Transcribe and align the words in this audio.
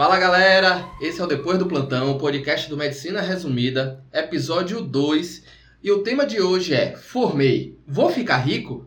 Fala 0.00 0.18
galera, 0.18 0.90
esse 0.98 1.20
é 1.20 1.24
o 1.24 1.26
Depois 1.26 1.58
do 1.58 1.66
Plantão, 1.66 2.10
o 2.10 2.18
podcast 2.18 2.70
do 2.70 2.76
Medicina 2.78 3.20
Resumida, 3.20 4.02
episódio 4.10 4.80
2. 4.80 5.44
E 5.82 5.92
o 5.92 6.02
tema 6.02 6.24
de 6.24 6.40
hoje 6.40 6.72
é 6.72 6.96
Formei, 6.96 7.78
vou 7.86 8.08
ficar 8.08 8.38
rico? 8.38 8.82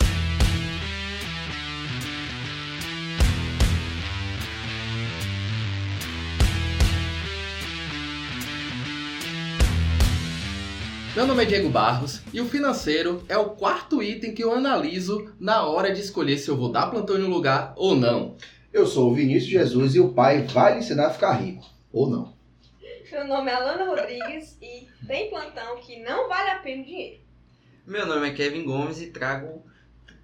Meu 11.16 11.28
nome 11.28 11.44
é 11.44 11.46
Diego 11.46 11.70
Barros 11.70 12.22
e 12.34 12.42
o 12.42 12.50
financeiro 12.50 13.24
é 13.30 13.38
o 13.38 13.52
quarto 13.52 14.02
item 14.02 14.34
que 14.34 14.44
eu 14.44 14.52
analiso 14.52 15.32
na 15.40 15.64
hora 15.64 15.94
de 15.94 16.02
escolher 16.02 16.40
se 16.40 16.50
eu 16.50 16.58
vou 16.58 16.72
dar 16.72 16.88
plantão 16.88 17.20
em 17.20 17.24
um 17.24 17.30
lugar 17.30 17.72
ou 17.78 17.96
não. 17.96 18.36
Eu 18.74 18.88
sou 18.88 19.12
o 19.12 19.14
Vinícius 19.14 19.52
Jesus 19.52 19.94
e 19.94 20.00
o 20.00 20.14
pai 20.14 20.42
vai 20.42 20.74
lhe 20.74 20.80
ensinar 20.80 21.06
a 21.08 21.12
ficar 21.12 21.34
rico. 21.34 21.64
Ou 21.92 22.10
não. 22.10 22.34
Meu 23.12 23.28
nome 23.28 23.52
é 23.52 23.54
Alana 23.54 23.86
Rodrigues 23.86 24.58
e 24.60 24.88
tem 25.06 25.30
plantão 25.30 25.78
que 25.78 26.02
não 26.02 26.28
vale 26.28 26.50
a 26.50 26.56
pena 26.56 26.82
o 26.82 26.86
dinheiro. 26.86 27.22
Meu 27.86 28.08
nome 28.08 28.28
é 28.28 28.34
Kevin 28.34 28.64
Gomes 28.64 29.00
e 29.00 29.12
trago 29.12 29.64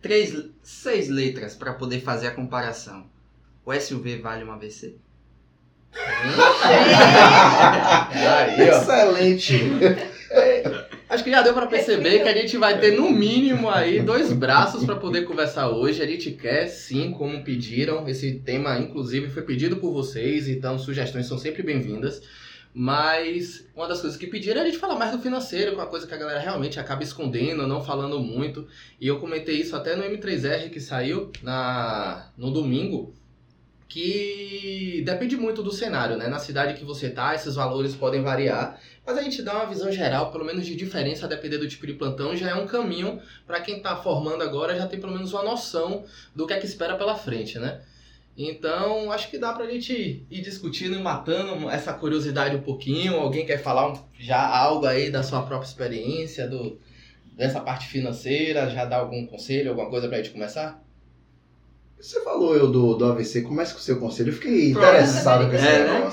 três, 0.02 0.50
seis 0.64 1.08
letras 1.10 1.54
para 1.54 1.74
poder 1.74 2.02
fazer 2.02 2.26
a 2.28 2.32
comparação. 2.32 3.06
O 3.64 3.72
SUV 3.72 4.18
vale 4.18 4.44
uma? 4.44 4.58
Aí, 4.60 4.82
ó. 8.72 8.82
Excelente. 8.82 9.60
Acho 11.10 11.24
que 11.24 11.32
já 11.32 11.42
deu 11.42 11.56
pra 11.56 11.66
perceber 11.66 12.20
que 12.20 12.30
a 12.30 12.34
gente 12.34 12.56
vai 12.56 12.80
ter 12.80 12.92
no 12.92 13.10
mínimo 13.10 13.68
aí 13.68 14.00
dois 14.00 14.32
braços 14.32 14.86
pra 14.86 14.96
poder 14.96 15.26
conversar 15.26 15.68
hoje. 15.70 16.04
A 16.04 16.06
gente 16.06 16.30
quer 16.30 16.68
sim, 16.68 17.12
como 17.12 17.44
pediram. 17.44 18.08
Esse 18.08 18.34
tema, 18.34 18.78
inclusive, 18.78 19.28
foi 19.28 19.42
pedido 19.42 19.78
por 19.78 19.92
vocês, 19.92 20.48
então 20.48 20.78
sugestões 20.78 21.26
são 21.26 21.36
sempre 21.36 21.64
bem-vindas. 21.64 22.22
Mas 22.72 23.68
uma 23.76 23.88
das 23.88 24.02
coisas 24.02 24.20
que 24.20 24.28
pediram 24.28 24.62
é 24.62 24.64
a 24.64 24.68
gente 24.68 24.78
falar 24.78 24.96
mais 25.00 25.12
do 25.12 25.18
financeiro, 25.18 25.72
que 25.72 25.78
é 25.80 25.82
uma 25.82 25.88
coisa 25.88 26.06
que 26.06 26.14
a 26.14 26.18
galera 26.18 26.40
realmente 26.40 26.80
acaba 26.80 27.02
escondendo, 27.02 27.66
não 27.66 27.84
falando 27.84 28.20
muito. 28.20 28.68
E 29.02 29.08
eu 29.08 29.20
comentei 29.20 29.56
isso 29.56 29.76
até 29.76 29.96
no 29.96 30.04
M3R 30.04 30.70
que 30.70 30.80
saiu 30.80 31.32
na, 31.42 32.30
no 32.38 32.52
domingo, 32.52 33.16
que 33.88 35.02
depende 35.04 35.36
muito 35.36 35.64
do 35.64 35.72
cenário, 35.72 36.16
né? 36.16 36.28
Na 36.28 36.38
cidade 36.38 36.76
que 36.76 36.86
você 36.86 37.10
tá, 37.10 37.34
esses 37.34 37.56
valores 37.56 37.96
podem 37.96 38.22
variar. 38.22 38.80
Mas 39.10 39.18
a 39.18 39.24
gente 39.24 39.42
dá 39.42 39.56
uma 39.56 39.66
visão 39.66 39.92
geral, 39.92 40.32
pelo 40.32 40.46
menos 40.46 40.68
de 40.68 40.76
diferença, 40.76 41.26
a 41.26 41.28
depender 41.28 41.58
do 41.58 41.68
tipo 41.68 41.88
de 41.88 41.94
plantão, 41.94 42.36
já 42.36 42.52
é 42.52 42.54
um 42.54 42.68
caminho 42.68 43.20
para 43.48 43.60
quem 43.60 43.78
está 43.78 43.96
formando 43.96 44.44
agora 44.44 44.78
já 44.78 44.86
tem 44.86 45.00
pelo 45.00 45.14
menos 45.14 45.34
uma 45.34 45.42
noção 45.42 46.04
do 46.36 46.46
que 46.46 46.54
é 46.54 46.60
que 46.60 46.68
espera 46.68 46.96
pela 46.96 47.16
frente, 47.16 47.58
né? 47.58 47.82
Então, 48.38 49.12
acho 49.12 49.32
que 49.32 49.40
dá 49.40 49.52
pra 49.52 49.66
gente 49.66 50.24
ir 50.30 50.42
discutindo 50.44 50.96
e 50.96 51.02
matando 51.02 51.68
essa 51.72 51.92
curiosidade 51.92 52.56
um 52.56 52.62
pouquinho. 52.62 53.16
Alguém 53.16 53.48
quer 53.48 53.58
falar 53.58 54.00
já 54.20 54.48
algo 54.48 54.86
aí 54.86 55.10
da 55.10 55.24
sua 55.24 55.42
própria 55.42 55.68
experiência, 55.68 56.48
do, 56.48 56.80
dessa 57.36 57.60
parte 57.62 57.88
financeira, 57.88 58.70
já 58.70 58.86
dar 58.86 58.98
algum 58.98 59.26
conselho, 59.26 59.72
alguma 59.72 59.90
coisa 59.90 60.08
pra 60.08 60.18
gente 60.18 60.30
começar? 60.30 60.80
Você 62.00 62.24
falou 62.24 62.56
eu 62.56 62.72
do, 62.72 62.94
do 62.94 63.06
AVC, 63.06 63.42
comece 63.42 63.74
com 63.74 63.80
o 63.80 63.82
seu 63.82 64.00
conselho. 64.00 64.30
Eu 64.30 64.34
fiquei 64.34 64.72
Pronto. 64.72 64.86
interessado 64.86 65.50
com 65.50 65.56
esse 65.56 65.66
É, 65.66 65.84
né? 65.86 66.12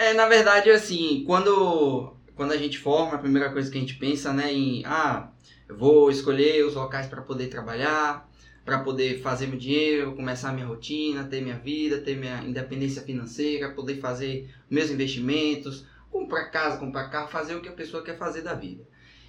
É, 0.00 0.14
na 0.14 0.26
verdade, 0.26 0.70
assim, 0.70 1.24
quando, 1.26 2.14
quando 2.34 2.52
a 2.52 2.56
gente 2.56 2.78
forma, 2.78 3.16
a 3.16 3.18
primeira 3.18 3.52
coisa 3.52 3.70
que 3.70 3.76
a 3.76 3.80
gente 3.82 3.96
pensa, 3.96 4.32
né, 4.32 4.50
em, 4.50 4.82
ah, 4.86 5.30
eu 5.68 5.76
vou 5.76 6.10
escolher 6.10 6.64
os 6.64 6.74
locais 6.74 7.06
para 7.06 7.20
poder 7.20 7.48
trabalhar, 7.48 8.26
para 8.64 8.78
poder 8.78 9.20
fazer 9.20 9.46
meu 9.46 9.58
dinheiro, 9.58 10.16
começar 10.16 10.54
minha 10.54 10.66
rotina, 10.66 11.24
ter 11.24 11.42
minha 11.42 11.58
vida, 11.58 11.98
ter 11.98 12.16
minha 12.16 12.42
independência 12.42 13.02
financeira, 13.02 13.74
poder 13.74 14.00
fazer 14.00 14.48
meus 14.70 14.90
investimentos, 14.90 15.84
comprar 16.10 16.46
casa, 16.46 16.78
comprar 16.78 17.10
carro, 17.10 17.28
fazer 17.28 17.54
o 17.54 17.60
que 17.60 17.68
a 17.68 17.72
pessoa 17.72 18.02
quer 18.02 18.16
fazer 18.16 18.40
da 18.40 18.54
vida. 18.54 18.82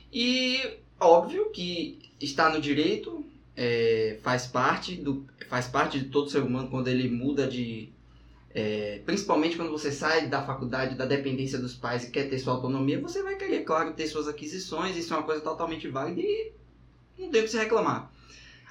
E 0.10 0.78
óbvio 0.98 1.52
que 1.52 2.14
está 2.18 2.48
no 2.50 2.62
direito, 2.62 3.26
é, 3.58 4.20
faz 4.24 4.48
parte 4.48 4.96
do 4.96 5.28
faz 5.50 5.68
parte 5.68 6.00
de 6.00 6.06
todo 6.06 6.30
ser 6.30 6.42
humano 6.42 6.70
quando 6.70 6.88
ele 6.88 7.10
muda 7.10 7.46
de 7.46 7.92
é, 8.54 9.02
principalmente 9.06 9.56
quando 9.56 9.72
você 9.72 9.92
sai 9.92 10.28
da 10.28 10.44
faculdade, 10.44 10.96
da 10.96 11.06
dependência 11.06 11.58
dos 11.58 11.74
pais 11.74 12.04
e 12.04 12.12
quer 12.12 12.30
ter 12.30 12.40
sua 12.40 12.54
autonomia, 12.54 13.00
você 13.00 13.24
vai 13.24 13.36
querer, 13.36 13.62
claro, 13.62 13.94
ter 13.94 14.08
suas 14.08 14.28
aquisições, 14.28 14.98
isso 14.98 15.14
é 15.14 15.18
uma 15.18 15.24
coisa 15.24 15.42
totalmente 15.42 15.88
válida 15.88 16.22
e 16.22 16.54
não 17.18 17.30
tem 17.30 17.42
o 17.42 17.44
que 17.46 17.52
se 17.52 17.58
reclamar. 17.58 18.12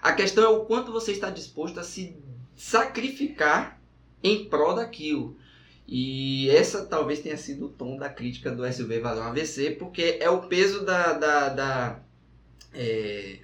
A 0.03 0.13
questão 0.13 0.45
é 0.45 0.49
o 0.49 0.65
quanto 0.65 0.93
você 0.93 1.13
está 1.13 1.31
disposto 1.31 1.79
a 1.79 1.83
se 1.83 2.17
sacrificar 2.55 3.81
em 4.23 4.49
prol 4.49 4.75
daquilo. 4.75 5.37
E 5.87 6.49
essa 6.51 6.87
talvez 6.87 7.21
tenha 7.21 7.37
sido 7.37 7.67
o 7.67 7.69
tom 7.69 7.97
da 7.97 8.09
crítica 8.09 8.51
do 8.51 8.71
SUV 8.71 9.01
Valeu 9.01 9.25
AVC, 9.25 9.73
porque 9.73 10.19
é 10.21 10.31
o 10.31 10.43
peso 10.43 10.85
da, 10.85 11.15
da, 11.15 11.49
da, 11.49 12.01
é, 12.73 13.41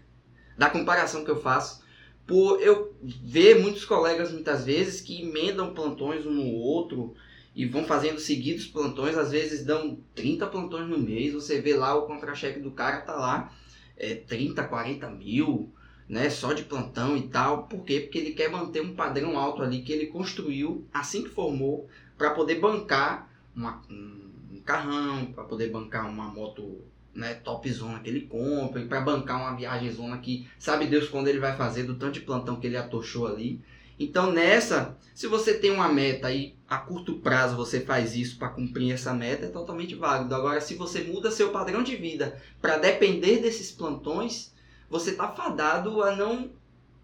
da 0.57 0.71
comparação 0.71 1.25
que 1.25 1.31
eu 1.31 1.41
faço 1.41 1.83
por 2.27 2.61
eu 2.61 2.95
ver 3.03 3.61
muitos 3.61 3.85
colegas 3.85 4.33
muitas 4.33 4.65
vezes 4.65 5.01
que 5.01 5.23
emendam 5.23 5.73
plantões 5.73 6.27
um 6.27 6.33
no 6.33 6.51
outro 6.55 7.15
e 7.55 7.65
vão 7.65 7.85
fazendo 7.85 8.21
seguidos 8.21 8.67
plantões, 8.67 9.17
às 9.17 9.31
vezes 9.31 9.65
dão 9.65 9.99
30 10.15 10.47
plantões 10.49 10.89
no 10.89 10.99
mês, 10.99 11.33
você 11.33 11.61
vê 11.61 11.75
lá 11.75 11.95
o 11.95 12.07
contra-cheque 12.07 12.61
do 12.61 12.71
cara 12.71 13.01
tá 13.01 13.15
lá 13.15 13.53
é, 13.97 14.15
30, 14.15 14.63
40 14.65 15.09
mil, 15.11 15.73
né, 16.09 16.29
só 16.29 16.53
de 16.53 16.65
plantão 16.65 17.17
e 17.17 17.29
tal, 17.29 17.65
por 17.65 17.83
quê? 17.85 18.01
Porque 18.01 18.19
ele 18.19 18.33
quer 18.33 18.51
manter 18.51 18.83
um 18.83 18.95
padrão 18.95 19.39
alto 19.39 19.63
ali 19.63 19.83
que 19.83 19.93
ele 19.93 20.07
construiu 20.07 20.85
assim 20.93 21.23
que 21.23 21.31
formou 21.31 21.89
para 22.19 22.31
poder 22.31 22.57
bancar 22.57 23.31
uma, 23.55 23.83
um, 23.91 24.31
um 24.53 24.61
carrão, 24.61 25.33
para 25.33 25.45
poder 25.45 25.71
bancar 25.71 26.09
uma 26.09 26.29
moto 26.29 26.83
né, 27.17 27.35
top 27.35 27.71
zona 27.73 27.99
que 28.01 28.09
ele 28.09 28.23
compra, 28.23 28.85
para 28.85 29.01
bancar 29.01 29.41
uma 29.41 29.57
viagem 29.57 29.91
zona 29.91 30.19
que 30.19 30.47
sabe 30.59 30.87
Deus 30.87 31.09
quando 31.09 31.29
ele 31.29 31.41
vai 31.41 31.57
fazer, 31.57 31.85
do 31.85 31.95
tanto 31.95 32.13
de 32.13 32.21
plantão 32.21 32.57
que 32.57 32.67
ele 32.67 32.77
atochou 32.77 33.27
ali. 33.27 33.61
Então 33.99 34.31
nessa, 34.31 34.97
se 35.15 35.27
você 35.27 35.55
tem 35.55 35.71
uma 35.71 35.89
meta 35.89 36.31
e 36.31 36.55
a 36.69 36.77
curto 36.77 37.15
prazo 37.15 37.57
você 37.57 37.81
faz 37.81 38.15
isso 38.15 38.39
para 38.39 38.51
cumprir 38.51 38.93
essa 38.93 39.15
meta, 39.15 39.47
é 39.47 39.49
totalmente 39.49 39.95
válido. 39.95 40.35
Agora, 40.35 40.61
se 40.61 40.75
você 40.75 41.03
muda 41.03 41.31
seu 41.31 41.51
padrão 41.51 41.83
de 41.83 41.97
vida 41.97 42.41
para 42.61 42.77
depender 42.77 43.39
desses 43.39 43.73
plantões, 43.73 44.53
você 44.91 45.13
tá 45.13 45.29
fadado 45.29 46.03
a 46.03 46.15
não 46.15 46.51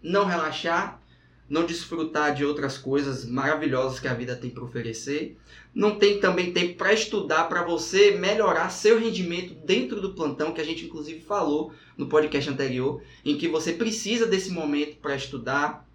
não 0.01 0.25
relaxar, 0.25 1.01
não 1.49 1.65
desfrutar 1.65 2.35
de 2.35 2.43
outras 2.43 2.77
coisas 2.77 3.25
maravilhosas 3.25 3.99
que 3.99 4.07
a 4.07 4.13
vida 4.13 4.35
tem 4.35 4.49
para 4.49 4.63
oferecer. 4.63 5.37
Não 5.73 5.95
tem 5.97 6.19
também 6.19 6.53
tempo 6.53 6.75
para 6.75 6.93
estudar, 6.93 7.45
para 7.45 7.63
você 7.63 8.11
melhorar 8.11 8.69
seu 8.69 8.99
rendimento 8.99 9.55
dentro 9.65 9.99
do 9.99 10.13
plantão, 10.13 10.53
que 10.53 10.61
a 10.61 10.63
gente 10.63 10.85
inclusive 10.85 11.21
falou 11.21 11.73
no 11.97 12.07
podcast 12.07 12.49
anterior, 12.49 13.01
em 13.25 13.37
que 13.37 13.47
você 13.47 13.73
precisa 13.73 14.27
desse 14.27 14.51
momento 14.51 14.97
para 14.97 15.15
estudar, 15.15 15.87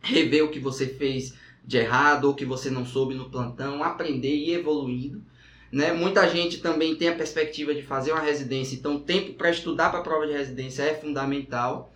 rever 0.00 0.44
o 0.44 0.50
que 0.50 0.58
você 0.58 0.86
fez 0.86 1.34
de 1.62 1.76
errado 1.76 2.26
ou 2.26 2.34
que 2.34 2.44
você 2.44 2.70
não 2.70 2.86
soube 2.86 3.14
no 3.14 3.28
plantão, 3.28 3.82
aprender 3.82 4.34
e 4.34 4.50
ir 4.50 4.54
evoluindo. 4.54 5.22
Né? 5.70 5.92
Muita 5.92 6.26
gente 6.28 6.58
também 6.58 6.94
tem 6.94 7.08
a 7.08 7.14
perspectiva 7.14 7.74
de 7.74 7.82
fazer 7.82 8.12
uma 8.12 8.20
residência, 8.20 8.76
então 8.76 9.00
tempo 9.00 9.34
para 9.34 9.50
estudar 9.50 9.90
para 9.90 9.98
a 9.98 10.02
prova 10.02 10.26
de 10.26 10.32
residência 10.32 10.82
é 10.82 10.94
fundamental. 10.94 11.92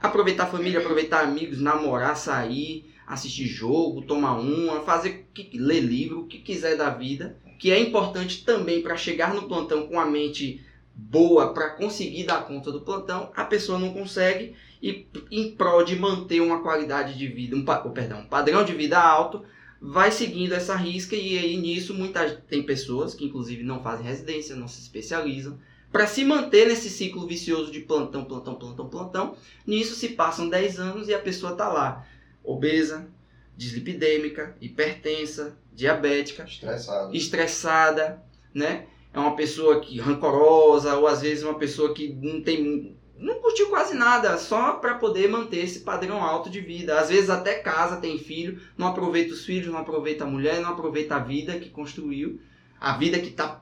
Aproveitar 0.00 0.44
a 0.44 0.50
família, 0.50 0.80
aproveitar 0.80 1.22
amigos, 1.22 1.60
namorar, 1.60 2.16
sair, 2.16 2.89
assistir 3.10 3.46
jogo, 3.46 4.02
tomar 4.02 4.38
uma, 4.38 4.80
fazer 4.82 5.26
ler 5.54 5.80
livro, 5.80 6.20
o 6.20 6.26
que 6.26 6.38
quiser 6.38 6.76
da 6.76 6.90
vida, 6.90 7.36
que 7.58 7.72
é 7.72 7.78
importante 7.78 8.44
também 8.44 8.80
para 8.80 8.96
chegar 8.96 9.34
no 9.34 9.48
plantão 9.48 9.88
com 9.88 9.98
a 9.98 10.06
mente 10.06 10.64
boa 10.94 11.52
para 11.52 11.70
conseguir 11.70 12.24
dar 12.24 12.46
conta 12.46 12.70
do 12.70 12.82
plantão, 12.82 13.30
a 13.34 13.44
pessoa 13.44 13.78
não 13.78 13.92
consegue 13.92 14.54
e 14.80 15.06
em 15.30 15.50
prol 15.50 15.84
de 15.84 15.96
manter 15.96 16.40
uma 16.40 16.62
qualidade 16.62 17.18
de 17.18 17.26
vida, 17.26 17.56
um, 17.56 17.64
perdão, 17.92 18.20
um 18.20 18.26
padrão 18.26 18.64
de 18.64 18.72
vida 18.72 18.98
alto, 18.98 19.42
vai 19.80 20.12
seguindo 20.12 20.52
essa 20.52 20.76
risca 20.76 21.16
e 21.16 21.36
aí 21.36 21.56
nisso 21.56 21.94
muitas 21.94 22.38
tem 22.48 22.62
pessoas 22.62 23.12
que 23.12 23.24
inclusive 23.24 23.64
não 23.64 23.82
fazem 23.82 24.06
residência, 24.06 24.54
não 24.54 24.68
se 24.68 24.80
especializam, 24.80 25.58
para 25.90 26.06
se 26.06 26.24
manter 26.24 26.68
nesse 26.68 26.88
ciclo 26.88 27.26
vicioso 27.26 27.72
de 27.72 27.80
plantão, 27.80 28.24
plantão, 28.24 28.54
plantão, 28.54 28.88
plantão, 28.88 29.36
nisso 29.66 29.96
se 29.96 30.10
passam 30.10 30.48
10 30.48 30.78
anos 30.78 31.08
e 31.08 31.14
a 31.14 31.18
pessoa 31.18 31.56
tá 31.56 31.68
lá, 31.68 32.06
obesa, 32.42 33.08
dislipidêmica, 33.56 34.56
hipertensa, 34.60 35.56
diabética, 35.72 36.44
Estressado. 36.44 37.14
estressada, 37.14 38.22
né? 38.54 38.86
É 39.12 39.18
uma 39.18 39.34
pessoa 39.34 39.80
que 39.80 39.98
rancorosa 39.98 40.96
ou 40.96 41.06
às 41.06 41.20
vezes 41.20 41.42
uma 41.44 41.58
pessoa 41.58 41.92
que 41.92 42.12
não 42.12 42.42
tem 42.42 42.96
não 43.18 43.34
curtiu 43.34 43.68
quase 43.68 43.94
nada, 43.94 44.38
só 44.38 44.72
para 44.74 44.94
poder 44.94 45.28
manter 45.28 45.58
esse 45.58 45.80
padrão 45.80 46.24
alto 46.24 46.48
de 46.48 46.60
vida. 46.60 46.98
Às 46.98 47.10
vezes 47.10 47.28
até 47.28 47.56
casa, 47.58 47.98
tem 47.98 48.18
filho, 48.18 48.58
não 48.78 48.86
aproveita 48.88 49.34
os 49.34 49.44
filhos, 49.44 49.70
não 49.70 49.78
aproveita 49.78 50.24
a 50.24 50.26
mulher, 50.26 50.60
não 50.60 50.70
aproveita 50.70 51.16
a 51.16 51.18
vida 51.18 51.58
que 51.58 51.68
construiu, 51.68 52.40
a 52.80 52.96
vida 52.96 53.18
que 53.18 53.30
tá 53.30 53.60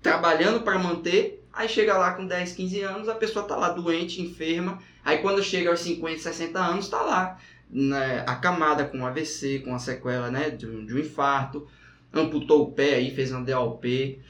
trabalhando 0.00 0.60
para 0.60 0.78
manter. 0.78 1.44
Aí 1.52 1.68
chega 1.68 1.98
lá 1.98 2.12
com 2.12 2.24
10, 2.24 2.52
15 2.52 2.80
anos, 2.82 3.08
a 3.08 3.14
pessoa 3.16 3.44
tá 3.44 3.56
lá 3.56 3.70
doente, 3.70 4.22
enferma. 4.22 4.80
Aí 5.04 5.18
quando 5.18 5.42
chega 5.42 5.70
aos 5.70 5.80
50, 5.80 6.20
60 6.20 6.58
anos, 6.60 6.88
tá 6.88 7.02
lá 7.02 7.36
né, 7.70 8.24
acamada 8.26 8.84
com 8.84 9.06
AVC, 9.06 9.60
com 9.60 9.74
a 9.74 9.78
sequela 9.78 10.30
né, 10.30 10.50
de, 10.50 10.66
um, 10.66 10.84
de 10.84 10.94
um 10.94 10.98
infarto, 10.98 11.66
amputou 12.12 12.62
o 12.62 12.72
pé 12.72 12.94
aí, 12.94 13.14
fez 13.14 13.30
uma 13.30 13.44
DOP, 13.44 14.20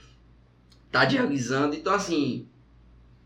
tá 0.91 1.05
dialisando. 1.05 1.75
Então, 1.75 1.95
assim, 1.95 2.47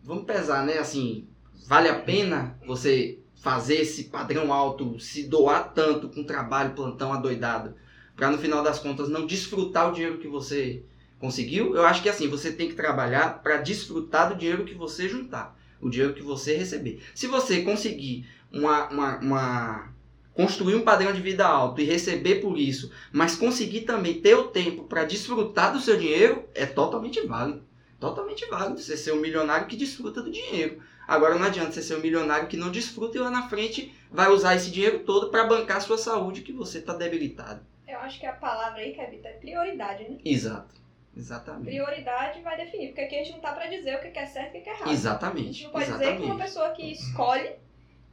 vamos 0.03 0.25
pesar, 0.25 0.65
né? 0.65 0.79
Assim, 0.79 1.27
vale 1.67 1.89
a 1.89 1.99
pena 1.99 2.57
você 2.67 3.19
fazer 3.35 3.77
esse 3.77 4.05
padrão 4.05 4.53
alto, 4.53 4.99
se 5.01 5.25
doar 5.25 5.73
tanto 5.75 6.09
com 6.09 6.25
trabalho, 6.25 6.75
plantão 6.75 7.13
adoidado, 7.13 7.75
para 8.17 8.31
no 8.31 8.39
final 8.39 8.63
das 8.63 8.79
contas 8.79 9.09
não 9.09 9.27
desfrutar 9.27 9.91
o 9.91 9.93
dinheiro 9.93 10.19
que 10.19 10.29
você 10.29 10.83
conseguiu? 11.19 11.75
Eu 11.75 11.85
acho 11.85 12.03
que 12.03 12.09
assim, 12.09 12.29
você 12.29 12.53
tem 12.53 12.69
que 12.69 12.75
trabalhar 12.75 13.43
para 13.43 13.59
desfrutar 13.59 14.29
do 14.29 14.39
dinheiro 14.39 14.65
que 14.65 14.75
você 14.75 15.09
juntar, 15.09 15.59
o 15.81 15.91
dinheiro 15.91 16.15
que 16.15 16.23
você 16.23 16.57
receber. 16.57 17.03
Se 17.15 17.27
você 17.27 17.63
conseguir 17.63 18.27
uma, 18.53 18.89
uma, 18.89 19.19
uma 19.19 19.94
construir 20.35 20.75
um 20.75 20.83
padrão 20.83 21.13
de 21.13 21.21
vida 21.21 21.47
alto 21.47 21.81
e 21.81 21.85
receber 21.85 22.37
por 22.37 22.59
isso, 22.59 22.93
mas 23.13 23.37
conseguir 23.37 23.83
também 23.83 24.21
ter 24.21 24.35
o 24.35 24.49
tempo 24.49 24.85
para 24.85 25.05
desfrutar 25.05 25.73
do 25.73 25.81
seu 25.81 25.97
dinheiro, 25.97 26.45
é 26.55 26.67
totalmente 26.67 27.21
válido. 27.27 27.63
Totalmente 28.01 28.45
válido 28.47 28.81
você 28.81 28.97
ser 28.97 29.13
um 29.13 29.21
milionário 29.21 29.67
que 29.67 29.77
desfruta 29.77 30.21
do 30.21 30.31
dinheiro. 30.31 30.83
Agora 31.07 31.37
não 31.37 31.47
adianta 31.47 31.73
você 31.73 31.83
ser 31.83 31.97
um 31.97 32.01
milionário 32.01 32.49
que 32.49 32.57
não 32.57 32.71
desfruta 32.71 33.17
e 33.17 33.21
lá 33.21 33.31
na 33.31 33.49
frente 33.49 33.95
vai 34.11 34.29
usar 34.29 34.57
esse 34.57 34.71
dinheiro 34.71 35.01
todo 35.01 35.31
para 35.31 35.45
bancar 35.45 35.79
a 35.79 35.81
sua 35.81 35.97
saúde 35.97 36.43
que 36.43 36.53
você 36.53 36.79
está 36.79 36.95
debilitado. 36.95 37.61
Eu 37.87 37.99
acho 37.99 38.19
que 38.19 38.27
a 38.27 38.33
palavra 38.33 38.81
aí, 38.81 38.93
Kevin, 38.93 39.21
é 39.23 39.33
prioridade, 39.33 40.05
né? 40.05 40.19
Exato. 40.25 40.75
Exatamente. 41.17 41.67
Prioridade 41.67 42.41
vai 42.41 42.57
definir, 42.57 42.89
porque 42.89 43.03
aqui 43.03 43.15
a 43.15 43.19
gente 43.19 43.33
não 43.33 43.41
tá 43.41 43.53
pra 43.53 43.69
dizer 43.69 43.97
o 43.97 44.01
que 44.01 44.19
é 44.19 44.27
certo 44.27 44.57
e 44.57 44.59
o 44.59 44.63
que 44.63 44.69
é 44.69 44.73
errado. 44.73 44.89
A 44.89 44.93
Exatamente. 44.93 45.53
gente 45.53 45.65
não 45.65 45.71
pode 45.71 45.85
dizer 45.85 45.97
Exatamente. 45.97 46.23
que 46.23 46.31
uma 46.31 46.45
pessoa 46.45 46.71
que 46.71 46.93
escolhe 46.93 47.53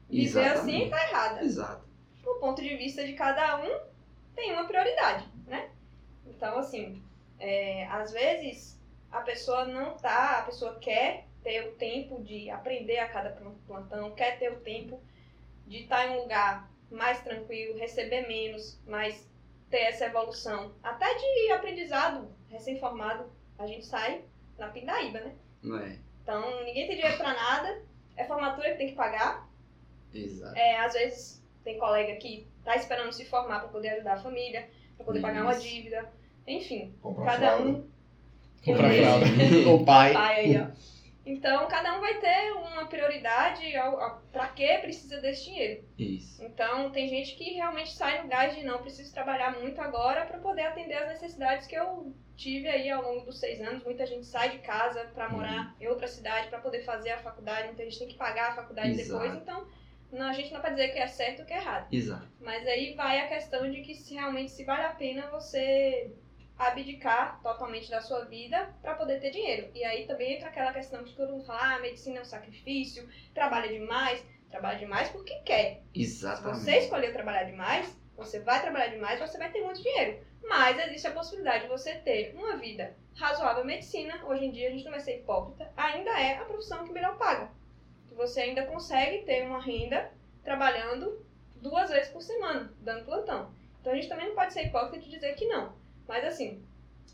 viver 0.09 0.47
assim 0.47 0.83
Exatamente. 0.83 0.89
tá 0.89 1.09
errada. 1.09 1.43
Exato. 1.43 1.90
Do 2.23 2.35
ponto 2.35 2.61
de 2.61 2.75
vista 2.75 3.05
de 3.05 3.13
cada 3.13 3.57
um, 3.57 3.79
tem 4.35 4.51
uma 4.51 4.65
prioridade, 4.65 5.27
né? 5.47 5.69
Então, 6.25 6.57
assim, 6.57 7.01
é, 7.39 7.85
às 7.87 8.11
vezes 8.11 8.79
a 9.11 9.21
pessoa 9.21 9.65
não 9.65 9.97
tá, 9.97 10.39
a 10.39 10.43
pessoa 10.43 10.75
quer 10.79 11.25
ter 11.43 11.67
o 11.67 11.71
tempo 11.73 12.21
de 12.23 12.49
aprender 12.49 12.99
a 12.99 13.09
cada 13.09 13.31
plantão, 13.67 14.11
quer 14.11 14.37
ter 14.37 14.51
o 14.51 14.59
tempo 14.61 15.01
de 15.67 15.83
estar 15.83 16.07
em 16.07 16.17
um 16.17 16.21
lugar 16.21 16.69
mais 16.89 17.21
tranquilo, 17.23 17.77
receber 17.77 18.27
menos, 18.27 18.79
mas 18.85 19.27
ter 19.69 19.79
essa 19.79 20.05
evolução. 20.05 20.73
Até 20.83 21.13
de 21.15 21.51
aprendizado, 21.51 22.27
recém-formado, 22.49 23.31
a 23.57 23.65
gente 23.65 23.85
sai 23.85 24.23
na 24.57 24.67
pindaíba, 24.69 25.19
né? 25.21 25.35
Não 25.63 25.77
é? 25.77 25.97
Então, 26.21 26.63
ninguém 26.63 26.87
tem 26.87 26.97
dinheiro 26.97 27.17
pra 27.17 27.33
nada, 27.33 27.81
é 28.15 28.23
formatura 28.25 28.71
que 28.71 28.77
tem 28.77 28.87
que 28.89 28.95
pagar, 28.95 29.47
Exato. 30.13 30.55
é, 30.55 30.77
às 30.77 30.93
vezes 30.93 31.40
tem 31.63 31.77
colega 31.77 32.15
que 32.15 32.47
tá 32.63 32.75
esperando 32.75 33.11
se 33.11 33.25
formar 33.25 33.59
para 33.59 33.69
poder 33.69 33.89
ajudar 33.89 34.13
a 34.13 34.21
família, 34.21 34.69
para 34.97 35.05
poder 35.05 35.21
pagar 35.21 35.43
uma 35.43 35.53
Isso. 35.53 35.61
dívida, 35.61 36.11
enfim, 36.47 36.93
Comprar 37.01 37.25
cada 37.25 37.47
fralda. 37.57 37.69
um 37.69 37.89
Comprar 38.63 38.93
Isso. 38.93 39.03
fralda. 39.03 39.25
o 39.69 39.85
pai. 39.85 40.13
pai 40.13 40.35
aí, 40.39 40.57
ó. 40.57 40.67
Então, 41.23 41.67
cada 41.67 41.95
um 41.95 42.01
vai 42.01 42.19
ter 42.19 42.51
uma 42.53 42.87
prioridade 42.87 43.61
para 44.31 44.47
que 44.47 44.77
precisa 44.79 45.21
desse 45.21 45.45
dinheiro. 45.45 45.83
Isso. 45.97 46.43
Então, 46.43 46.89
tem 46.89 47.07
gente 47.07 47.35
que 47.35 47.53
realmente 47.53 47.91
sai 47.93 48.23
no 48.23 48.27
gás 48.27 48.55
de 48.55 48.63
não 48.63 48.79
preciso 48.79 49.13
trabalhar 49.13 49.59
muito 49.59 49.79
agora 49.79 50.25
para 50.25 50.39
poder 50.39 50.63
atender 50.63 50.95
as 50.95 51.09
necessidades 51.09 51.67
que 51.67 51.75
eu 51.75 52.11
tive 52.35 52.67
aí 52.67 52.89
ao 52.89 53.03
longo 53.03 53.25
dos 53.25 53.39
seis 53.39 53.61
anos. 53.61 53.83
Muita 53.83 54.05
gente 54.07 54.25
sai 54.25 54.49
de 54.49 54.57
casa 54.59 55.05
para 55.13 55.29
morar 55.29 55.75
em 55.79 55.87
outra 55.87 56.07
cidade 56.07 56.47
para 56.47 56.59
poder 56.59 56.83
fazer 56.83 57.11
a 57.11 57.19
faculdade, 57.19 57.67
muita 57.67 57.83
gente 57.83 57.99
tem 57.99 58.07
que 58.07 58.17
pagar 58.17 58.51
a 58.51 58.55
faculdade 58.55 58.89
Exato. 58.89 59.23
depois. 59.23 59.41
Então, 59.41 59.67
não, 60.11 60.27
a 60.27 60.33
gente 60.33 60.53
não 60.53 60.61
pode 60.61 60.75
dizer 60.75 60.89
que 60.89 60.99
é 60.99 61.07
certo 61.07 61.39
ou 61.39 61.45
que 61.45 61.53
é 61.53 61.57
errado. 61.57 61.87
Exato. 61.91 62.27
Mas 62.39 62.67
aí 62.67 62.93
vai 62.95 63.19
a 63.19 63.27
questão 63.27 63.69
de 63.71 63.81
que 63.81 63.95
se 63.95 64.13
realmente 64.13 64.51
se 64.51 64.63
vale 64.63 64.83
a 64.83 64.93
pena 64.93 65.29
você 65.29 66.13
abdicar 66.57 67.41
totalmente 67.41 67.89
da 67.89 68.01
sua 68.01 68.25
vida 68.25 68.73
para 68.81 68.95
poder 68.95 69.19
ter 69.19 69.31
dinheiro. 69.31 69.71
E 69.73 69.83
aí 69.83 70.05
também 70.05 70.35
entra 70.35 70.49
aquela 70.49 70.73
questão 70.73 71.03
que 71.03 71.15
todo 71.15 71.31
mundo 71.31 71.45
fala, 71.45 71.75
ah, 71.75 71.79
medicina 71.79 72.19
é 72.19 72.21
um 72.21 72.25
sacrifício, 72.25 73.07
trabalha 73.33 73.67
demais, 73.67 74.23
trabalha 74.49 74.77
demais 74.77 75.09
porque 75.09 75.33
quer. 75.39 75.81
Se 75.93 76.01
Exatamente. 76.01 76.59
você 76.59 76.77
escolher 76.77 77.13
trabalhar 77.13 77.45
demais, 77.45 77.97
você 78.15 78.39
vai 78.41 78.61
trabalhar 78.61 78.87
demais, 78.87 79.19
você 79.19 79.37
vai 79.37 79.51
ter 79.51 79.61
muito 79.61 79.81
dinheiro. 79.81 80.19
Mas 80.43 80.77
existe 80.79 81.07
a 81.07 81.11
possibilidade 81.11 81.63
de 81.63 81.69
você 81.69 81.95
ter 81.95 82.35
uma 82.35 82.57
vida 82.57 82.95
razoável. 83.15 83.63
Medicina, 83.63 84.23
hoje 84.25 84.45
em 84.45 84.51
dia, 84.51 84.67
a 84.67 84.71
gente 84.71 84.83
não 84.83 84.91
vai 84.91 84.99
ser 84.99 85.19
hipócrita, 85.19 85.71
ainda 85.77 86.11
é 86.19 86.37
a 86.37 86.45
profissão 86.45 86.85
que 86.85 86.91
melhor 86.91 87.17
paga. 87.17 87.49
Que 88.11 88.17
você 88.17 88.41
ainda 88.41 88.65
consegue 88.65 89.23
ter 89.23 89.47
uma 89.47 89.61
renda 89.61 90.11
trabalhando 90.43 91.25
duas 91.55 91.89
vezes 91.89 92.11
por 92.11 92.21
semana, 92.21 92.69
dando 92.81 93.05
plantão. 93.05 93.53
Então 93.79 93.93
a 93.93 93.95
gente 93.95 94.09
também 94.09 94.27
não 94.27 94.35
pode 94.35 94.51
ser 94.51 94.65
hipócrita 94.65 94.99
de 94.99 95.09
dizer 95.09 95.33
que 95.35 95.47
não. 95.47 95.73
Mas 96.05 96.25
assim, 96.25 96.61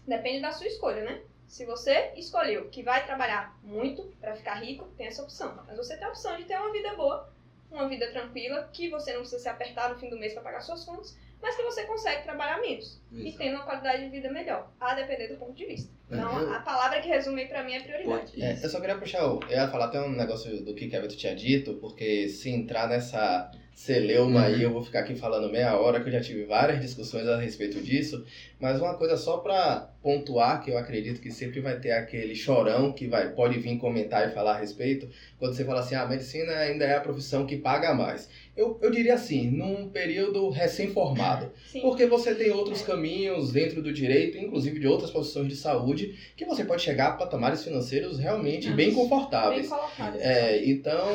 depende 0.08 0.42
da 0.42 0.52
sua 0.52 0.66
escolha, 0.66 1.04
né? 1.04 1.22
Se 1.48 1.66
você 1.66 2.14
escolheu 2.16 2.68
que 2.70 2.82
vai 2.82 3.06
trabalhar 3.06 3.56
muito 3.62 4.12
para 4.20 4.36
ficar 4.36 4.56
rico, 4.56 4.88
tem 4.98 5.06
essa 5.06 5.22
opção. 5.22 5.64
Mas 5.68 5.78
você 5.78 5.96
tem 5.96 6.08
a 6.08 6.10
opção 6.10 6.36
de 6.36 6.46
ter 6.46 6.58
uma 6.58 6.72
vida 6.72 6.96
boa, 6.96 7.32
uma 7.70 7.88
vida 7.88 8.10
tranquila, 8.10 8.68
que 8.74 8.90
você 8.90 9.14
não 9.14 9.20
precisa 9.20 9.44
se 9.44 9.50
apertar 9.50 9.90
no 9.90 10.00
fim 10.00 10.10
do 10.10 10.18
mês 10.18 10.34
para 10.34 10.42
pagar 10.42 10.62
suas 10.62 10.84
contas, 10.84 11.16
mas 11.42 11.56
que 11.56 11.64
você 11.64 11.84
consegue 11.84 12.24
trabalhar 12.24 12.60
menos 12.62 13.00
e 13.12 13.32
tendo 13.32 13.56
uma 13.56 13.64
qualidade 13.66 14.04
de 14.04 14.10
vida 14.10 14.32
melhor, 14.32 14.70
a 14.80 14.94
depender 14.94 15.28
do 15.28 15.38
ponto 15.38 15.54
de 15.54 15.66
vista. 15.66 15.90
É, 16.10 16.16
Então, 16.16 16.40
eu- 16.40 16.54
a 16.54 16.60
palavra 16.60 17.00
que 17.02 17.08
resume 17.08 17.42
aí 17.42 17.48
pra 17.48 17.64
mim 17.64 17.74
é 17.74 17.82
prioridade. 17.82 18.42
É, 18.42 18.60
eu 18.64 18.70
só 18.70 18.80
queria 18.80 18.98
puxar, 18.98 19.28
o- 19.28 19.40
eu 19.44 19.58
ia 19.58 19.68
falar 19.68 19.86
até 19.86 20.00
um 20.02 20.10
negócio 20.12 20.64
do 20.64 20.74
que 20.74 20.88
Kevin 20.90 21.08
tinha 21.10 21.36
dito, 21.36 21.76
porque 21.76 22.28
se 22.30 22.50
entrar 22.50 22.88
nessa 22.88 23.52
celeuma 23.76 24.44
aí, 24.46 24.64
eu 24.64 24.72
vou 24.72 24.84
ficar 24.84 25.02
aqui 25.02 25.16
falando 25.16 25.52
meia 25.52 25.78
hora, 25.78 26.02
que 26.02 26.08
eu 26.10 26.14
já 26.14 26.20
tive 26.22 26.46
várias 26.46 26.82
discussões 26.82 27.28
a 27.28 27.38
respeito 27.38 27.80
disso, 27.80 28.26
mas 28.60 28.80
uma 28.80 28.96
coisa 28.96 29.16
só 29.18 29.38
pra 29.38 29.92
pontuar, 30.02 30.64
que 30.64 30.72
eu 30.72 30.78
acredito 30.78 31.20
que 31.20 31.30
sempre 31.32 31.60
vai 31.60 31.80
ter 31.80 31.92
aquele 31.92 32.34
chorão 32.34 32.94
que 32.94 33.08
vai, 33.08 33.30
pode 33.34 33.60
vir 33.60 33.78
comentar 33.78 34.28
e 34.28 34.32
falar 34.34 34.54
a 34.56 34.58
respeito, 34.60 35.10
quando 35.38 35.54
você 35.54 35.66
fala 35.66 35.82
assim, 35.82 35.96
ah, 35.96 36.04
a 36.04 36.08
medicina 36.08 36.54
ainda 36.54 36.86
é 36.86 36.96
a 36.96 37.02
profissão 37.02 37.46
que 37.46 37.58
paga 37.58 37.94
mais. 37.94 38.30
Eu, 38.56 38.80
eu 38.82 38.90
diria 38.90 39.16
assim, 39.16 39.52
num 39.52 39.90
período 39.90 40.50
recém-formado, 40.50 41.52
porque 41.82 42.06
você 42.08 42.34
tem 42.34 42.50
outros 42.52 42.82
caminhos 42.82 43.52
dentro 43.52 43.82
do 43.82 43.92
direito, 43.92 44.38
inclusive 44.38 44.80
de 44.80 44.88
outras 44.88 45.12
profissões 45.12 45.48
de 45.50 45.56
saúde, 45.56 46.16
que 46.36 46.46
você 46.46 46.64
pode 46.64 46.82
chegar 46.82 47.08
a 47.10 47.12
patamares 47.14 47.64
financeiros 47.64 48.18
realmente 48.18 48.68
bem 48.72 48.88
Bem 48.88 48.94
confortáveis. 48.96 49.68
colocado. 49.68 50.18
É, 50.22 50.66
então, 50.66 51.10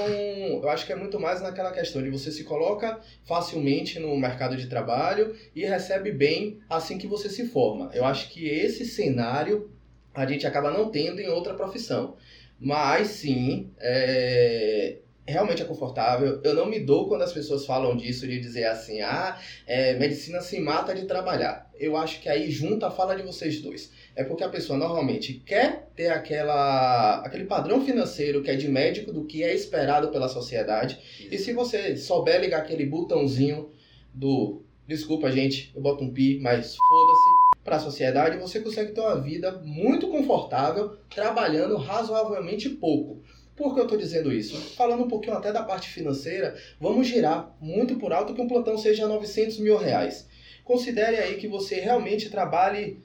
eu 0.62 0.68
acho 0.68 0.84
que 0.84 0.92
é 0.92 0.96
muito 0.96 1.18
mais 1.18 1.40
naquela 1.40 1.72
questão 1.72 2.02
de 2.02 2.10
você 2.10 2.30
se 2.30 2.44
coloca 2.44 3.00
facilmente 3.24 3.98
no 3.98 4.14
mercado 4.16 4.56
de 4.56 4.66
trabalho 4.66 5.34
e 5.56 5.64
recebe 5.64 6.12
bem 6.12 6.58
assim 6.68 6.98
que 6.98 7.06
você 7.06 7.30
se 7.32 7.46
forma. 7.46 7.90
Eu 7.92 8.04
acho 8.04 8.30
que 8.30 8.48
esse 8.48 8.84
cenário 8.84 9.70
a 10.14 10.26
gente 10.26 10.46
acaba 10.46 10.70
não 10.70 10.90
tendo 10.90 11.20
em 11.20 11.28
outra 11.28 11.54
profissão. 11.54 12.16
Mas 12.60 13.08
sim, 13.08 13.72
é, 13.80 14.98
realmente 15.26 15.62
é 15.62 15.64
confortável. 15.64 16.40
Eu 16.44 16.54
não 16.54 16.66
me 16.66 16.78
dou 16.78 17.08
quando 17.08 17.22
as 17.22 17.32
pessoas 17.32 17.66
falam 17.66 17.96
disso, 17.96 18.26
de 18.26 18.38
dizer 18.38 18.64
assim, 18.64 19.00
ah, 19.00 19.38
é, 19.66 19.94
medicina 19.94 20.40
se 20.40 20.60
mata 20.60 20.94
de 20.94 21.06
trabalhar. 21.06 21.70
Eu 21.78 21.96
acho 21.96 22.20
que 22.20 22.28
aí 22.28 22.50
junta 22.50 22.86
a 22.86 22.90
fala 22.90 23.16
de 23.16 23.22
vocês 23.22 23.60
dois. 23.60 23.90
É 24.14 24.22
porque 24.22 24.44
a 24.44 24.48
pessoa 24.48 24.78
normalmente 24.78 25.34
quer 25.44 25.88
ter 25.96 26.08
aquela, 26.08 27.20
aquele 27.24 27.44
padrão 27.44 27.84
financeiro 27.84 28.42
que 28.42 28.50
é 28.50 28.54
de 28.54 28.68
médico 28.68 29.12
do 29.12 29.24
que 29.24 29.42
é 29.42 29.54
esperado 29.54 30.08
pela 30.08 30.28
sociedade. 30.28 30.98
E 31.30 31.38
se 31.38 31.52
você 31.52 31.96
souber 31.96 32.40
ligar 32.40 32.60
aquele 32.60 32.86
botãozinho 32.86 33.70
do 34.14 34.62
desculpa 34.86 35.30
gente, 35.30 35.70
eu 35.74 35.80
boto 35.80 36.04
um 36.04 36.12
pi, 36.12 36.38
mas 36.40 36.76
foda-se 36.76 37.62
para 37.64 37.76
a 37.76 37.80
sociedade, 37.80 38.38
você 38.38 38.60
consegue 38.60 38.92
ter 38.92 39.00
uma 39.00 39.20
vida 39.20 39.52
muito 39.64 40.08
confortável 40.08 40.96
trabalhando 41.08 41.76
razoavelmente 41.76 42.68
pouco. 42.68 43.22
Por 43.54 43.74
que 43.74 43.80
eu 43.80 43.84
estou 43.84 43.98
dizendo 43.98 44.32
isso? 44.32 44.56
Falando 44.74 45.04
um 45.04 45.08
pouquinho 45.08 45.36
até 45.36 45.52
da 45.52 45.62
parte 45.62 45.88
financeira, 45.88 46.56
vamos 46.80 47.06
girar 47.06 47.54
muito 47.60 47.96
por 47.96 48.12
alto 48.12 48.34
que 48.34 48.40
um 48.40 48.48
plantão 48.48 48.76
seja 48.76 49.06
900 49.06 49.58
mil 49.58 49.76
reais. 49.76 50.26
Considere 50.64 51.16
aí 51.16 51.36
que 51.36 51.46
você 51.46 51.78
realmente 51.78 52.30
trabalhe 52.30 52.98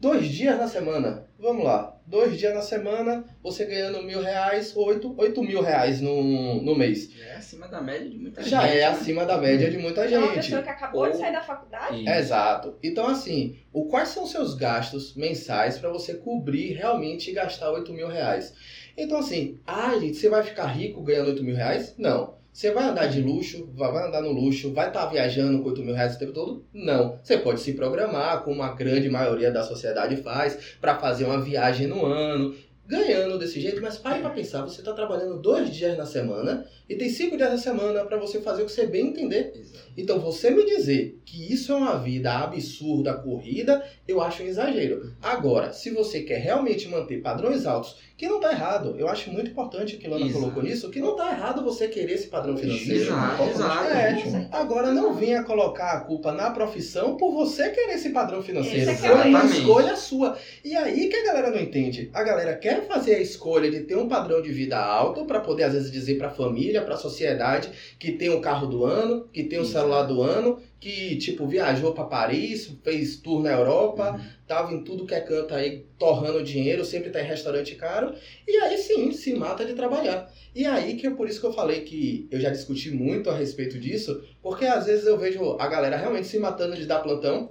dois 0.00 0.28
dias 0.28 0.58
na 0.58 0.68
semana. 0.68 1.23
Vamos 1.38 1.64
lá, 1.64 1.94
dois 2.06 2.38
dias 2.38 2.54
na 2.54 2.62
semana, 2.62 3.24
você 3.42 3.64
ganhando 3.66 4.02
mil 4.02 4.22
reais, 4.22 4.74
oito, 4.76 5.14
oito 5.18 5.42
mil 5.42 5.60
reais 5.60 6.00
no, 6.00 6.62
no 6.62 6.74
mês. 6.76 7.10
Já 7.12 7.24
é 7.26 7.34
acima 7.36 7.66
da 7.68 7.82
média 7.82 8.08
de 8.08 8.16
muita 8.18 8.42
Já 8.42 8.62
gente. 8.66 8.78
é 8.78 8.84
acima 8.86 9.26
da 9.26 9.36
média 9.36 9.70
de 9.70 9.76
muita 9.76 10.06
Então, 10.06 10.18
uma 10.20 10.28
gente. 10.28 10.44
pessoa 10.44 10.62
que 10.62 10.68
acabou 10.68 11.06
de 11.06 11.12
Ou- 11.14 11.18
sair 11.20 11.32
da 11.32 11.42
faculdade, 11.42 12.00
Isso. 12.02 12.08
Exato. 12.10 12.78
Então, 12.82 13.08
assim, 13.08 13.58
o, 13.72 13.86
quais 13.86 14.10
são 14.10 14.24
os 14.24 14.30
seus 14.30 14.54
gastos 14.54 15.14
mensais 15.16 15.76
para 15.76 15.90
você 15.90 16.14
cobrir 16.14 16.74
realmente 16.74 17.30
e 17.30 17.34
gastar 17.34 17.70
8 17.72 17.92
mil 17.92 18.06
reais? 18.08 18.54
Então, 18.96 19.18
assim, 19.18 19.58
ah, 19.66 19.98
gente, 19.98 20.16
você 20.16 20.28
vai 20.28 20.42
ficar 20.44 20.66
rico 20.66 21.02
ganhando 21.02 21.28
8 21.30 21.42
mil 21.42 21.56
reais? 21.56 21.94
Não. 21.98 22.36
Você 22.54 22.70
vai 22.70 22.84
andar 22.84 23.08
de 23.08 23.20
luxo, 23.20 23.68
vai 23.74 24.06
andar 24.06 24.22
no 24.22 24.30
luxo, 24.30 24.72
vai 24.72 24.86
estar 24.86 25.06
viajando 25.06 25.60
com 25.60 25.70
8 25.70 25.82
mil 25.82 25.92
reais 25.92 26.14
o 26.14 26.18
tempo 26.20 26.32
todo? 26.32 26.64
Não. 26.72 27.18
Você 27.20 27.36
pode 27.36 27.60
se 27.60 27.72
programar, 27.72 28.44
como 28.44 28.62
a 28.62 28.72
grande 28.72 29.10
maioria 29.10 29.50
da 29.50 29.64
sociedade 29.64 30.18
faz, 30.18 30.76
para 30.80 30.94
fazer 30.94 31.24
uma 31.24 31.40
viagem 31.40 31.88
no 31.88 32.06
ano. 32.06 32.54
Ganhando 32.86 33.38
desse 33.38 33.60
jeito, 33.60 33.80
mas 33.80 33.96
pare 33.96 34.20
pra 34.20 34.30
pensar, 34.30 34.62
você 34.62 34.82
tá 34.82 34.92
trabalhando 34.92 35.40
dois 35.40 35.70
dias 35.70 35.96
na 35.96 36.04
semana 36.04 36.66
e 36.88 36.94
tem 36.94 37.08
cinco 37.08 37.36
dias 37.36 37.50
na 37.50 37.58
semana 37.58 38.04
pra 38.04 38.18
você 38.18 38.40
fazer 38.40 38.62
o 38.62 38.66
que 38.66 38.72
você 38.72 38.86
bem 38.86 39.08
entender. 39.08 39.52
Exato. 39.54 39.84
Então, 39.96 40.18
você 40.18 40.50
me 40.50 40.64
dizer 40.66 41.20
que 41.24 41.52
isso 41.52 41.72
é 41.72 41.76
uma 41.76 41.96
vida 41.96 42.32
absurda, 42.32 43.14
corrida, 43.14 43.82
eu 44.06 44.20
acho 44.20 44.42
um 44.42 44.46
exagero. 44.46 45.14
Agora, 45.22 45.72
se 45.72 45.90
você 45.90 46.22
quer 46.22 46.38
realmente 46.38 46.88
manter 46.88 47.22
padrões 47.22 47.64
altos, 47.64 47.96
que 48.16 48.28
não 48.28 48.38
tá 48.38 48.52
errado, 48.52 48.94
eu 48.98 49.08
acho 49.08 49.30
muito 49.30 49.50
importante 49.50 49.96
que 49.96 50.06
Lana 50.06 50.26
Exato. 50.26 50.40
colocou 50.40 50.62
nisso, 50.62 50.90
que 50.90 51.00
não 51.00 51.16
tá 51.16 51.32
errado 51.32 51.64
você 51.64 51.88
querer 51.88 52.14
esse 52.14 52.28
padrão 52.28 52.56
financeiro. 52.56 53.02
Exato, 53.02 53.42
exato. 53.44 53.92
É. 53.92 54.48
Agora, 54.52 54.92
não 54.92 55.14
venha 55.14 55.42
colocar 55.42 55.92
a 55.92 56.00
culpa 56.00 56.32
na 56.32 56.50
profissão 56.50 57.16
por 57.16 57.32
você 57.32 57.70
querer 57.70 57.94
esse 57.94 58.10
padrão 58.10 58.42
financeiro. 58.42 58.90
Esse 58.90 59.06
é 59.06 59.08
Foi 59.08 59.20
é 59.20 59.24
o 59.24 59.28
uma 59.28 59.44
escolha 59.44 59.96
sua. 59.96 60.38
E 60.64 60.76
aí 60.76 61.08
que 61.08 61.16
a 61.16 61.24
galera 61.24 61.50
não 61.50 61.60
entende. 61.60 62.10
A 62.12 62.22
galera 62.22 62.54
quer 62.56 62.73
fazer 62.82 63.14
a 63.16 63.20
escolha 63.20 63.70
de 63.70 63.80
ter 63.80 63.96
um 63.96 64.08
padrão 64.08 64.40
de 64.42 64.50
vida 64.52 64.78
alto 64.78 65.24
para 65.24 65.40
poder, 65.40 65.64
às 65.64 65.72
vezes, 65.72 65.90
dizer 65.90 66.16
pra 66.18 66.30
família, 66.30 66.82
pra 66.82 66.96
sociedade, 66.96 67.70
que 67.98 68.12
tem 68.12 68.30
o 68.30 68.40
carro 68.40 68.66
do 68.66 68.84
ano, 68.84 69.28
que 69.32 69.44
tem 69.44 69.58
o 69.58 69.62
Isso. 69.62 69.72
celular 69.72 70.02
do 70.04 70.22
ano, 70.22 70.58
que, 70.80 71.16
tipo, 71.16 71.46
viajou 71.46 71.92
pra 71.94 72.04
Paris, 72.04 72.70
fez 72.82 73.16
tour 73.16 73.42
na 73.42 73.52
Europa, 73.52 74.12
Uhum. 74.12 74.20
tava 74.46 74.74
em 74.74 74.84
tudo 74.84 75.06
que 75.06 75.14
é 75.14 75.20
canto 75.20 75.54
aí, 75.54 75.86
torrando 75.98 76.42
dinheiro, 76.44 76.84
sempre 76.84 77.10
tá 77.10 77.22
em 77.22 77.26
restaurante 77.26 77.74
caro, 77.74 78.12
e 78.46 78.56
aí 78.58 78.76
sim, 78.76 79.10
se 79.12 79.32
mata 79.34 79.64
de 79.64 79.72
trabalhar. 79.72 80.30
E 80.54 80.66
aí 80.66 80.96
que 80.96 81.06
é 81.06 81.10
por 81.10 81.28
isso 81.28 81.40
que 81.40 81.46
eu 81.46 81.52
falei 81.52 81.80
que 81.80 82.28
eu 82.30 82.38
já 82.40 82.50
discuti 82.50 82.90
muito 82.90 83.30
a 83.30 83.34
respeito 83.36 83.78
disso, 83.78 84.22
porque 84.42 84.64
às 84.66 84.86
vezes 84.86 85.06
eu 85.06 85.16
vejo 85.18 85.56
a 85.58 85.66
galera 85.66 85.96
realmente 85.96 86.26
se 86.28 86.38
matando 86.38 86.76
de 86.76 86.84
dar 86.86 86.98
plantão. 87.00 87.50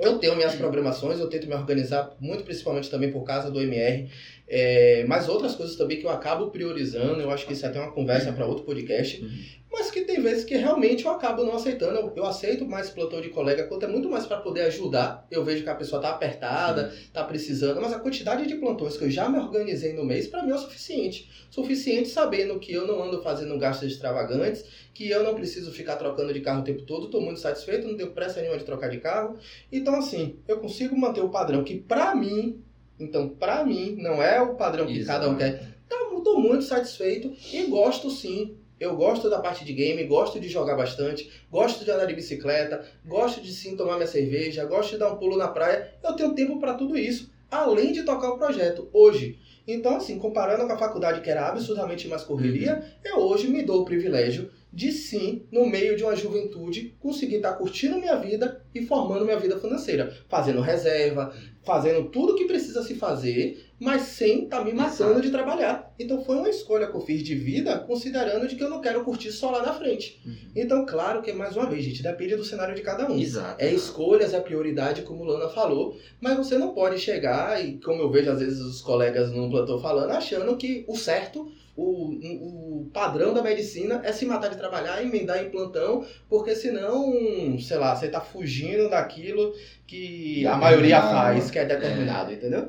Eu 0.00 0.16
tenho 0.18 0.36
minhas 0.36 0.54
programações, 0.54 1.18
eu 1.18 1.28
tento 1.28 1.48
me 1.48 1.54
organizar, 1.56 2.14
muito 2.20 2.44
principalmente 2.44 2.88
também 2.88 3.10
por 3.10 3.24
causa 3.24 3.50
do 3.50 3.60
MR, 3.60 4.08
é, 4.48 5.04
mas 5.06 5.28
outras 5.28 5.54
coisas 5.54 5.76
também 5.76 5.98
que 5.98 6.06
eu 6.06 6.10
acabo 6.10 6.50
priorizando, 6.50 7.20
eu 7.20 7.30
acho 7.30 7.46
que 7.46 7.52
isso 7.52 7.66
é 7.66 7.68
até 7.68 7.78
uma 7.80 7.92
conversa 7.92 8.32
para 8.32 8.46
outro 8.46 8.64
podcast, 8.64 9.22
Uhum. 9.22 9.28
mas 9.70 9.90
que 9.90 10.00
tem 10.02 10.20
vezes 10.22 10.44
que 10.44 10.56
realmente 10.56 11.04
eu 11.04 11.10
acabo 11.10 11.44
não 11.44 11.54
aceitando. 11.54 11.98
Eu, 11.98 12.12
eu 12.16 12.24
aceito 12.24 12.64
mais 12.66 12.88
plantão 12.88 13.20
de 13.20 13.28
colega 13.28 13.64
quando 13.64 13.84
é 13.84 13.86
muito 13.86 14.08
mais 14.08 14.24
para 14.26 14.38
poder 14.38 14.62
ajudar. 14.62 15.26
Eu 15.30 15.44
vejo 15.44 15.62
que 15.62 15.68
a 15.68 15.74
pessoa 15.74 16.00
tá 16.00 16.10
apertada, 16.10 16.92
tá 17.12 17.22
precisando, 17.24 17.80
mas 17.80 17.92
a 17.92 17.98
quantidade 17.98 18.46
de 18.46 18.54
plantões 18.56 18.96
que 18.96 19.04
eu 19.04 19.10
já 19.10 19.28
me 19.28 19.38
organizei 19.38 19.92
no 19.92 20.04
mês, 20.04 20.26
para 20.26 20.42
mim 20.42 20.50
é 20.50 20.54
o 20.54 20.58
suficiente. 20.58 21.28
Suficiente 21.50 22.08
sabendo 22.08 22.58
que 22.58 22.72
eu 22.72 22.86
não 22.86 23.02
ando 23.02 23.22
fazendo 23.22 23.56
gastos 23.58 23.90
extravagantes, 23.92 24.64
que 24.94 25.08
eu 25.10 25.22
não 25.22 25.34
preciso 25.34 25.70
ficar 25.70 25.96
trocando 25.96 26.32
de 26.32 26.40
carro 26.40 26.60
o 26.60 26.64
tempo 26.64 26.82
todo, 26.82 27.08
tô 27.10 27.20
muito 27.20 27.38
satisfeito, 27.40 27.86
não 27.86 27.96
tenho 27.96 28.10
pressa 28.12 28.40
nenhuma 28.40 28.58
de 28.58 28.64
trocar 28.64 28.88
de 28.88 28.98
carro. 28.98 29.36
Então, 29.70 29.94
assim, 29.96 30.38
eu 30.48 30.58
consigo 30.58 30.96
manter 30.96 31.20
o 31.20 31.28
padrão 31.28 31.62
que 31.62 31.76
pra 31.78 32.14
mim, 32.14 32.62
então, 32.98 33.28
pra 33.28 33.64
mim, 33.64 33.96
não 33.98 34.22
é 34.22 34.40
o 34.40 34.54
padrão 34.54 34.86
que 34.86 34.98
Exato. 34.98 35.20
cada 35.20 35.32
um 35.32 35.36
quer. 35.36 35.76
Então, 35.86 36.08
tô 36.28 36.38
muito 36.38 36.64
satisfeito 36.64 37.32
e 37.52 37.64
gosto 37.64 38.10
sim. 38.10 38.56
Eu 38.78 38.94
gosto 38.94 39.28
da 39.28 39.40
parte 39.40 39.64
de 39.64 39.72
game, 39.72 40.04
gosto 40.04 40.38
de 40.38 40.48
jogar 40.48 40.76
bastante, 40.76 41.28
gosto 41.50 41.84
de 41.84 41.90
andar 41.90 42.04
de 42.04 42.14
bicicleta, 42.14 42.84
gosto 43.04 43.40
de 43.40 43.52
sim 43.52 43.76
tomar 43.76 43.96
minha 43.96 44.06
cerveja, 44.06 44.64
gosto 44.66 44.90
de 44.90 44.98
dar 44.98 45.12
um 45.12 45.16
pulo 45.16 45.36
na 45.36 45.48
praia. 45.48 45.94
Eu 46.02 46.12
tenho 46.12 46.34
tempo 46.34 46.60
para 46.60 46.74
tudo 46.74 46.96
isso, 46.96 47.30
além 47.50 47.92
de 47.92 48.04
tocar 48.04 48.30
o 48.30 48.38
projeto 48.38 48.88
hoje. 48.92 49.38
Então, 49.66 49.96
assim, 49.96 50.18
comparando 50.18 50.66
com 50.66 50.72
a 50.72 50.78
faculdade 50.78 51.20
que 51.22 51.28
era 51.28 51.48
absurdamente 51.48 52.06
mais 52.08 52.22
correria, 52.22 52.82
eu 53.04 53.18
hoje 53.18 53.48
me 53.48 53.62
dou 53.62 53.82
o 53.82 53.84
privilégio 53.84 54.50
de 54.72 54.92
sim, 54.92 55.46
no 55.50 55.66
meio 55.66 55.96
de 55.96 56.04
uma 56.04 56.14
juventude, 56.14 56.94
conseguir 57.00 57.36
estar 57.36 57.54
curtindo 57.54 57.98
minha 57.98 58.16
vida 58.16 58.62
e 58.74 58.84
formando 58.84 59.24
minha 59.24 59.38
vida 59.38 59.58
financeira, 59.58 60.14
fazendo 60.28 60.60
reserva, 60.60 61.34
fazendo 61.68 62.08
tudo 62.08 62.34
que 62.34 62.46
precisa 62.46 62.82
se 62.82 62.94
fazer, 62.94 63.62
mas 63.78 64.00
sem 64.02 64.44
estar 64.44 64.64
me 64.64 64.72
matando 64.72 65.12
Exato. 65.12 65.20
de 65.20 65.30
trabalhar. 65.30 65.94
Então 65.98 66.24
foi 66.24 66.36
uma 66.36 66.48
escolha 66.48 66.86
que 66.86 66.96
eu 66.96 67.00
fiz 67.02 67.22
de 67.22 67.34
vida, 67.34 67.78
considerando 67.80 68.48
de 68.48 68.56
que 68.56 68.64
eu 68.64 68.70
não 68.70 68.80
quero 68.80 69.04
curtir 69.04 69.30
só 69.30 69.50
lá 69.50 69.62
na 69.62 69.74
frente. 69.74 70.18
Uhum. 70.24 70.34
Então, 70.56 70.86
claro 70.86 71.20
que 71.20 71.30
mais 71.30 71.54
uma 71.54 71.66
vez, 71.66 71.84
gente, 71.84 72.02
depende 72.02 72.36
do 72.36 72.44
cenário 72.44 72.74
de 72.74 72.80
cada 72.80 73.06
um. 73.06 73.18
Exato. 73.18 73.62
É 73.62 73.70
escolhas, 73.70 74.32
é 74.32 74.40
prioridade, 74.40 75.02
como 75.02 75.24
Lana 75.24 75.50
falou, 75.50 75.94
mas 76.22 76.38
você 76.38 76.56
não 76.56 76.72
pode 76.72 76.98
chegar, 76.98 77.62
e 77.62 77.78
como 77.78 78.00
eu 78.00 78.10
vejo 78.10 78.30
às 78.30 78.40
vezes 78.40 78.60
os 78.60 78.80
colegas 78.80 79.30
no 79.30 79.50
plantão 79.50 79.78
falando, 79.78 80.10
achando 80.10 80.56
que 80.56 80.86
o 80.88 80.96
certo, 80.96 81.52
o, 81.76 82.80
o 82.80 82.90
padrão 82.92 83.32
da 83.32 83.40
medicina 83.40 84.00
é 84.02 84.10
se 84.10 84.26
matar 84.26 84.48
de 84.48 84.56
trabalhar, 84.56 85.00
emendar 85.00 85.44
em 85.44 85.50
plantão, 85.50 86.04
porque 86.28 86.56
senão, 86.56 87.56
sei 87.60 87.76
lá, 87.76 87.94
você 87.94 88.08
tá 88.08 88.20
fugindo 88.20 88.90
daquilo 88.90 89.52
que 89.86 90.46
a 90.46 90.56
maioria 90.56 91.00
faz, 91.00 91.50
que 91.50 91.57
é 91.58 91.64
determinado, 91.64 92.32
entendeu? 92.32 92.68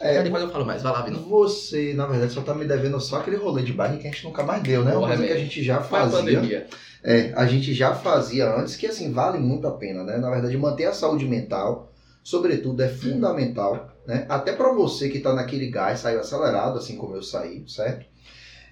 É, 0.00 0.22
depois 0.22 0.42
eu 0.42 0.48
falo 0.50 0.64
mais, 0.64 0.80
vai 0.82 0.92
lá, 0.92 1.02
Vino. 1.02 1.18
Você, 1.24 1.92
na 1.92 2.06
verdade, 2.06 2.32
só 2.32 2.40
tá 2.40 2.54
me 2.54 2.64
devendo 2.64 3.00
só 3.00 3.16
aquele 3.16 3.36
rolê 3.36 3.62
de 3.62 3.72
bairro 3.72 3.98
que 3.98 4.06
a 4.06 4.10
gente 4.10 4.24
nunca 4.24 4.44
mais 4.44 4.62
deu, 4.62 4.84
né? 4.84 4.94
Uma 4.94 5.08
coisa 5.08 5.24
que 5.24 5.30
a 5.30 5.34
velho. 5.34 5.44
gente 5.44 5.62
já 5.62 5.80
Foi 5.80 5.98
a 5.98 6.02
fazia. 6.02 6.18
pandemia. 6.18 6.66
É, 7.02 7.32
a 7.34 7.46
gente 7.46 7.72
já 7.74 7.92
fazia 7.94 8.48
antes, 8.48 8.76
que 8.76 8.86
assim, 8.86 9.10
vale 9.10 9.38
muito 9.38 9.66
a 9.66 9.72
pena, 9.72 10.04
né? 10.04 10.18
Na 10.18 10.30
verdade, 10.30 10.56
manter 10.56 10.84
a 10.84 10.92
saúde 10.92 11.26
mental, 11.26 11.90
sobretudo, 12.22 12.80
é 12.80 12.88
fundamental, 12.88 13.88
né? 14.06 14.24
Até 14.28 14.52
pra 14.52 14.72
você 14.72 15.08
que 15.08 15.18
tá 15.18 15.32
naquele 15.32 15.68
gás, 15.68 15.98
saiu 16.00 16.20
acelerado, 16.20 16.78
assim 16.78 16.96
como 16.96 17.16
eu 17.16 17.22
saí, 17.22 17.64
certo? 17.66 18.06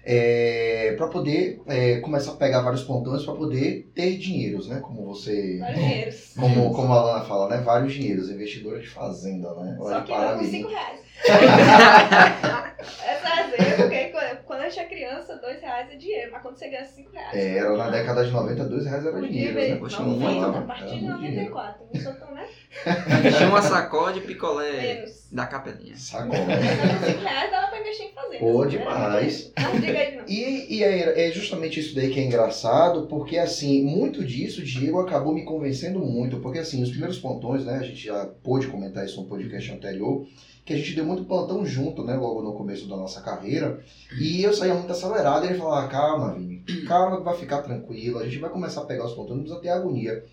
É, 0.09 0.93
para 0.97 1.07
poder 1.07 1.61
é, 1.67 1.99
começar 1.99 2.31
a 2.31 2.35
pegar 2.35 2.61
vários 2.61 2.83
pontões 2.83 3.25
para 3.25 3.35
poder 3.35 3.91
ter 3.93 4.17
dinheiros, 4.17 4.69
né? 4.69 4.79
Como 4.79 5.05
você. 5.05 5.57
Vários 5.59 5.79
dinheiros. 5.79 6.33
Como, 6.39 6.73
como 6.73 6.93
a 6.93 7.03
Lana 7.03 7.25
fala, 7.25 7.49
né? 7.49 7.57
Vários 7.57 7.93
dinheiros, 7.93 8.29
investidora 8.29 8.79
de 8.79 8.87
fazenda, 8.87 9.53
né? 9.55 9.75
Só 9.77 9.83
que 10.01 10.11
não 10.11 10.17
com 10.17 10.23
Paramirim. 10.23 10.49
5 10.49 10.69
reais. 10.69 11.06
É 13.03 13.43
exemplo, 13.43 13.83
porque 13.83 14.05
quando- 14.45 14.61
a 14.61 14.69
gente 14.69 14.79
é 14.79 14.85
criança, 14.85 15.35
2 15.37 15.61
reais 15.61 15.89
é 15.91 15.95
dinheiro, 15.95 16.31
mas 16.31 16.41
quando 16.41 16.57
você 16.57 16.69
ganha 16.69 16.85
5 16.85 17.11
reais. 17.11 17.35
É, 17.35 17.57
era 17.57 17.75
na 17.77 17.89
década 17.89 18.25
de 18.25 18.31
90, 18.31 18.65
dois 18.65 18.85
reais 18.85 19.05
era 19.05 19.21
dinheiro, 19.21 19.53
né? 19.55 19.75
Poxa, 19.75 19.99
Não, 20.01 20.09
muito, 20.09 20.23
falava, 20.41 20.51
né? 20.51 20.57
a 20.57 20.61
partir 20.67 20.99
de 20.99 21.05
muito 21.05 21.17
dinheiro. 21.19 21.49
94. 21.49 21.85
Não 21.93 22.01
sou 22.01 22.13
tão, 22.13 22.33
né? 22.33 22.47
Sacola 23.61 24.13
de 24.13 24.21
picolé 24.21 24.95
Menos. 24.95 25.29
da 25.31 25.45
capelinha. 25.45 25.93
Com 25.93 25.97
5 25.97 26.31
reais 27.21 27.51
dava 27.51 27.67
pra 27.67 27.79
investir 27.79 28.05
em 28.07 28.13
fazer. 28.13 28.39
Pô, 28.39 28.65
demais. 28.65 29.53
Não 29.57 29.79
diga 29.79 29.99
aí, 29.99 30.15
não. 30.15 30.23
E, 30.27 30.75
e 30.77 30.83
é, 30.83 31.27
é 31.27 31.31
justamente 31.31 31.79
isso 31.79 31.95
daí 31.95 32.09
que 32.11 32.19
é 32.19 32.23
engraçado, 32.23 33.07
porque 33.07 33.37
assim, 33.37 33.83
muito 33.83 34.23
disso, 34.25 34.63
Diego 34.63 34.99
acabou 34.99 35.33
me 35.33 35.43
convencendo 35.45 35.99
muito, 35.99 36.39
porque 36.39 36.59
assim, 36.59 36.81
os 36.83 36.89
primeiros 36.89 37.17
pontões, 37.19 37.65
né, 37.65 37.75
a 37.75 37.83
gente 37.83 38.03
já 38.05 38.25
pôde 38.43 38.67
comentar 38.67 39.05
isso 39.05 39.21
no 39.21 39.27
podcast 39.27 39.71
anterior, 39.71 40.25
que 40.67 40.73
a 40.73 40.77
gente 40.77 40.93
deu 40.93 41.05
muito 41.05 41.23
plantão 41.23 41.65
junto, 41.65 42.03
né, 42.03 42.13
logo 42.13 42.41
no 42.41 42.51
começo 42.51 42.89
da 42.89 42.97
nossa 42.97 43.21
carreira, 43.21 43.81
e 44.19 44.43
eu 44.43 44.51
saía 44.51 44.73
muito 44.73 44.91
acelerado, 44.91 45.45
e 45.45 45.49
ele 45.49 45.57
falava, 45.57 45.87
calma, 45.87 46.33
Vini, 46.33 46.61
calma, 46.85 47.21
vai 47.21 47.37
ficar 47.37 47.61
tranquilo, 47.61 48.19
a 48.19 48.25
gente 48.25 48.37
vai 48.37 48.49
começar 48.49 48.81
a 48.81 48.85
pegar 48.85 49.05
os 49.05 49.13
pontões, 49.13 49.37
não 49.37 49.43
precisa 49.43 49.61
ter 49.61 49.69
agonia. 49.69 50.25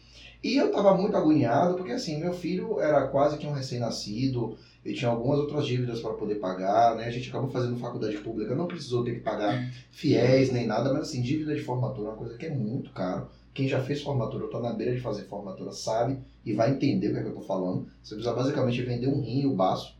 E 0.43 0.57
eu 0.57 0.73
tava 0.73 0.93
muito 0.97 1.17
agoniado, 1.17 1.75
porque 1.77 1.93
assim, 1.93 2.19
meu 2.19 2.35
filho 2.35 2.81
era 2.81 3.07
quase 3.07 3.39
que 3.39 3.47
um 3.47 3.53
recém-nascido, 3.53 4.59
eu 4.85 4.93
tinha 4.93 5.09
algumas 5.09 5.39
outras 5.39 5.67
dívidas 5.67 6.01
para 6.01 6.15
poder 6.15 6.35
pagar, 6.35 6.97
né? 6.97 7.05
A 7.05 7.11
gente 7.11 7.31
acabou 7.31 7.49
fazendo 7.49 7.79
faculdade 7.79 8.19
pública, 8.19 8.57
não 8.57 8.67
precisou 8.67 9.05
ter 9.05 9.15
que 9.15 9.21
pagar 9.21 9.73
fiéis 9.93 10.53
nem 10.53 10.67
nada, 10.67 10.93
mas 10.93 11.03
assim, 11.03 11.23
dívida 11.23 11.55
de 11.55 11.63
formatura 11.63 12.09
é 12.09 12.11
uma 12.11 12.19
coisa 12.19 12.37
que 12.37 12.45
é 12.45 12.51
muito 12.51 12.91
caro. 12.91 13.29
Quem 13.55 13.69
já 13.69 13.81
fez 13.81 14.03
formatura 14.03 14.45
ou 14.45 14.51
tá 14.51 14.59
na 14.59 14.73
beira 14.73 14.93
de 14.93 15.01
fazer 15.01 15.23
formatura 15.23 15.71
sabe 15.71 16.19
e 16.45 16.53
vai 16.53 16.73
entender 16.73 17.09
o 17.09 17.13
que 17.13 17.19
é 17.21 17.23
que 17.23 17.29
eu 17.29 17.35
tô 17.35 17.41
falando. 17.41 17.87
Você 18.03 18.17
precisa 18.17 18.35
basicamente 18.35 18.83
vender 18.83 19.07
um 19.07 19.23
rim 19.23 19.43
e 19.43 19.47
o 19.47 19.55
baço 19.55 19.95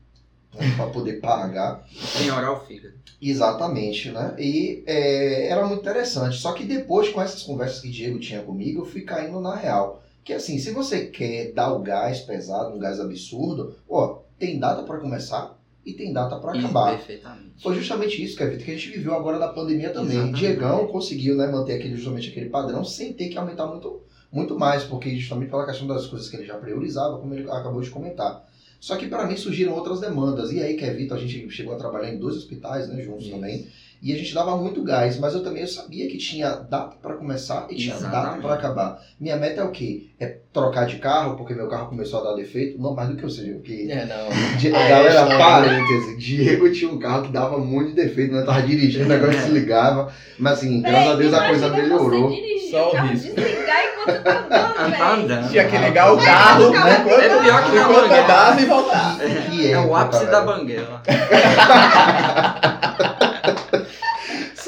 né, 0.55 0.75
para 0.77 0.87
poder 0.87 1.21
pagar. 1.21 1.87
Penhorar 2.19 2.53
o 2.53 2.61
fígado. 2.67 2.95
Exatamente, 3.21 4.11
né? 4.11 4.35
E 4.39 4.83
é, 4.87 5.49
era 5.49 5.67
muito 5.67 5.81
interessante. 5.81 6.39
Só 6.39 6.53
que 6.53 6.65
depois, 6.65 7.09
com 7.09 7.23
essas 7.23 7.43
conversas 7.43 7.81
que 7.81 7.91
Diego 7.91 8.19
tinha 8.19 8.43
comigo, 8.43 8.83
eu 8.83 8.87
fui 8.87 9.03
caindo 9.03 9.41
na 9.41 9.55
real. 9.55 10.03
Que 10.23 10.33
assim, 10.33 10.59
se 10.59 10.71
você 10.71 11.07
quer 11.07 11.53
dar 11.53 11.73
o 11.73 11.81
gás 11.81 12.21
pesado, 12.21 12.75
um 12.75 12.79
gás 12.79 12.99
absurdo, 12.99 13.77
ó, 13.89 14.21
tem 14.39 14.59
data 14.59 14.83
para 14.83 14.99
começar 14.99 15.59
e 15.85 15.93
tem 15.93 16.13
data 16.13 16.37
para 16.39 16.59
acabar. 16.59 16.97
perfeitamente. 16.97 17.63
Foi 17.63 17.75
justamente 17.75 18.23
isso, 18.23 18.37
Kevin, 18.37 18.57
que 18.57 18.71
a 18.71 18.75
gente 18.75 18.91
viveu 18.91 19.15
agora 19.15 19.39
na 19.39 19.49
pandemia 19.49 19.91
também. 19.91 20.17
Exatamente. 20.17 20.39
Diegão 20.39 20.87
conseguiu 20.87 21.37
né, 21.37 21.47
manter 21.47 21.75
aquele, 21.75 21.97
justamente 21.97 22.31
aquele 22.31 22.49
padrão 22.49 22.85
sem 22.85 23.13
ter 23.13 23.29
que 23.29 23.39
aumentar 23.39 23.67
muito, 23.67 24.03
muito 24.33 24.59
mais, 24.59 24.85
porque 24.85 25.15
justamente 25.15 25.51
pela 25.51 25.67
questão 25.67 25.87
das 25.87 26.07
coisas 26.07 26.29
que 26.29 26.37
ele 26.37 26.47
já 26.47 26.57
priorizava, 26.57 27.19
como 27.19 27.35
ele 27.35 27.49
acabou 27.51 27.83
de 27.83 27.91
comentar. 27.91 28.47
Só 28.85 28.97
que 28.97 29.07
para 29.07 29.25
mim 29.25 29.35
surgiram 29.35 29.73
outras 29.73 29.99
demandas. 29.99 30.53
E 30.53 30.61
aí, 30.61 30.77
Kevin, 30.77 31.09
a 31.11 31.17
gente 31.17 31.49
chegou 31.49 31.73
a 31.73 31.79
trabalhar 31.79 32.11
em 32.11 32.19
dois 32.19 32.37
hospitais 32.37 32.87
né, 32.87 33.01
juntos 33.01 33.25
Isso. 33.25 33.35
também. 33.35 33.67
E 34.03 34.13
a 34.13 34.19
gente 34.19 34.35
dava 34.35 34.55
muito 34.57 34.83
gás, 34.83 35.19
mas 35.19 35.33
eu 35.35 35.43
também 35.43 35.63
eu 35.63 35.69
sabia 35.69 36.07
que 36.09 36.19
tinha 36.19 36.51
data 36.51 36.95
para 37.01 37.15
começar 37.15 37.67
e 37.71 37.77
tinha 37.77 37.95
data 37.95 38.07
Exatamente. 38.09 38.43
para 38.43 38.55
acabar. 38.55 38.99
Minha 39.19 39.37
meta 39.37 39.63
é 39.63 39.65
o 39.65 39.71
quê? 39.71 40.09
É 40.21 40.27
trocar 40.53 40.85
de 40.87 40.97
carro, 40.97 41.37
porque 41.37 41.55
meu 41.55 41.69
carro 41.69 41.89
começou 41.89 42.21
a 42.21 42.25
dar 42.31 42.37
defeito. 42.37 42.79
Não 42.81 42.95
mais 42.95 43.09
do 43.09 43.17
que 43.17 43.23
eu 43.25 43.31
sei, 43.31 43.55
porque 43.55 43.87
É, 43.91 44.05
não. 44.05 44.57
Di- 44.59 44.69
É, 44.69 44.89
galera, 44.89 45.09
história. 45.23 45.39
parêntese. 45.39 46.17
Diego 46.19 46.71
tinha 46.71 46.91
um 46.91 46.99
carro 46.99 47.23
que 47.23 47.33
dava 47.33 47.57
muito 47.59 47.91
de 47.91 47.95
defeito, 48.03 48.35
né? 48.35 48.43
Tava 48.43 48.63
dirigindo, 48.63 49.11
agora 49.13 49.33
se 49.33 49.49
ligava. 49.51 50.13
Mas 50.39 50.53
assim, 50.55 50.83
graças 50.83 51.09
a 51.13 51.15
Deus 51.17 51.33
a 51.35 51.47
coisa 51.49 51.69
melhorou. 51.71 52.29
Dirigir 52.31 52.71
Só 52.71 52.91
o 52.91 52.95
o 52.95 53.01
risco. 53.07 53.35
desligar 53.35 53.85
enquanto 53.93 54.23
tá 54.23 54.31
andando, 54.45 54.75
Tá 54.99 55.15
andando. 55.15 55.51
Tinha 55.51 55.65
que 55.69 55.77
ligar 55.79 56.13
o 56.13 56.19
carro, 56.19 56.71
né? 56.71 56.99
enquanto, 57.01 57.21
É 57.21 57.43
pior 57.43 57.65
que 57.65 57.77
enquanto 57.79 58.13
andava 58.13 58.61
e 58.61 58.67
voltar. 58.67 59.17
Que 59.51 59.73
É 59.73 59.79
o 59.79 59.97
ápice 59.97 60.27
da 60.27 60.41
velho. 60.41 60.47
banguela. 60.59 61.03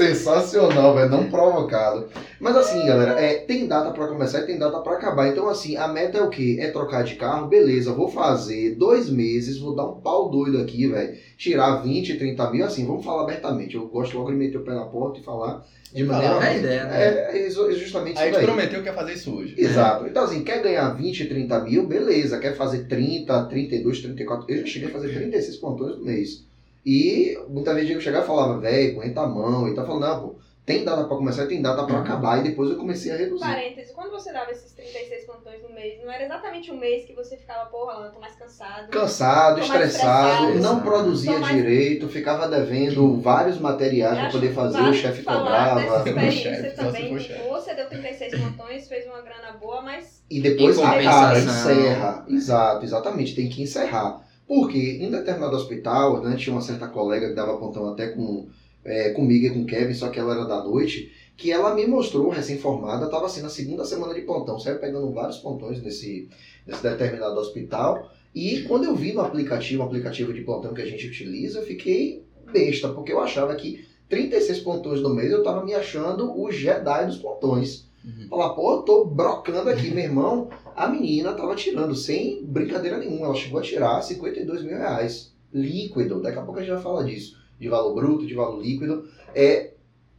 Sensacional, 0.08 0.94
velho. 0.94 1.10
Não 1.10 1.30
provocado. 1.30 2.08
Mas 2.38 2.56
assim, 2.56 2.86
galera, 2.86 3.20
é, 3.20 3.34
tem 3.34 3.66
data 3.66 3.90
pra 3.90 4.08
começar 4.08 4.40
e 4.40 4.46
tem 4.46 4.58
data 4.58 4.78
pra 4.80 4.94
acabar. 4.94 5.28
Então, 5.28 5.48
assim, 5.48 5.76
a 5.76 5.88
meta 5.88 6.18
é 6.18 6.22
o 6.22 6.28
quê? 6.28 6.58
É 6.60 6.70
trocar 6.70 7.02
de 7.04 7.14
carro, 7.14 7.48
beleza. 7.48 7.92
Vou 7.92 8.08
fazer 8.08 8.74
dois 8.74 9.08
meses, 9.08 9.58
vou 9.58 9.74
dar 9.74 9.86
um 9.86 10.00
pau 10.00 10.30
doido 10.30 10.58
aqui, 10.60 10.86
velho. 10.86 11.16
Tirar 11.36 11.82
20, 11.82 12.16
30 12.18 12.50
mil, 12.50 12.64
assim, 12.64 12.86
vamos 12.86 13.04
falar 13.04 13.22
abertamente. 13.22 13.74
Eu 13.74 13.86
gosto 13.88 14.16
logo 14.16 14.30
de 14.30 14.36
meter 14.36 14.58
o 14.58 14.64
pé 14.64 14.74
na 14.74 14.84
porta 14.84 15.18
e 15.20 15.22
falar 15.22 15.64
de 15.92 16.04
maneira. 16.04 16.34
falar. 16.34 16.52
É 16.52 16.58
ideia, 16.58 16.84
né? 16.84 17.02
É, 17.02 17.38
é 17.38 17.46
é 17.46 17.50
justamente 17.50 18.18
Aí 18.18 18.30
isso 18.30 18.38
daí. 18.38 18.46
prometeu 18.46 18.82
que 18.82 18.88
ia 18.88 18.94
fazer 18.94 19.12
isso 19.14 19.34
hoje. 19.34 19.54
Exato. 19.56 20.06
Então, 20.06 20.24
assim, 20.24 20.42
quer 20.42 20.62
ganhar 20.62 20.90
20, 20.90 21.24
30 21.26 21.60
mil, 21.60 21.86
beleza. 21.86 22.38
Quer 22.38 22.54
fazer 22.54 22.86
30, 22.86 23.44
32, 23.46 24.00
34. 24.00 24.46
Eu 24.48 24.58
já 24.60 24.66
cheguei 24.66 24.88
a 24.88 24.92
fazer 24.92 25.12
36 25.14 25.56
plantões 25.56 25.96
no 25.98 26.04
mês. 26.04 26.44
E 26.86 27.36
muita 27.48 27.74
vezes 27.74 27.90
eu 27.90 28.00
chegava 28.00 28.22
e 28.24 28.26
falava, 28.28 28.60
velho, 28.60 29.00
aguenta 29.00 29.20
a 29.22 29.26
mão. 29.26 29.66
E 29.66 29.74
tá 29.74 29.84
falando, 29.84 30.02
não, 30.06 30.20
pô, 30.20 30.36
tem 30.64 30.84
data 30.84 31.02
pra 31.04 31.16
começar 31.16 31.44
e 31.44 31.48
tem 31.48 31.60
data 31.60 31.82
pra 31.84 31.96
Uhum. 31.96 32.00
acabar. 32.02 32.38
E 32.38 32.44
depois 32.44 32.70
eu 32.70 32.76
comecei 32.76 33.10
a 33.10 33.16
reduzir. 33.16 33.40
Parêntese, 33.44 33.92
quando 33.92 34.12
você 34.12 34.32
dava 34.32 34.52
esses 34.52 34.70
36 34.72 35.24
plantões 35.24 35.60
no 35.64 35.74
mês, 35.74 36.00
não 36.00 36.12
era 36.12 36.24
exatamente 36.24 36.70
um 36.70 36.76
mês 36.78 37.04
que 37.04 37.12
você 37.12 37.36
ficava, 37.36 37.68
porra, 37.70 37.94
Alan, 37.94 38.10
tô 38.10 38.20
mais 38.20 38.36
cansado. 38.36 38.88
Cansado, 38.88 39.60
estressado, 39.60 40.44
estressado. 40.50 40.58
não 40.60 40.80
produzia 40.80 41.38
mais- 41.40 41.56
direito, 41.56 42.08
ficava 42.08 42.46
devendo 42.48 43.20
vários 43.20 43.58
materiais 43.58 44.16
pra 44.18 44.26
Acho 44.28 44.36
poder 44.38 44.54
fazer, 44.54 44.82
o 44.82 44.94
chefe 44.94 45.24
cobrava. 45.24 45.80
experiência 46.06 46.70
se 46.70 46.76
também. 46.76 47.18
chefe. 47.18 47.48
Você 47.48 47.74
deu 47.74 47.88
36 47.88 48.32
plantões, 48.32 48.86
fez 48.88 49.06
uma 49.06 49.22
grana 49.22 49.52
boa, 49.60 49.82
mas 49.82 50.22
E 50.30 50.40
depois 50.40 50.78
acaba, 50.78 51.36
encerra. 51.36 52.24
Exato, 52.28 52.84
exatamente, 52.84 53.34
tem 53.34 53.48
que 53.48 53.60
encerrar. 53.62 54.24
Porque 54.46 54.98
em 55.00 55.10
determinado 55.10 55.56
hospital, 55.56 56.22
né, 56.22 56.36
tinha 56.36 56.54
uma 56.54 56.62
certa 56.62 56.86
colega 56.86 57.28
que 57.28 57.34
dava 57.34 57.58
plantão 57.58 57.88
até 57.88 58.08
com, 58.08 58.48
é, 58.84 59.10
comigo 59.10 59.46
e 59.46 59.50
com 59.50 59.66
Kevin, 59.66 59.94
só 59.94 60.08
que 60.08 60.18
ela 60.18 60.34
era 60.34 60.44
da 60.44 60.62
noite, 60.62 61.12
que 61.36 61.50
ela 61.50 61.74
me 61.74 61.86
mostrou, 61.86 62.30
recém-formada, 62.30 63.06
estava 63.06 63.26
assim 63.26 63.42
na 63.42 63.48
segunda 63.48 63.84
semana 63.84 64.14
de 64.14 64.22
plantão, 64.22 64.58
saiu 64.58 64.78
pegando 64.78 65.12
vários 65.12 65.38
plantões 65.38 65.82
nesse, 65.82 66.28
nesse 66.66 66.82
determinado 66.82 67.38
hospital. 67.38 68.10
E 68.34 68.62
quando 68.62 68.84
eu 68.84 68.94
vi 68.94 69.12
no 69.12 69.20
aplicativo, 69.20 69.82
o 69.82 69.86
aplicativo 69.86 70.32
de 70.32 70.42
plantão 70.42 70.72
que 70.72 70.82
a 70.82 70.86
gente 70.86 71.06
utiliza, 71.06 71.58
eu 71.58 71.66
fiquei 71.66 72.24
besta, 72.52 72.88
porque 72.90 73.12
eu 73.12 73.20
achava 73.20 73.54
que 73.56 73.84
36 74.08 74.60
plantões 74.60 75.00
no 75.00 75.12
mês 75.12 75.32
eu 75.32 75.38
estava 75.38 75.64
me 75.64 75.74
achando 75.74 76.38
o 76.38 76.50
Jedi 76.50 77.06
dos 77.06 77.18
plantões. 77.18 77.86
Uhum. 78.06 78.28
Falar, 78.28 78.50
pô, 78.50 78.72
eu 78.72 78.82
tô 78.82 79.04
brocando 79.04 79.68
aqui, 79.68 79.90
meu 79.90 80.04
irmão. 80.04 80.48
A 80.76 80.86
menina 80.86 81.32
tava 81.32 81.56
tirando, 81.56 81.94
sem 81.96 82.44
brincadeira 82.46 82.98
nenhuma. 82.98 83.26
Ela 83.26 83.34
chegou 83.34 83.58
a 83.58 83.62
tirar 83.62 84.00
52 84.00 84.62
mil 84.62 84.78
reais. 84.78 85.34
Líquido. 85.52 86.22
Daqui 86.22 86.38
a 86.38 86.42
pouco 86.42 86.60
a 86.60 86.62
gente 86.62 86.72
vai 86.72 86.82
falar 86.82 87.02
disso. 87.02 87.36
De 87.58 87.68
valor 87.68 87.94
bruto, 87.94 88.26
de 88.26 88.34
valor 88.34 88.62
líquido. 88.62 89.08
É, 89.34 89.72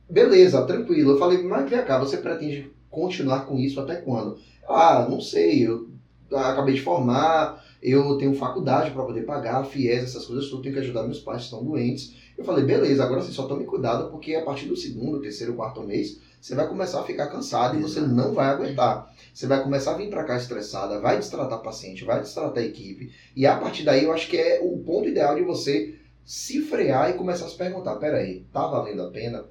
beleza, 0.09 0.65
tranquilo. 0.65 1.11
Eu 1.11 1.17
falei, 1.17 1.41
mas 1.43 1.69
vem 1.69 1.83
cá, 1.85 1.97
você 1.97 2.17
pretende 2.17 2.71
continuar 2.89 3.45
com 3.45 3.57
isso 3.57 3.79
até 3.79 3.95
quando? 3.95 4.37
Ah, 4.67 5.07
não 5.09 5.21
sei, 5.21 5.65
eu 5.65 5.87
acabei 6.31 6.75
de 6.75 6.81
formar, 6.81 7.63
eu 7.81 8.17
tenho 8.17 8.35
faculdade 8.35 8.91
para 8.91 9.03
poder 9.03 9.21
pagar, 9.21 9.63
FIES, 9.63 10.03
essas 10.03 10.25
coisas, 10.25 10.51
eu 10.51 10.61
tenho 10.61 10.73
que 10.73 10.81
ajudar 10.81 11.03
meus 11.03 11.19
pais 11.19 11.39
que 11.39 11.43
estão 11.45 11.63
doentes. 11.63 12.15
Eu 12.37 12.43
falei, 12.43 12.65
beleza, 12.65 13.03
agora 13.03 13.21
você 13.21 13.31
só 13.31 13.47
tome 13.47 13.65
cuidado, 13.65 14.09
porque 14.11 14.35
a 14.35 14.43
partir 14.43 14.65
do 14.65 14.75
segundo, 14.75 15.21
terceiro, 15.21 15.53
quarto 15.53 15.81
mês, 15.81 16.19
você 16.39 16.55
vai 16.55 16.67
começar 16.67 17.01
a 17.01 17.03
ficar 17.03 17.27
cansado 17.27 17.77
e 17.77 17.81
você 17.81 17.99
não 17.99 18.33
vai 18.33 18.47
aguentar. 18.47 19.13
Você 19.33 19.47
vai 19.47 19.61
começar 19.61 19.91
a 19.91 19.97
vir 19.97 20.09
para 20.09 20.23
cá 20.23 20.37
estressada, 20.37 20.99
vai 20.99 21.17
destratar 21.17 21.61
paciente, 21.61 22.05
vai 22.05 22.21
destratar 22.21 22.63
a 22.63 22.65
equipe. 22.65 23.11
E 23.35 23.45
a 23.45 23.55
partir 23.57 23.83
daí 23.83 24.03
eu 24.03 24.13
acho 24.13 24.29
que 24.29 24.37
é 24.37 24.59
o 24.61 24.77
ponto 24.79 25.09
ideal 25.09 25.35
de 25.35 25.43
você 25.43 25.95
se 26.25 26.61
frear 26.61 27.09
e 27.09 27.13
começar 27.13 27.45
a 27.45 27.49
se 27.49 27.57
perguntar, 27.57 27.95
peraí, 27.95 28.45
tá 28.51 28.65
valendo 28.67 29.03
a 29.03 29.09
pena? 29.09 29.45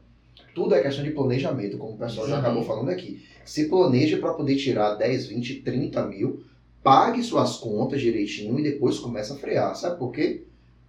Tudo 0.55 0.75
é 0.75 0.83
questão 0.83 1.05
de 1.05 1.11
planejamento, 1.11 1.79
como 1.79 1.95
o 1.95 1.99
pessoal 1.99 2.29
já 2.29 2.39
acabou 2.39 2.65
falando 2.65 2.89
aqui. 2.89 3.23
Se 3.45 3.69
planeje 3.69 4.17
para 4.17 4.35
poder 4.35 4.57
tirar 4.57 4.95
10, 4.95 5.27
20, 5.27 5.63
30 5.63 6.07
mil, 6.07 6.43
pague 6.83 7.23
suas 7.23 7.57
contas 7.57 8.01
direitinho 8.01 8.59
e 8.59 8.63
depois 8.63 8.99
começa 8.99 9.35
a 9.35 9.37
frear. 9.37 9.75
Sabe 9.77 9.99
por 9.99 10.13
quê? 10.13 10.45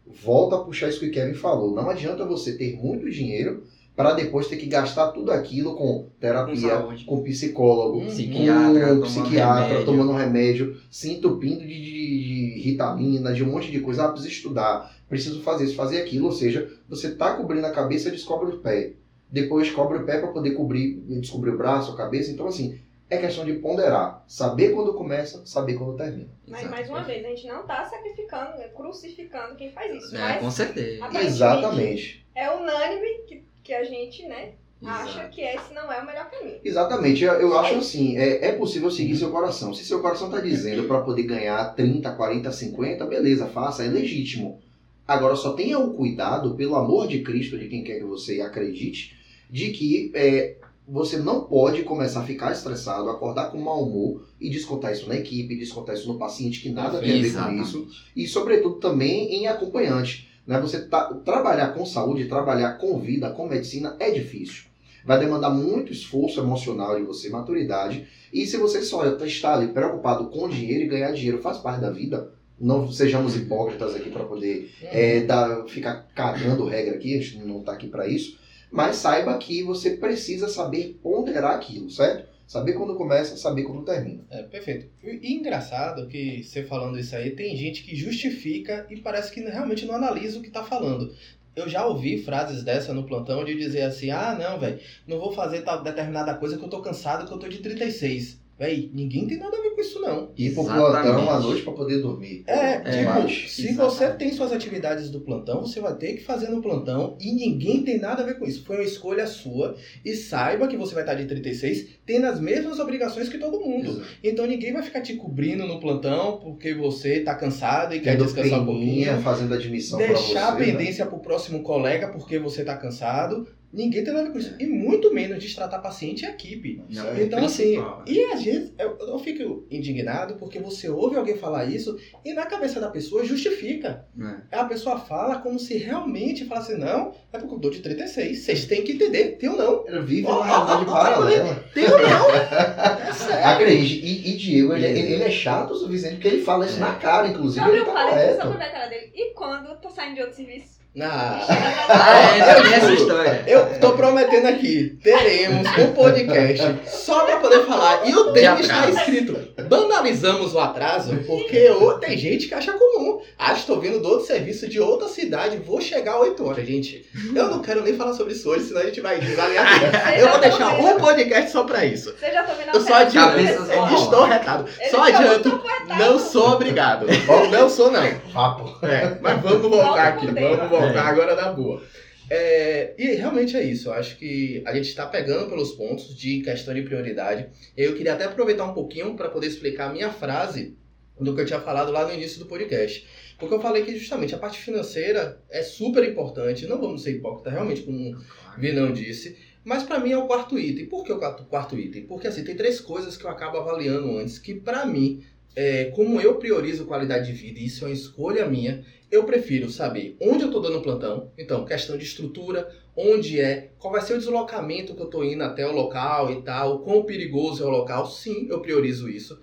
Volta 0.05 0.55
a 0.55 0.59
puxar 0.59 0.89
isso 0.89 0.99
que 0.99 1.07
o 1.07 1.11
Kevin 1.11 1.33
falou. 1.33 1.75
Não 1.75 1.89
adianta 1.89 2.25
você 2.25 2.57
ter 2.57 2.77
muito 2.77 3.09
dinheiro 3.09 3.63
para 3.97 4.13
depois 4.13 4.47
ter 4.47 4.55
que 4.57 4.67
gastar 4.67 5.07
tudo 5.11 5.31
aquilo 5.31 5.75
com 5.75 6.03
Com 6.03 6.09
terapia, 6.21 6.69
saúde. 6.69 7.03
com 7.03 7.23
psicólogo, 7.23 8.01
Hum, 8.01 8.05
Psiquiatra, 8.05 8.79
com 8.79 8.85
tomando 8.87 9.01
psiquiatra, 9.03 9.63
remédio. 9.67 9.85
tomando 9.85 10.11
remédio, 10.13 10.77
se 10.89 11.11
entupindo 11.11 11.61
de, 11.61 11.67
de, 11.67 12.53
de 12.53 12.61
ritalina, 12.61 13.33
de 13.33 13.43
um 13.43 13.47
monte 13.51 13.71
de 13.71 13.79
coisa. 13.81 14.05
Ah, 14.05 14.09
preciso 14.09 14.31
estudar, 14.33 14.95
preciso 15.09 15.41
fazer 15.41 15.65
isso, 15.65 15.75
fazer 15.75 16.01
aquilo. 16.01 16.27
Ou 16.27 16.31
seja, 16.31 16.71
você 16.87 17.15
tá 17.15 17.33
cobrindo 17.35 17.65
a 17.65 17.71
cabeça, 17.71 18.11
descobre 18.11 18.53
o 18.55 18.59
pé. 18.59 18.93
Depois 19.29 19.69
cobre 19.71 19.97
o 19.97 20.05
pé 20.05 20.19
para 20.19 20.31
poder 20.31 20.51
cobrir, 20.51 20.93
descobrir 21.19 21.49
o 21.49 21.57
braço, 21.57 21.91
a 21.91 21.97
cabeça. 21.97 22.31
Então, 22.31 22.47
assim, 22.47 22.79
é 23.09 23.17
questão 23.17 23.43
de 23.43 23.53
ponderar. 23.53 24.23
Saber 24.27 24.73
quando 24.73 24.93
começa, 24.93 25.41
saber 25.45 25.73
quando 25.73 25.97
termina. 25.97 26.29
Mas, 26.47 26.59
Exato. 26.61 26.75
mais 26.75 26.89
uma 26.89 27.01
vez, 27.03 27.25
a 27.25 27.29
gente 27.29 27.47
não 27.47 27.65
tá 27.65 27.83
sacrificando, 27.83 28.61
é 28.61 28.67
crucificando 28.67 29.55
quem 29.55 29.71
faz 29.71 29.93
isso. 30.03 30.15
É, 30.15 30.19
mas 30.19 30.41
com 30.41 30.51
certeza. 30.51 31.03
Exatamente. 31.19 32.25
é 32.35 32.49
unânime 32.51 33.23
que, 33.27 33.43
que 33.67 33.73
a 33.73 33.83
gente, 33.83 34.25
né, 34.25 34.53
acha 34.81 35.19
Exato. 35.19 35.35
que 35.35 35.41
esse 35.41 35.73
não 35.73 35.91
é 35.91 36.01
o 36.01 36.05
melhor 36.05 36.31
caminho. 36.31 36.57
Exatamente, 36.63 37.21
eu, 37.21 37.33
eu 37.33 37.59
acho 37.59 37.75
assim, 37.75 38.15
é, 38.17 38.47
é 38.47 38.51
possível 38.53 38.89
seguir 38.89 39.17
seu 39.17 39.29
coração. 39.29 39.73
Se 39.73 39.83
seu 39.83 39.99
coração 39.99 40.29
está 40.29 40.39
dizendo 40.39 40.87
para 40.87 41.01
poder 41.01 41.23
ganhar 41.23 41.75
30, 41.75 42.09
40, 42.13 42.49
50, 42.49 43.05
beleza, 43.05 43.45
faça, 43.47 43.83
é 43.83 43.89
legítimo. 43.89 44.61
Agora 45.05 45.35
só 45.35 45.51
tenha 45.51 45.77
o 45.77 45.93
cuidado, 45.93 46.55
pelo 46.55 46.75
amor 46.75 47.09
de 47.09 47.21
Cristo, 47.21 47.59
de 47.59 47.67
quem 47.67 47.83
quer 47.83 47.97
que 47.97 48.05
você 48.05 48.39
acredite, 48.39 49.17
de 49.49 49.71
que 49.71 50.11
é, 50.15 50.55
você 50.87 51.17
não 51.17 51.41
pode 51.41 51.83
começar 51.83 52.21
a 52.21 52.25
ficar 52.25 52.53
estressado, 52.53 53.09
acordar 53.09 53.51
com 53.51 53.57
mau 53.57 53.83
humor 53.83 54.25
e 54.39 54.49
descontar 54.49 54.93
isso 54.93 55.09
na 55.09 55.15
equipe, 55.15 55.57
descontar 55.57 55.93
isso 55.93 56.07
no 56.07 56.17
paciente, 56.17 56.61
que 56.61 56.69
nada 56.69 56.99
tem 56.99 57.19
a 57.19 57.21
ver 57.21 57.33
com 57.33 57.61
isso. 57.61 57.87
E 58.15 58.25
sobretudo 58.25 58.75
também 58.75 59.33
em 59.33 59.47
acompanhante. 59.47 60.26
Né? 60.47 60.59
Você 60.61 60.79
tá- 60.87 61.13
trabalhar 61.25 61.73
com 61.73 61.85
saúde, 61.85 62.25
trabalhar 62.25 62.73
com 62.77 62.97
vida, 62.99 63.29
com 63.31 63.47
medicina 63.47 63.95
é 63.99 64.09
difícil. 64.09 64.63
Vai 65.05 65.19
demandar 65.19 65.49
muito 65.49 65.91
esforço 65.91 66.39
emocional 66.39 66.97
de 66.97 67.03
você, 67.05 67.29
maturidade. 67.29 68.07
E 68.33 68.45
se 68.47 68.57
você 68.57 68.81
só 68.81 69.05
está 69.25 69.53
ali 69.53 69.67
preocupado 69.67 70.27
com 70.29 70.49
dinheiro 70.49 70.83
e 70.83 70.87
ganhar 70.87 71.11
dinheiro 71.11 71.37
faz 71.41 71.57
parte 71.57 71.79
da 71.81 71.89
vida, 71.91 72.31
não 72.59 72.91
sejamos 72.91 73.35
hipócritas 73.35 73.95
aqui 73.95 74.09
para 74.09 74.23
poder 74.25 74.71
é, 74.81 75.21
dar- 75.21 75.65
ficar 75.67 76.07
cagando 76.15 76.65
regra 76.65 76.95
aqui, 76.95 77.17
a 77.17 77.21
gente 77.21 77.37
não 77.45 77.59
está 77.59 77.73
aqui 77.73 77.87
para 77.87 78.07
isso. 78.07 78.37
Mas 78.71 78.97
saiba 78.97 79.37
que 79.37 79.63
você 79.63 79.91
precisa 79.91 80.49
saber 80.49 80.99
ponderar 81.01 81.55
aquilo, 81.55 81.89
certo? 81.89 82.27
Saber 82.47 82.73
quando 82.73 82.95
começa, 82.95 83.35
saber 83.35 83.63
quando 83.63 83.83
termina. 83.83 84.23
É, 84.29 84.41
perfeito. 84.43 84.89
E 85.03 85.33
engraçado 85.33 86.07
que 86.07 86.41
você 86.41 86.63
falando 86.63 86.97
isso 86.97 87.13
aí, 87.13 87.31
tem 87.31 87.57
gente 87.57 87.83
que 87.83 87.93
justifica 87.93 88.87
e 88.89 89.01
parece 89.01 89.33
que 89.33 89.41
realmente 89.41 89.85
não 89.85 89.95
analisa 89.95 90.39
o 90.39 90.41
que 90.41 90.49
tá 90.49 90.63
falando. 90.63 91.13
Eu 91.53 91.67
já 91.67 91.85
ouvi 91.85 92.23
frases 92.23 92.63
dessa 92.63 92.93
no 92.93 93.03
plantão 93.03 93.43
de 93.43 93.53
dizer 93.53 93.81
assim: 93.81 94.11
ah, 94.11 94.33
não, 94.39 94.57
velho, 94.57 94.79
não 95.05 95.19
vou 95.19 95.33
fazer 95.33 95.61
tal 95.63 95.83
determinada 95.83 96.35
coisa 96.35 96.57
que 96.57 96.63
eu 96.63 96.69
tô 96.69 96.81
cansado, 96.81 97.27
que 97.27 97.33
eu 97.33 97.37
tô 97.37 97.49
de 97.49 97.57
36. 97.57 98.39
Véi, 98.59 98.89
ninguém 98.91 99.27
tem 99.27 99.37
nada 99.37 99.55
a 99.55 99.61
ver 99.61 99.69
com 99.75 99.81
isso, 99.81 99.99
não. 100.01 100.31
Ir 100.35 100.53
pro 100.55 100.63
plantão 100.65 101.29
à 101.29 101.39
noite 101.39 101.61
para 101.61 101.73
poder 101.73 102.01
dormir. 102.01 102.43
É, 102.47 102.53
É, 102.55 102.79
tipo, 102.79 103.03
mas- 103.05 103.51
se 103.51 103.67
exatamente. 103.69 103.75
você 103.75 104.09
tem 104.13 104.31
suas 104.33 104.51
atividades 104.51 105.09
do 105.11 105.19
plantão, 105.21 105.61
você 105.61 105.79
vai 105.79 105.95
ter 105.95 106.13
que 106.13 106.23
fazer 106.23 106.47
no 106.49 106.59
plantão 106.61 107.15
e 107.21 107.31
ninguém 107.33 107.83
tem 107.83 107.99
nada 107.99 108.23
a 108.23 108.25
ver 108.25 108.39
com 108.39 108.45
isso. 108.45 108.65
Foi 108.65 108.77
uma 108.77 108.83
escolha 108.85 109.27
sua 109.27 109.75
e 110.03 110.15
saiba 110.15 110.67
que 110.67 110.75
você 110.75 110.95
vai 110.95 111.03
estar 111.03 111.13
de 111.13 111.25
36 111.25 111.87
tendo 112.05 112.25
as 112.25 112.39
mesmas 112.39 112.79
obrigações 112.79 113.29
que 113.29 113.37
todo 113.37 113.59
mundo. 113.59 113.91
Exato. 113.91 114.07
Então 114.23 114.47
ninguém 114.47 114.73
vai 114.73 114.81
ficar 114.81 115.01
te 115.01 115.13
cobrindo 115.15 115.67
no 115.67 115.79
plantão 115.79 116.39
porque 116.39 116.73
você 116.73 117.19
tá 117.19 117.35
cansado 117.35 117.93
e 117.93 117.99
quer 117.99 118.13
Tendo 118.13 118.23
descansar 118.25 118.61
um 118.61 118.65
pouquinho. 118.65 119.21
fazendo 119.21 119.53
admissão 119.53 119.99
para 119.99 120.07
você. 120.07 120.33
Deixar 120.33 120.47
a 120.53 120.55
né? 120.59 120.65
pendência 120.65 121.05
pro 121.05 121.19
próximo 121.19 121.61
colega 121.61 122.07
porque 122.07 122.39
você 122.39 122.63
tá 122.63 122.75
cansado. 122.75 123.47
Ninguém 123.71 124.01
tem 124.03 124.13
nada 124.13 124.21
a 124.21 124.27
ver 124.27 124.31
com 124.33 124.39
isso. 124.39 124.55
E 124.59 124.65
muito 124.65 125.13
menos 125.13 125.43
destratar 125.43 125.81
paciente 125.81 126.23
e 126.23 126.27
equipe. 126.27 126.81
Não, 126.89 127.07
é 127.09 127.23
Então, 127.23 127.43
assim, 127.45 127.63
principal. 127.73 128.03
e 128.07 128.23
às 128.31 128.41
vezes 128.41 128.73
eu, 128.79 128.97
eu 128.97 129.19
fico 129.19 129.65
indignado 129.69 130.35
porque 130.35 130.57
você 130.57 130.89
ouve 130.89 131.17
alguém 131.17 131.35
falar 131.37 131.65
isso 131.65 131.97
e 132.23 132.33
na 132.33 132.45
cabeça 132.45 132.79
da 132.79 132.89
pessoa 132.89 133.25
justifica. 133.25 134.05
É. 134.51 134.57
A 134.57 134.65
pessoa 134.65 134.97
fala 134.97 135.39
como 135.39 135.59
se 135.59 135.75
realmente 135.77 136.45
falasse, 136.45 136.75
não, 136.75 137.13
é 137.33 137.37
porque 137.37 137.53
eu 137.55 137.59
dou 137.59 137.69
de 137.71 137.81
36, 137.81 138.39
vocês 138.39 138.65
têm 138.65 138.83
que 138.83 138.93
entender, 138.93 139.37
tem 139.37 139.49
ou 139.49 139.57
não. 139.57 139.85
Ele 139.87 140.01
vive 140.01 140.27
Ó, 140.27 140.37
uma 140.37 140.45
realidade 140.45 140.83
ó, 140.87 140.93
paralela. 140.93 141.63
Tem 141.73 141.83
ou 141.83 142.01
não. 142.01 142.27
É 143.07 143.13
sério. 143.13 143.47
Acredite, 143.47 144.05
e, 144.05 144.31
e 144.31 144.37
Diego, 144.37 144.73
ele, 144.73 144.85
ele, 144.85 145.13
ele 145.13 145.23
é 145.23 145.31
chato 145.31 145.71
o 145.71 145.75
suficiente 145.75 146.15
porque 146.15 146.27
ele 146.27 146.41
fala 146.43 146.65
isso 146.65 146.79
na 146.79 146.95
cara, 146.95 147.27
inclusive, 147.27 147.63
Só 147.63 147.69
ele 147.71 147.79
eu 147.81 147.85
tá 147.85 147.93
falei, 147.93 148.09
só 148.13 148.17
correto. 148.41 148.47
pra 148.47 148.57
ver 148.57 148.63
a 148.63 148.71
cara 148.71 148.87
dele. 148.87 149.11
E 149.13 149.33
quando 149.33 149.75
tá 149.81 149.89
saindo 149.89 150.15
de 150.15 150.21
outro 150.21 150.35
serviço? 150.35 150.76
Ah, 151.01 151.39
Ah, 151.89 152.35
é, 152.35 152.53
tem 152.61 152.73
essa 152.73 152.91
história. 152.93 153.43
eu 153.47 153.79
tô 153.79 153.93
prometendo 153.93 154.45
aqui, 154.47 154.97
teremos 155.01 155.65
um 155.77 155.93
podcast 155.93 156.79
só 156.85 157.23
pra 157.25 157.37
poder 157.37 157.65
falar. 157.65 158.07
E 158.09 158.13
o 158.13 158.33
tema 158.33 158.59
está 158.59 158.89
escrito. 158.89 159.37
Banalizamos 159.69 160.53
o 160.53 160.59
atraso, 160.59 161.15
porque 161.25 161.69
tem 162.01 162.17
gente 162.17 162.47
que 162.47 162.53
acha 162.53 162.73
comum. 162.73 163.21
Ah, 163.39 163.53
estou 163.53 163.79
vindo 163.79 163.99
do 164.01 164.09
outro 164.09 164.25
serviço 164.27 164.67
de 164.67 164.79
outra 164.81 165.07
cidade, 165.07 165.57
vou 165.57 165.79
chegar 165.79 166.15
às 166.15 166.21
8 166.21 166.45
horas, 166.45 166.67
gente. 166.67 167.05
Eu 167.33 167.49
não 167.49 167.61
quero 167.61 167.83
nem 167.83 167.95
falar 167.95 168.13
sobre 168.13 168.33
isso 168.33 168.49
hoje, 168.49 168.65
senão 168.65 168.81
a 168.81 168.85
gente 168.85 168.99
vai 168.99 169.17
desaliar. 169.19 169.65
Vocês 169.79 170.21
Eu 170.21 170.29
vou 170.29 170.39
tão 170.39 170.41
deixar 170.41 170.75
vendo- 170.75 170.87
um 170.87 170.99
podcast 170.99 171.51
só 171.51 171.63
pra 171.63 171.85
isso. 171.85 172.13
Vocês 172.19 172.33
já 172.33 172.41
estão 172.41 172.55
vendo 172.55 172.69
a 172.69 172.73
Eu 172.73 172.81
só 172.81 172.93
adianto. 172.95 173.93
Estou 173.93 174.25
retado. 174.25 174.65
Ele 174.79 174.89
Só 174.89 174.97
tá 174.97 175.05
adianto. 175.07 175.61
Não 175.97 176.19
sou 176.19 176.49
obrigado. 176.53 177.05
Não 177.49 177.69
sou, 177.69 177.91
não. 177.91 178.03
Papo. 178.33 178.85
É, 178.85 179.17
mas 179.21 179.41
vamos 179.41 179.61
voltar 179.61 179.85
Volta 179.87 180.01
aqui, 180.01 180.27
vamos 180.27 180.69
voltar 180.69 180.86
É. 180.95 180.99
agora 180.99 181.35
na 181.35 181.51
boa. 181.51 181.83
É, 182.29 182.93
e 182.97 183.13
realmente 183.15 183.55
é 183.55 183.63
isso, 183.63 183.87
eu 183.87 183.93
acho 183.93 184.17
que 184.17 184.61
a 184.65 184.73
gente 184.75 184.89
está 184.89 185.05
pegando 185.05 185.47
pelos 185.47 185.71
pontos 185.71 186.15
de 186.15 186.41
questão 186.41 186.73
de 186.73 186.81
prioridade. 186.81 187.47
Eu 187.75 187.95
queria 187.95 188.13
até 188.13 188.25
aproveitar 188.25 188.65
um 188.65 188.73
pouquinho 188.73 189.15
para 189.15 189.29
poder 189.29 189.47
explicar 189.47 189.89
a 189.89 189.93
minha 189.93 190.11
frase 190.11 190.75
do 191.19 191.33
que 191.33 191.41
eu 191.41 191.45
tinha 191.45 191.59
falado 191.61 191.91
lá 191.91 192.05
no 192.05 192.13
início 192.13 192.39
do 192.39 192.45
podcast. 192.45 193.07
Porque 193.37 193.53
eu 193.53 193.61
falei 193.61 193.83
que 193.83 193.97
justamente 193.97 194.33
a 194.33 194.37
parte 194.37 194.59
financeira 194.59 195.41
é 195.49 195.61
super 195.61 196.03
importante, 196.03 196.67
não 196.67 196.81
vamos 196.81 197.03
ser 197.03 197.11
hipócritas, 197.11 197.53
realmente, 197.53 197.83
como 197.83 198.15
o 198.15 198.59
Vinão 198.59 198.91
disse. 198.91 199.37
Mas 199.63 199.83
para 199.83 199.99
mim 199.99 200.11
é 200.11 200.17
o 200.17 200.27
quarto 200.27 200.57
item. 200.57 200.85
Por 200.87 201.03
que 201.03 201.11
o 201.11 201.19
quarto, 201.19 201.43
quarto 201.45 201.77
item? 201.77 202.03
Porque 202.03 202.27
assim, 202.27 202.43
tem 202.43 202.55
três 202.55 202.79
coisas 202.79 203.15
que 203.15 203.25
eu 203.25 203.29
acabo 203.29 203.57
avaliando 203.57 204.17
antes, 204.17 204.39
que 204.39 204.55
para 204.55 204.85
mim, 204.85 205.23
é, 205.55 205.85
como 205.85 206.19
eu 206.19 206.35
priorizo 206.35 206.85
qualidade 206.85 207.27
de 207.27 207.33
vida, 207.33 207.59
e 207.59 207.65
isso 207.65 207.83
é 207.83 207.89
uma 207.89 207.93
escolha 207.93 208.47
minha, 208.47 208.83
eu 209.11 209.23
prefiro 209.23 209.69
saber 209.69 210.15
onde 210.21 210.43
eu 210.43 210.51
tô 210.51 210.59
dando 210.59 210.81
plantão. 210.81 211.31
Então, 211.37 211.65
questão 211.65 211.97
de 211.97 212.03
estrutura, 212.03 212.69
onde 212.95 213.39
é, 213.39 213.71
qual 213.79 213.91
vai 213.91 214.01
ser 214.01 214.15
o 214.15 214.17
deslocamento 214.17 214.95
que 214.95 215.01
eu 215.01 215.09
tô 215.09 215.23
indo 215.23 215.43
até 215.43 215.65
o 215.67 215.71
local 215.71 216.31
e 216.31 216.41
tal, 216.41 216.79
quão 216.79 217.03
perigoso 217.03 217.63
é 217.63 217.67
o 217.67 217.71
local. 217.71 218.05
Sim, 218.05 218.47
eu 218.49 218.59
priorizo 218.59 219.09
isso. 219.09 219.39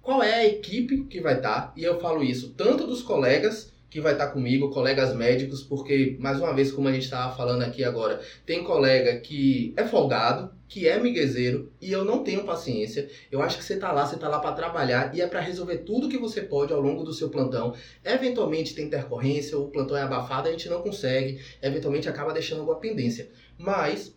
Qual 0.00 0.22
é 0.22 0.34
a 0.34 0.46
equipe 0.46 1.04
que 1.04 1.20
vai 1.20 1.36
estar? 1.36 1.72
E 1.76 1.84
eu 1.84 2.00
falo 2.00 2.22
isso 2.22 2.54
tanto 2.56 2.86
dos 2.86 3.02
colegas 3.02 3.72
que 3.90 4.00
vai 4.00 4.12
estar 4.12 4.28
comigo, 4.28 4.70
colegas 4.70 5.14
médicos, 5.14 5.62
porque, 5.62 6.16
mais 6.18 6.38
uma 6.38 6.52
vez, 6.52 6.70
como 6.70 6.88
a 6.88 6.92
gente 6.92 7.04
estava 7.04 7.34
falando 7.34 7.62
aqui 7.62 7.82
agora, 7.82 8.20
tem 8.44 8.62
colega 8.62 9.18
que 9.20 9.72
é 9.76 9.84
folgado, 9.84 10.52
que 10.68 10.86
é 10.86 11.00
miguezeiro, 11.00 11.72
e 11.80 11.90
eu 11.90 12.04
não 12.04 12.22
tenho 12.22 12.44
paciência. 12.44 13.08
Eu 13.32 13.40
acho 13.40 13.56
que 13.56 13.64
você 13.64 13.78
tá 13.78 13.90
lá, 13.90 14.04
você 14.04 14.18
tá 14.18 14.28
lá 14.28 14.38
para 14.38 14.52
trabalhar 14.52 15.14
e 15.14 15.22
é 15.22 15.26
para 15.26 15.40
resolver 15.40 15.78
tudo 15.78 16.08
que 16.08 16.18
você 16.18 16.42
pode 16.42 16.72
ao 16.72 16.80
longo 16.80 17.02
do 17.02 17.14
seu 17.14 17.30
plantão. 17.30 17.74
Eventualmente 18.04 18.74
tem 18.74 18.84
intercorrência, 18.84 19.58
o 19.58 19.68
plantão 19.68 19.96
é 19.96 20.02
abafado, 20.02 20.48
a 20.48 20.52
gente 20.52 20.68
não 20.68 20.82
consegue, 20.82 21.40
eventualmente 21.62 22.08
acaba 22.08 22.34
deixando 22.34 22.60
alguma 22.60 22.78
pendência. 22.78 23.30
Mas 23.56 24.14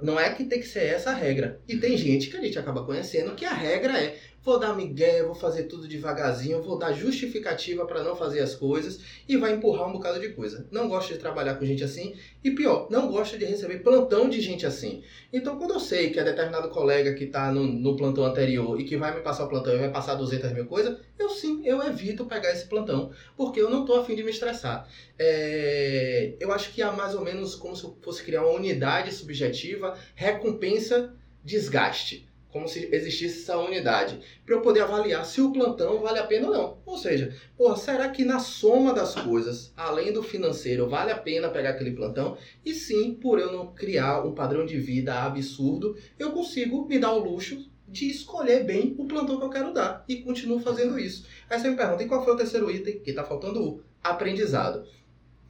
não 0.00 0.18
é 0.18 0.32
que 0.32 0.44
tem 0.44 0.60
que 0.60 0.66
ser 0.66 0.84
essa 0.84 1.10
a 1.10 1.14
regra. 1.14 1.60
E 1.68 1.76
tem 1.76 1.96
gente 1.96 2.30
que 2.30 2.36
a 2.36 2.40
gente 2.40 2.58
acaba 2.58 2.84
conhecendo 2.84 3.34
que 3.34 3.44
a 3.44 3.52
regra 3.52 3.98
é 3.98 4.16
vou 4.42 4.58
dar 4.58 4.74
migué, 4.74 5.22
vou 5.22 5.34
fazer 5.34 5.64
tudo 5.64 5.86
devagarzinho, 5.86 6.62
vou 6.62 6.78
dar 6.78 6.92
justificativa 6.92 7.84
para 7.84 8.02
não 8.02 8.16
fazer 8.16 8.40
as 8.40 8.54
coisas 8.54 9.00
e 9.28 9.36
vai 9.36 9.52
empurrar 9.52 9.88
um 9.88 9.92
bocado 9.92 10.18
de 10.18 10.30
coisa. 10.30 10.66
Não 10.70 10.88
gosto 10.88 11.12
de 11.12 11.18
trabalhar 11.18 11.56
com 11.56 11.64
gente 11.64 11.84
assim 11.84 12.14
e 12.42 12.50
pior, 12.50 12.88
não 12.90 13.08
gosto 13.08 13.38
de 13.38 13.44
receber 13.44 13.80
plantão 13.80 14.28
de 14.28 14.40
gente 14.40 14.66
assim. 14.66 15.02
Então 15.32 15.58
quando 15.58 15.74
eu 15.74 15.80
sei 15.80 16.10
que 16.10 16.18
é 16.18 16.24
determinado 16.24 16.70
colega 16.70 17.14
que 17.14 17.24
está 17.24 17.52
no, 17.52 17.64
no 17.64 17.96
plantão 17.96 18.24
anterior 18.24 18.80
e 18.80 18.84
que 18.84 18.96
vai 18.96 19.14
me 19.14 19.20
passar 19.20 19.44
o 19.44 19.48
plantão 19.48 19.74
e 19.74 19.78
vai 19.78 19.90
passar 19.90 20.14
200 20.14 20.52
mil 20.52 20.66
coisas, 20.66 20.98
eu 21.18 21.28
sim, 21.28 21.62
eu 21.64 21.82
evito 21.82 22.24
pegar 22.24 22.50
esse 22.50 22.66
plantão, 22.66 23.12
porque 23.36 23.60
eu 23.60 23.70
não 23.70 23.84
tô 23.84 23.94
afim 23.94 24.14
de 24.14 24.22
me 24.22 24.30
estressar. 24.30 24.88
É, 25.18 26.34
eu 26.40 26.50
acho 26.50 26.72
que 26.72 26.82
há 26.82 26.90
mais 26.90 27.14
ou 27.14 27.22
menos 27.22 27.54
como 27.54 27.76
se 27.76 27.84
eu 27.84 27.96
fosse 28.00 28.22
criar 28.24 28.42
uma 28.42 28.56
unidade 28.56 29.12
subjetiva, 29.12 29.96
recompensa, 30.14 31.14
desgaste. 31.44 32.29
Como 32.52 32.68
se 32.68 32.88
existisse 32.92 33.42
essa 33.42 33.58
unidade. 33.58 34.18
Para 34.44 34.56
eu 34.56 34.60
poder 34.60 34.80
avaliar 34.80 35.24
se 35.24 35.40
o 35.40 35.52
plantão 35.52 36.00
vale 36.00 36.18
a 36.18 36.26
pena 36.26 36.48
ou 36.48 36.52
não. 36.52 36.78
Ou 36.84 36.98
seja, 36.98 37.34
porra, 37.56 37.76
será 37.76 38.08
que 38.08 38.24
na 38.24 38.38
soma 38.38 38.92
das 38.92 39.14
coisas, 39.14 39.72
além 39.76 40.12
do 40.12 40.22
financeiro, 40.22 40.88
vale 40.88 41.12
a 41.12 41.18
pena 41.18 41.48
pegar 41.48 41.70
aquele 41.70 41.92
plantão? 41.92 42.36
E 42.64 42.74
sim, 42.74 43.14
por 43.14 43.38
eu 43.38 43.52
não 43.52 43.72
criar 43.72 44.24
um 44.26 44.34
padrão 44.34 44.66
de 44.66 44.78
vida 44.78 45.22
absurdo, 45.22 45.96
eu 46.18 46.32
consigo 46.32 46.86
me 46.86 46.98
dar 46.98 47.12
o 47.12 47.18
luxo 47.18 47.70
de 47.86 48.08
escolher 48.08 48.64
bem 48.64 48.94
o 48.98 49.04
plantão 49.04 49.38
que 49.38 49.44
eu 49.44 49.50
quero 49.50 49.72
dar. 49.72 50.04
E 50.08 50.16
continuo 50.16 50.60
fazendo 50.60 50.98
isso. 50.98 51.26
Aí 51.48 51.58
você 51.58 51.70
me 51.70 51.76
pergunta, 51.76 52.02
e 52.02 52.06
qual 52.06 52.24
foi 52.24 52.34
o 52.34 52.36
terceiro 52.36 52.70
item? 52.70 53.00
Que 53.00 53.10
está 53.10 53.24
faltando 53.24 53.62
o 53.62 53.82
aprendizado. 54.02 54.84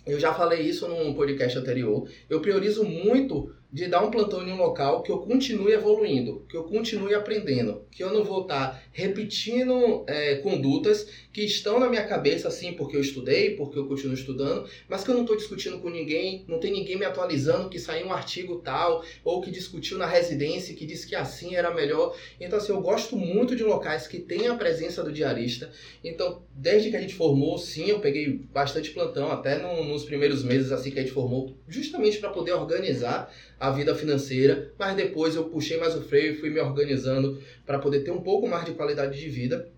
Eu 0.06 0.18
já 0.18 0.32
falei 0.32 0.62
isso 0.62 0.88
num 0.88 1.14
podcast 1.14 1.58
anterior. 1.58 2.08
Eu 2.28 2.40
priorizo 2.40 2.84
muito 2.84 3.54
de 3.72 3.86
dar 3.86 4.02
um 4.02 4.10
plantão 4.10 4.46
em 4.46 4.52
um 4.52 4.56
local 4.56 5.02
que 5.02 5.10
eu 5.10 5.18
continue 5.18 5.72
evoluindo, 5.72 6.44
que 6.48 6.56
eu 6.56 6.64
continue 6.64 7.14
aprendendo, 7.14 7.82
que 7.90 8.02
eu 8.02 8.12
não 8.12 8.24
vou 8.24 8.42
estar 8.42 8.82
repetindo 8.92 10.04
é, 10.08 10.36
condutas 10.36 11.06
que 11.32 11.42
estão 11.42 11.78
na 11.78 11.88
minha 11.88 12.04
cabeça, 12.04 12.48
assim, 12.48 12.72
porque 12.72 12.96
eu 12.96 13.00
estudei, 13.00 13.54
porque 13.54 13.78
eu 13.78 13.86
continuo 13.86 14.14
estudando, 14.14 14.68
mas 14.88 15.04
que 15.04 15.10
eu 15.10 15.14
não 15.14 15.22
estou 15.22 15.36
discutindo 15.36 15.78
com 15.78 15.88
ninguém, 15.88 16.44
não 16.48 16.58
tem 16.58 16.72
ninguém 16.72 16.98
me 16.98 17.04
atualizando 17.04 17.68
que 17.68 17.78
saiu 17.78 18.08
um 18.08 18.12
artigo 18.12 18.56
tal, 18.56 19.04
ou 19.24 19.40
que 19.40 19.50
discutiu 19.50 19.96
na 19.96 20.06
residência, 20.06 20.74
que 20.74 20.84
disse 20.84 21.06
que 21.06 21.14
assim 21.14 21.54
era 21.54 21.72
melhor. 21.72 22.16
Então, 22.40 22.58
assim, 22.58 22.72
eu 22.72 22.80
gosto 22.80 23.16
muito 23.16 23.54
de 23.54 23.62
locais 23.62 24.08
que 24.08 24.18
têm 24.18 24.48
a 24.48 24.56
presença 24.56 25.04
do 25.04 25.12
diarista. 25.12 25.70
Então, 26.02 26.42
desde 26.52 26.90
que 26.90 26.96
a 26.96 27.00
gente 27.00 27.14
formou, 27.14 27.56
sim, 27.58 27.88
eu 27.88 28.00
peguei 28.00 28.40
bastante 28.52 28.90
plantão, 28.90 29.30
até 29.30 29.58
no, 29.58 29.84
nos 29.84 30.04
primeiros 30.04 30.42
meses, 30.42 30.72
assim, 30.72 30.90
que 30.90 30.98
a 30.98 31.02
gente 31.02 31.14
formou, 31.14 31.56
justamente 31.68 32.18
para 32.18 32.30
poder 32.30 32.52
organizar 32.52 33.32
a 33.60 33.70
vida 33.70 33.94
financeira, 33.94 34.72
mas 34.78 34.96
depois 34.96 35.36
eu 35.36 35.44
puxei 35.44 35.76
mais 35.76 35.94
o 35.94 36.00
freio 36.00 36.32
e 36.32 36.36
fui 36.36 36.48
me 36.48 36.58
organizando 36.58 37.38
para 37.66 37.78
poder 37.78 38.00
ter 38.00 38.10
um 38.10 38.22
pouco 38.22 38.48
mais 38.48 38.64
de 38.64 38.72
qualidade 38.72 39.20
de 39.20 39.28
vida. 39.28 39.70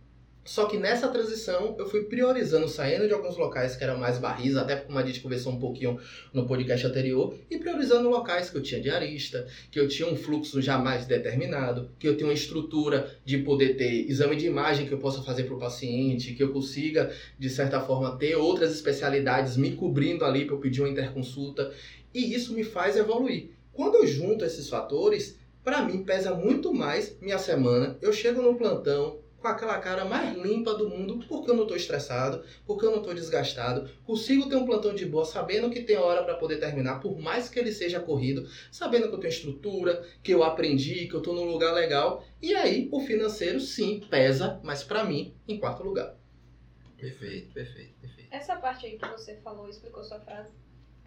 Só 0.44 0.64
que 0.66 0.76
nessa 0.76 1.08
transição 1.08 1.76
eu 1.78 1.88
fui 1.88 2.02
priorizando, 2.02 2.68
saindo 2.68 3.06
de 3.06 3.14
alguns 3.14 3.36
locais 3.36 3.76
que 3.76 3.84
eram 3.84 3.96
mais 3.98 4.18
barris, 4.18 4.56
até 4.56 4.74
como 4.74 4.98
a 4.98 5.06
gente 5.06 5.20
conversou 5.20 5.52
um 5.52 5.58
pouquinho 5.58 6.00
no 6.32 6.46
podcast 6.46 6.84
anterior, 6.84 7.36
e 7.48 7.58
priorizando 7.58 8.08
locais 8.10 8.50
que 8.50 8.56
eu 8.56 8.62
tinha 8.62 8.80
diarista, 8.80 9.46
que 9.70 9.78
eu 9.78 9.86
tinha 9.86 10.08
um 10.08 10.16
fluxo 10.16 10.60
já 10.60 10.78
mais 10.78 11.06
determinado, 11.06 11.90
que 11.96 12.08
eu 12.08 12.16
tenho 12.16 12.28
uma 12.28 12.34
estrutura 12.34 13.08
de 13.24 13.38
poder 13.38 13.76
ter 13.76 14.08
exame 14.10 14.34
de 14.34 14.46
imagem 14.46 14.86
que 14.86 14.92
eu 14.92 14.98
possa 14.98 15.22
fazer 15.22 15.44
para 15.44 15.54
o 15.54 15.60
paciente, 15.60 16.34
que 16.34 16.42
eu 16.42 16.52
consiga, 16.52 17.12
de 17.38 17.48
certa 17.48 17.80
forma, 17.80 18.16
ter 18.18 18.34
outras 18.34 18.74
especialidades 18.74 19.56
me 19.56 19.76
cobrindo 19.76 20.24
ali 20.24 20.44
para 20.44 20.56
eu 20.56 20.60
pedir 20.60 20.80
uma 20.80 20.90
interconsulta. 20.90 21.72
E 22.12 22.34
isso 22.34 22.52
me 22.52 22.64
faz 22.64 22.96
evoluir. 22.96 23.61
Quando 23.72 23.96
eu 23.96 24.06
junto 24.06 24.44
esses 24.44 24.68
fatores, 24.68 25.38
para 25.64 25.82
mim 25.82 26.04
pesa 26.04 26.34
muito 26.34 26.74
mais 26.74 27.18
minha 27.20 27.38
semana. 27.38 27.96
Eu 28.00 28.12
chego 28.12 28.42
no 28.42 28.56
plantão 28.56 29.20
com 29.42 29.48
aquela 29.48 29.78
cara 29.78 30.04
mais 30.04 30.36
limpa 30.36 30.72
do 30.72 30.88
mundo, 30.88 31.24
porque 31.26 31.50
eu 31.50 31.54
não 31.54 31.62
estou 31.62 31.76
estressado, 31.76 32.44
porque 32.64 32.86
eu 32.86 32.92
não 32.92 32.98
estou 32.98 33.12
desgastado. 33.12 33.90
Consigo 34.04 34.48
ter 34.48 34.54
um 34.54 34.64
plantão 34.64 34.94
de 34.94 35.04
boa, 35.04 35.24
sabendo 35.24 35.68
que 35.68 35.82
tem 35.82 35.96
hora 35.96 36.22
para 36.22 36.36
poder 36.36 36.58
terminar, 36.58 37.00
por 37.00 37.18
mais 37.18 37.48
que 37.48 37.58
ele 37.58 37.72
seja 37.72 37.98
corrido, 37.98 38.48
sabendo 38.70 39.08
que 39.08 39.14
eu 39.14 39.18
tenho 39.18 39.32
estrutura, 39.32 40.06
que 40.22 40.32
eu 40.32 40.44
aprendi, 40.44 41.08
que 41.08 41.14
eu 41.14 41.18
estou 41.18 41.34
num 41.34 41.50
lugar 41.50 41.74
legal. 41.74 42.24
E 42.40 42.54
aí, 42.54 42.88
o 42.92 43.00
financeiro 43.00 43.58
sim 43.58 44.00
pesa, 44.08 44.60
mas 44.62 44.84
para 44.84 45.04
mim, 45.04 45.34
em 45.48 45.58
quarto 45.58 45.82
lugar. 45.82 46.16
Perfeito, 46.96 47.52
perfeito, 47.52 47.94
perfeito. 48.00 48.28
Essa 48.30 48.54
parte 48.56 48.86
aí 48.86 48.96
que 48.96 49.08
você 49.08 49.34
falou, 49.38 49.68
explicou 49.68 50.04
sua 50.04 50.20
frase, 50.20 50.50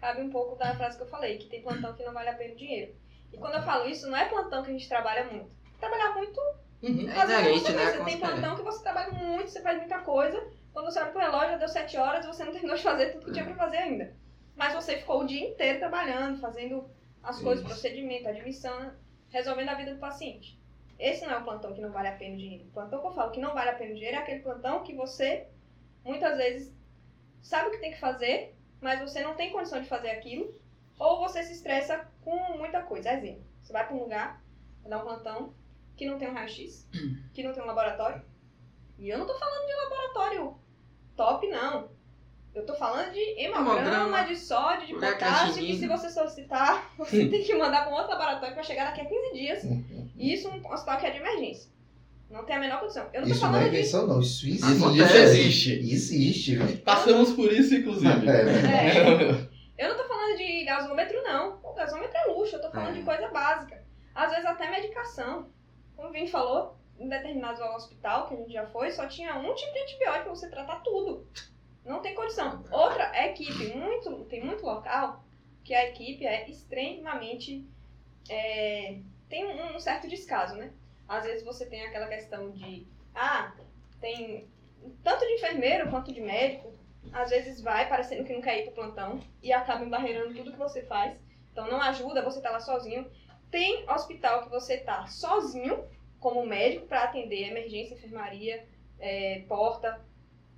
cabe 0.00 0.22
um 0.22 0.30
pouco 0.30 0.56
da 0.56 0.74
frase 0.74 0.96
que 0.96 1.02
eu 1.02 1.08
falei, 1.08 1.38
que 1.38 1.48
tem 1.48 1.62
plantão 1.62 1.94
que 1.94 2.04
não 2.04 2.12
vale 2.12 2.28
a 2.28 2.34
pena 2.34 2.54
o 2.54 2.56
dinheiro. 2.56 2.94
E 3.32 3.36
quando 3.36 3.54
eu 3.54 3.62
falo 3.62 3.88
isso, 3.88 4.08
não 4.08 4.16
é 4.16 4.26
plantão 4.26 4.62
que 4.62 4.70
a 4.70 4.72
gente 4.72 4.88
trabalha 4.88 5.24
muito. 5.24 5.50
Trabalhar 5.78 6.14
muito, 6.14 6.40
Uhum. 6.82 7.08
É 7.08 7.20
às 7.20 7.28
vezes 7.28 7.46
inerente, 7.46 7.72
né, 7.72 7.86
você 7.86 8.04
tem 8.04 8.20
plantão 8.20 8.56
que 8.56 8.62
você 8.62 8.82
trabalha 8.82 9.12
muito, 9.12 9.50
você 9.50 9.60
faz 9.62 9.78
muita 9.78 9.98
coisa. 10.00 10.46
Quando 10.72 10.86
você 10.86 11.00
olha 11.00 11.10
pro 11.10 11.20
relógio, 11.20 11.50
já 11.52 11.56
deu 11.56 11.68
7 11.68 11.96
horas 11.96 12.24
e 12.24 12.28
você 12.28 12.44
não 12.44 12.52
terminou 12.52 12.76
de 12.76 12.82
fazer 12.82 13.12
tudo 13.12 13.24
que 13.24 13.32
tinha 13.32 13.44
pra 13.44 13.54
fazer 13.54 13.78
ainda. 13.78 14.14
Mas 14.54 14.74
você 14.74 14.96
ficou 14.98 15.22
o 15.22 15.26
dia 15.26 15.48
inteiro 15.48 15.78
trabalhando, 15.78 16.40
fazendo 16.40 16.88
as 17.22 17.40
coisas, 17.40 17.64
Isso. 17.64 17.74
procedimento, 17.74 18.28
admissão, 18.28 18.92
resolvendo 19.30 19.70
a 19.70 19.74
vida 19.74 19.94
do 19.94 20.00
paciente. 20.00 20.58
Esse 20.98 21.26
não 21.26 21.34
é 21.34 21.38
o 21.38 21.44
plantão 21.44 21.74
que 21.74 21.80
não 21.80 21.90
vale 21.90 22.08
a 22.08 22.12
pena 22.12 22.34
o 22.34 22.38
dinheiro. 22.38 22.64
O 22.64 22.72
plantão 22.72 23.00
que 23.00 23.06
eu 23.06 23.14
falo 23.14 23.32
que 23.32 23.40
não 23.40 23.54
vale 23.54 23.70
a 23.70 23.74
pena 23.74 23.92
o 23.92 23.94
dinheiro 23.94 24.16
é 24.16 24.20
aquele 24.20 24.40
plantão 24.40 24.82
que 24.82 24.94
você, 24.94 25.46
muitas 26.04 26.36
vezes, 26.36 26.74
sabe 27.42 27.68
o 27.68 27.70
que 27.70 27.78
tem 27.78 27.92
que 27.92 28.00
fazer, 28.00 28.55
mas 28.80 29.00
você 29.00 29.20
não 29.22 29.34
tem 29.34 29.50
condição 29.52 29.80
de 29.80 29.88
fazer 29.88 30.10
aquilo. 30.10 30.54
ou 30.98 31.18
você 31.20 31.42
se 31.42 31.52
estressa 31.52 32.06
com 32.22 32.56
muita 32.56 32.80
coisa. 32.82 33.12
Exemplo, 33.12 33.42
você 33.62 33.72
vai 33.72 33.86
para 33.86 33.94
um 33.96 34.00
lugar, 34.00 34.42
vai 34.80 34.90
dar 34.90 34.98
um 34.98 35.02
plantão, 35.02 35.54
que 35.96 36.06
não 36.06 36.18
tem 36.18 36.28
um 36.28 36.34
raio-x, 36.34 36.88
que 37.34 37.42
não 37.42 37.52
tem 37.52 37.62
um 37.62 37.66
laboratório. 37.66 38.22
E 38.98 39.08
eu 39.08 39.18
não 39.18 39.26
tô 39.26 39.34
falando 39.38 39.66
de 39.66 39.74
laboratório 39.74 40.56
top, 41.14 41.46
não. 41.48 41.90
Eu 42.54 42.64
tô 42.64 42.74
falando 42.74 43.12
de 43.12 43.20
hemograma, 43.38 43.80
Hemograma, 43.80 44.24
de 44.24 44.36
sódio, 44.36 44.86
de 44.86 44.94
lugar 44.94 45.12
potássio, 45.12 45.62
que 45.62 45.76
se 45.76 45.86
você 45.86 46.08
solicitar, 46.08 46.90
você 46.96 47.28
tem 47.28 47.44
que 47.44 47.54
mandar 47.54 47.82
para 47.82 47.90
um 47.92 47.94
outro 47.94 48.12
laboratório 48.12 48.54
vai 48.54 48.64
chegar 48.64 48.86
daqui 48.86 49.02
a 49.02 49.04
15 49.04 49.32
dias. 49.34 49.64
E 50.16 50.32
isso 50.32 50.48
um 50.48 50.72
hospital 50.72 50.98
que 50.98 51.06
é 51.06 51.10
de 51.10 51.18
emergência. 51.18 51.70
Não 52.30 52.44
tem 52.44 52.56
a 52.56 52.60
menor 52.60 52.80
condição. 52.80 53.08
Eu 53.12 53.20
não 53.20 53.28
tô 53.28 53.34
Isso 53.34 53.42
não 53.42 53.48
é 53.48 53.52
falando 53.52 53.70
de 53.70 53.76
invenção, 53.76 54.06
não. 54.06 54.20
Isso 54.20 54.46
existe. 54.46 55.72
Isso, 55.80 56.14
isso 56.14 56.14
existe. 56.14 56.76
Passamos 56.84 57.32
por 57.32 57.52
isso, 57.52 57.74
inclusive. 57.74 58.28
É. 58.28 59.46
Eu 59.78 59.90
não 59.90 59.96
tô 59.96 60.08
falando 60.08 60.36
de 60.38 60.64
gasômetro, 60.64 61.22
não. 61.22 61.60
O 61.62 61.74
gasômetro 61.74 62.16
é 62.16 62.24
luxo, 62.32 62.56
eu 62.56 62.62
tô 62.62 62.70
falando 62.70 62.96
É. 62.96 62.98
de 62.98 63.02
coisa 63.04 63.28
básica. 63.28 63.84
Às 64.14 64.30
vezes 64.30 64.46
até 64.46 64.70
medicação. 64.70 65.50
Como 65.94 66.08
o 66.08 66.12
Vini 66.12 66.26
falou, 66.28 66.78
em 66.98 67.06
determinados 67.10 67.60
hospital 67.60 68.26
que 68.26 68.34
a 68.34 68.36
gente 68.38 68.52
já 68.54 68.66
foi, 68.68 68.90
só 68.90 69.06
tinha 69.06 69.34
um 69.36 69.54
tipo 69.54 69.72
de 69.74 69.80
antibiótico 69.80 70.24
pra 70.24 70.34
você 70.34 70.48
tratar 70.48 70.76
tudo. 70.76 71.26
Não 71.84 72.00
tem 72.00 72.14
condição. 72.14 72.64
Outra 72.72 73.12
é 73.14 73.30
equipe. 73.32 73.76
Muito, 73.76 74.24
tem 74.30 74.42
muito 74.42 74.64
local 74.64 75.22
que 75.62 75.74
a 75.74 75.88
equipe 75.90 76.24
é 76.26 76.48
extremamente. 76.50 77.64
é, 78.30 78.96
tem 79.28 79.44
um, 79.44 79.76
um 79.76 79.78
certo 79.78 80.08
descaso, 80.08 80.54
né? 80.56 80.70
Às 81.08 81.24
vezes 81.24 81.44
você 81.44 81.66
tem 81.66 81.82
aquela 81.82 82.06
questão 82.06 82.50
de. 82.50 82.86
Ah, 83.14 83.54
tem 84.00 84.48
tanto 85.02 85.26
de 85.26 85.34
enfermeiro 85.34 85.90
quanto 85.90 86.12
de 86.12 86.20
médico. 86.20 86.72
Às 87.12 87.30
vezes 87.30 87.60
vai 87.60 87.88
parecendo 87.88 88.24
que 88.24 88.32
não 88.32 88.40
quer 88.40 88.58
ir 88.58 88.64
pro 88.64 88.74
plantão 88.74 89.20
e 89.42 89.52
acaba 89.52 89.84
embarreirando 89.84 90.34
tudo 90.34 90.52
que 90.52 90.58
você 90.58 90.82
faz. 90.82 91.18
Então 91.52 91.68
não 91.68 91.80
ajuda, 91.80 92.22
você 92.22 92.40
tá 92.40 92.50
lá 92.50 92.60
sozinho. 92.60 93.10
Tem 93.50 93.88
hospital 93.88 94.42
que 94.42 94.50
você 94.50 94.78
tá 94.78 95.06
sozinho, 95.06 95.84
como 96.18 96.44
médico, 96.44 96.86
para 96.86 97.04
atender 97.04 97.48
emergência, 97.48 97.94
enfermaria, 97.94 98.66
é, 98.98 99.44
porta, 99.48 100.04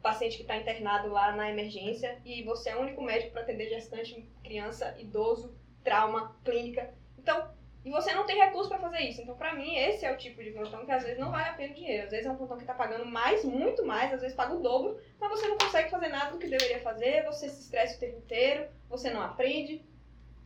paciente 0.03 0.37
que 0.37 0.43
está 0.43 0.57
internado 0.57 1.09
lá 1.09 1.33
na 1.33 1.51
emergência 1.51 2.19
e 2.25 2.43
você 2.43 2.71
é 2.71 2.77
o 2.77 2.81
único 2.81 3.03
médico 3.03 3.33
para 3.33 3.43
atender 3.43 3.69
gestante, 3.69 4.27
criança, 4.43 4.95
idoso, 4.99 5.55
trauma, 5.85 6.37
clínica. 6.45 6.95
Então, 7.19 7.51
e 7.89 7.91
você 7.91 8.13
não 8.13 8.27
tem 8.27 8.37
recurso 8.39 8.69
para 8.69 8.79
fazer 8.79 9.01
isso. 9.01 9.23
Então, 9.23 9.35
para 9.35 9.55
mim, 9.55 9.75
esse 9.77 10.05
é 10.05 10.13
o 10.13 10.17
tipo 10.19 10.43
de 10.45 10.51
plantão 10.51 10.85
que 10.85 10.93
às 10.93 11.03
vezes 11.03 11.19
não 11.19 11.31
vale 11.31 11.49
a 11.49 11.55
pena 11.55 11.73
o 11.73 11.77
dinheiro. 11.77 12.05
Às 12.05 12.11
vezes 12.11 12.27
é 12.27 12.31
um 12.31 12.37
plantão 12.37 12.57
que 12.59 12.63
está 12.65 12.75
pagando 12.75 13.07
mais, 13.07 13.43
muito 13.45 13.85
mais, 13.87 14.13
às 14.13 14.21
vezes 14.21 14.37
paga 14.37 14.55
o 14.55 14.61
dobro, 14.61 14.99
mas 15.19 15.31
você 15.31 15.49
não 15.49 15.57
consegue 15.57 15.91
fazer 15.91 16.09
nada 16.09 16.33
do 16.33 16.39
que 16.39 16.47
deveria 16.49 16.81
fazer, 16.81 17.25
você 17.25 17.49
se 17.49 17.63
estressa 17.63 17.97
o 17.97 18.01
tempo 18.01 18.19
inteiro, 18.19 18.67
você 18.91 19.11
não 19.11 19.23
aprende. 19.23 19.81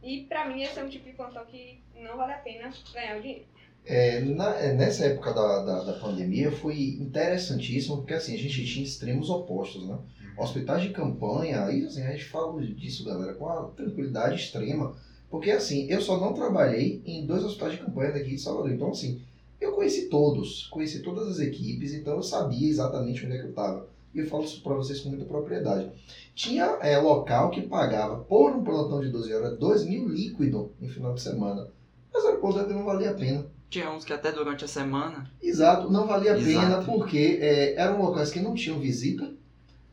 E 0.02 0.22
para 0.24 0.46
mim, 0.48 0.62
esse 0.62 0.78
é 0.78 0.84
um 0.84 0.88
tipo 0.88 1.04
de 1.04 1.12
plantão 1.12 1.44
que 1.46 1.80
não 1.96 2.16
vale 2.16 2.32
a 2.32 2.38
pena 2.38 2.72
ganhar 2.94 3.18
o 3.18 3.20
dinheiro. 3.20 3.44
É, 3.84 4.20
na- 4.20 4.56
é, 4.56 4.72
nessa 4.72 5.06
época 5.06 5.32
da, 5.34 5.64
da, 5.64 5.82
da 5.84 5.92
pandemia 5.98 6.52
foi 6.52 6.96
interessantíssimo, 7.00 7.96
porque 7.98 8.14
assim, 8.14 8.34
a 8.34 8.38
gente 8.38 8.64
tinha 8.64 8.84
extremos 8.84 9.28
opostos, 9.28 9.86
né? 9.88 9.98
Hospitais 10.38 10.82
de 10.82 10.90
campanha, 10.90 11.64
aí 11.64 11.84
assim, 11.84 12.02
a 12.02 12.12
gente 12.12 12.24
fala 12.24 12.60
disso, 12.62 13.04
galera, 13.04 13.34
com 13.34 13.44
uma 13.44 13.70
tranquilidade 13.72 14.36
extrema. 14.36 14.96
Porque 15.32 15.50
assim, 15.50 15.86
eu 15.88 15.98
só 16.02 16.20
não 16.20 16.34
trabalhei 16.34 17.00
em 17.06 17.24
dois 17.24 17.42
hospitais 17.42 17.72
de 17.72 17.78
campanha 17.78 18.12
daqui 18.12 18.32
de 18.32 18.38
Salvador. 18.38 18.70
Então, 18.70 18.90
assim, 18.90 19.18
eu 19.58 19.72
conheci 19.72 20.10
todos, 20.10 20.66
conheci 20.66 21.00
todas 21.00 21.26
as 21.26 21.38
equipes, 21.38 21.94
então 21.94 22.16
eu 22.16 22.22
sabia 22.22 22.68
exatamente 22.68 23.24
onde 23.24 23.36
é 23.36 23.38
que 23.38 23.46
eu 23.46 23.50
estava. 23.50 23.88
E 24.14 24.18
eu 24.18 24.26
falo 24.26 24.44
isso 24.44 24.62
para 24.62 24.74
vocês 24.74 25.00
com 25.00 25.08
muita 25.08 25.24
propriedade. 25.24 25.90
Tinha 26.34 26.64
é, 26.82 26.98
local 26.98 27.48
que 27.48 27.62
pagava 27.62 28.18
por 28.18 28.54
um 28.54 28.62
plantão 28.62 29.00
de 29.00 29.08
12 29.08 29.32
horas 29.32 29.58
2 29.58 29.86
mil 29.86 30.06
líquido 30.06 30.70
em 30.82 30.88
final 30.88 31.14
de 31.14 31.22
semana. 31.22 31.66
Mas 32.12 32.26
era 32.26 32.36
plantão 32.36 32.66
que 32.66 32.74
não 32.74 32.84
valia 32.84 33.12
a 33.12 33.14
pena. 33.14 33.46
Tinha 33.70 33.90
uns 33.90 34.04
que 34.04 34.12
até 34.12 34.30
durante 34.30 34.66
a 34.66 34.68
semana. 34.68 35.30
Exato, 35.42 35.90
não 35.90 36.06
valia 36.06 36.34
a 36.34 36.38
pena 36.38 36.82
porque 36.82 37.38
é, 37.40 37.74
eram 37.76 38.02
locais 38.02 38.30
que 38.30 38.38
não 38.38 38.54
tinham 38.54 38.78
visita. 38.78 39.32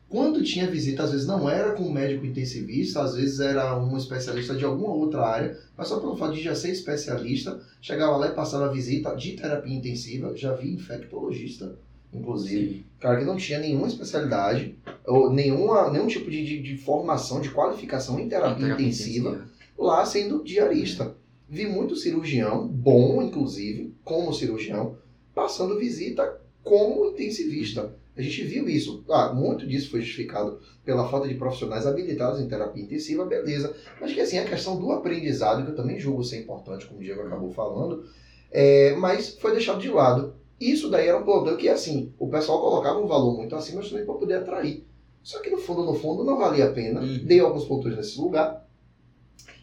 Quando 0.09 0.43
tinha 0.43 0.69
visita, 0.69 1.03
às 1.03 1.11
vezes 1.11 1.27
não 1.27 1.47
era 1.47 1.73
com 1.73 1.83
um 1.83 1.91
médico 1.91 2.25
intensivista, 2.25 3.03
às 3.03 3.13
vezes 3.13 3.39
era 3.39 3.77
um 3.79 3.95
especialista 3.95 4.55
de 4.55 4.65
alguma 4.65 4.91
outra 4.91 5.21
área, 5.21 5.57
mas 5.77 5.87
só 5.87 5.99
pelo 5.99 6.17
fato 6.17 6.33
de 6.33 6.41
já 6.41 6.55
ser 6.55 6.71
especialista, 6.71 7.61
chegava 7.79 8.17
lá 8.17 8.27
e 8.27 8.33
passava 8.33 8.65
a 8.65 8.71
visita 8.71 9.15
de 9.15 9.33
terapia 9.33 9.75
intensiva. 9.75 10.35
Já 10.35 10.55
vi 10.55 10.73
infectologista, 10.73 11.77
inclusive, 12.11 12.87
cara 12.99 13.19
que 13.19 13.25
não 13.25 13.37
tinha 13.37 13.59
nenhuma 13.59 13.87
especialidade, 13.87 14.75
ou 15.05 15.31
nenhuma, 15.31 15.91
nenhum 15.91 16.07
tipo 16.07 16.31
de, 16.31 16.43
de, 16.43 16.61
de 16.63 16.77
formação, 16.77 17.39
de 17.39 17.51
qualificação 17.51 18.19
em 18.19 18.27
terapia, 18.27 18.65
Terapia 18.65 18.85
intensiva 18.85 19.47
lá 19.77 20.03
sendo 20.05 20.43
diarista. 20.43 21.15
Vi 21.47 21.65
muito 21.65 21.95
cirurgião, 21.95 22.67
bom 22.67 23.21
inclusive, 23.21 23.93
como 24.03 24.33
cirurgião, 24.33 24.97
passando 25.33 25.79
visita 25.79 26.39
como 26.63 27.11
intensivista. 27.11 27.95
A 28.19 28.21
gente 28.21 28.43
viu 28.43 28.67
isso. 28.67 29.01
Ah, 29.09 29.33
muito 29.33 29.65
disso 29.65 29.89
foi 29.89 30.01
justificado 30.01 30.59
pela 30.83 31.07
falta 31.07 31.25
de 31.25 31.35
profissionais 31.35 31.87
habilitados 31.87 32.41
em 32.41 32.49
terapia 32.49 32.83
intensiva, 32.83 33.23
beleza. 33.23 33.73
Mas 34.01 34.13
que 34.13 34.19
assim, 34.19 34.37
a 34.37 34.43
questão 34.43 34.77
do 34.77 34.91
aprendizado, 34.91 35.63
que 35.63 35.71
eu 35.71 35.75
também 35.75 35.97
julgo 35.97 36.21
ser 36.21 36.41
importante, 36.41 36.85
como 36.85 36.99
o 36.99 37.03
Diego 37.03 37.21
acabou 37.21 37.49
falando, 37.49 38.03
é, 38.51 38.93
mas 38.97 39.37
foi 39.39 39.53
deixado 39.53 39.79
de 39.79 39.87
lado. 39.87 40.33
Isso 40.59 40.89
daí 40.89 41.07
era 41.07 41.17
um 41.17 41.23
plantão 41.23 41.55
que, 41.55 41.69
assim, 41.69 42.11
o 42.19 42.27
pessoal 42.27 42.59
colocava 42.59 42.99
um 42.99 43.07
valor 43.07 43.37
muito 43.37 43.55
acima 43.55 43.81
justamente 43.81 44.05
para 44.05 44.15
poder 44.15 44.33
atrair. 44.33 44.85
Só 45.23 45.39
que 45.39 45.49
no 45.49 45.57
fundo, 45.57 45.85
no 45.85 45.93
fundo, 45.93 46.25
não 46.25 46.37
valia 46.37 46.65
a 46.65 46.73
pena. 46.73 46.99
Uhum. 46.99 47.23
Dei 47.23 47.39
alguns 47.39 47.63
plantões 47.63 47.95
nesse 47.95 48.19
lugar, 48.19 48.67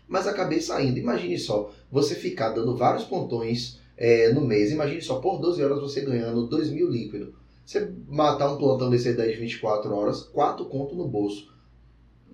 mas 0.09 0.27
acabei 0.27 0.63
saindo. 0.63 0.99
Imagine 0.99 1.39
só, 1.39 1.71
você 1.93 2.15
ficar 2.15 2.55
dando 2.55 2.75
vários 2.75 3.05
plantões 3.05 3.79
é, 3.99 4.33
no 4.33 4.41
mês. 4.41 4.73
Imagine 4.73 5.03
só, 5.03 5.21
por 5.21 5.39
12 5.39 5.63
horas 5.63 5.79
você 5.79 6.01
ganhando 6.01 6.47
2 6.47 6.71
mil 6.71 6.89
líquido. 6.89 7.35
Você 7.67 7.91
matar 8.09 8.53
um 8.53 8.57
plantão 8.59 8.89
desse 8.89 9.09
aí 9.09 9.33
de 9.35 9.41
24 9.41 9.93
horas, 9.93 10.23
4 10.23 10.65
conto 10.67 10.95
no 10.95 11.09
bolso. 11.09 11.53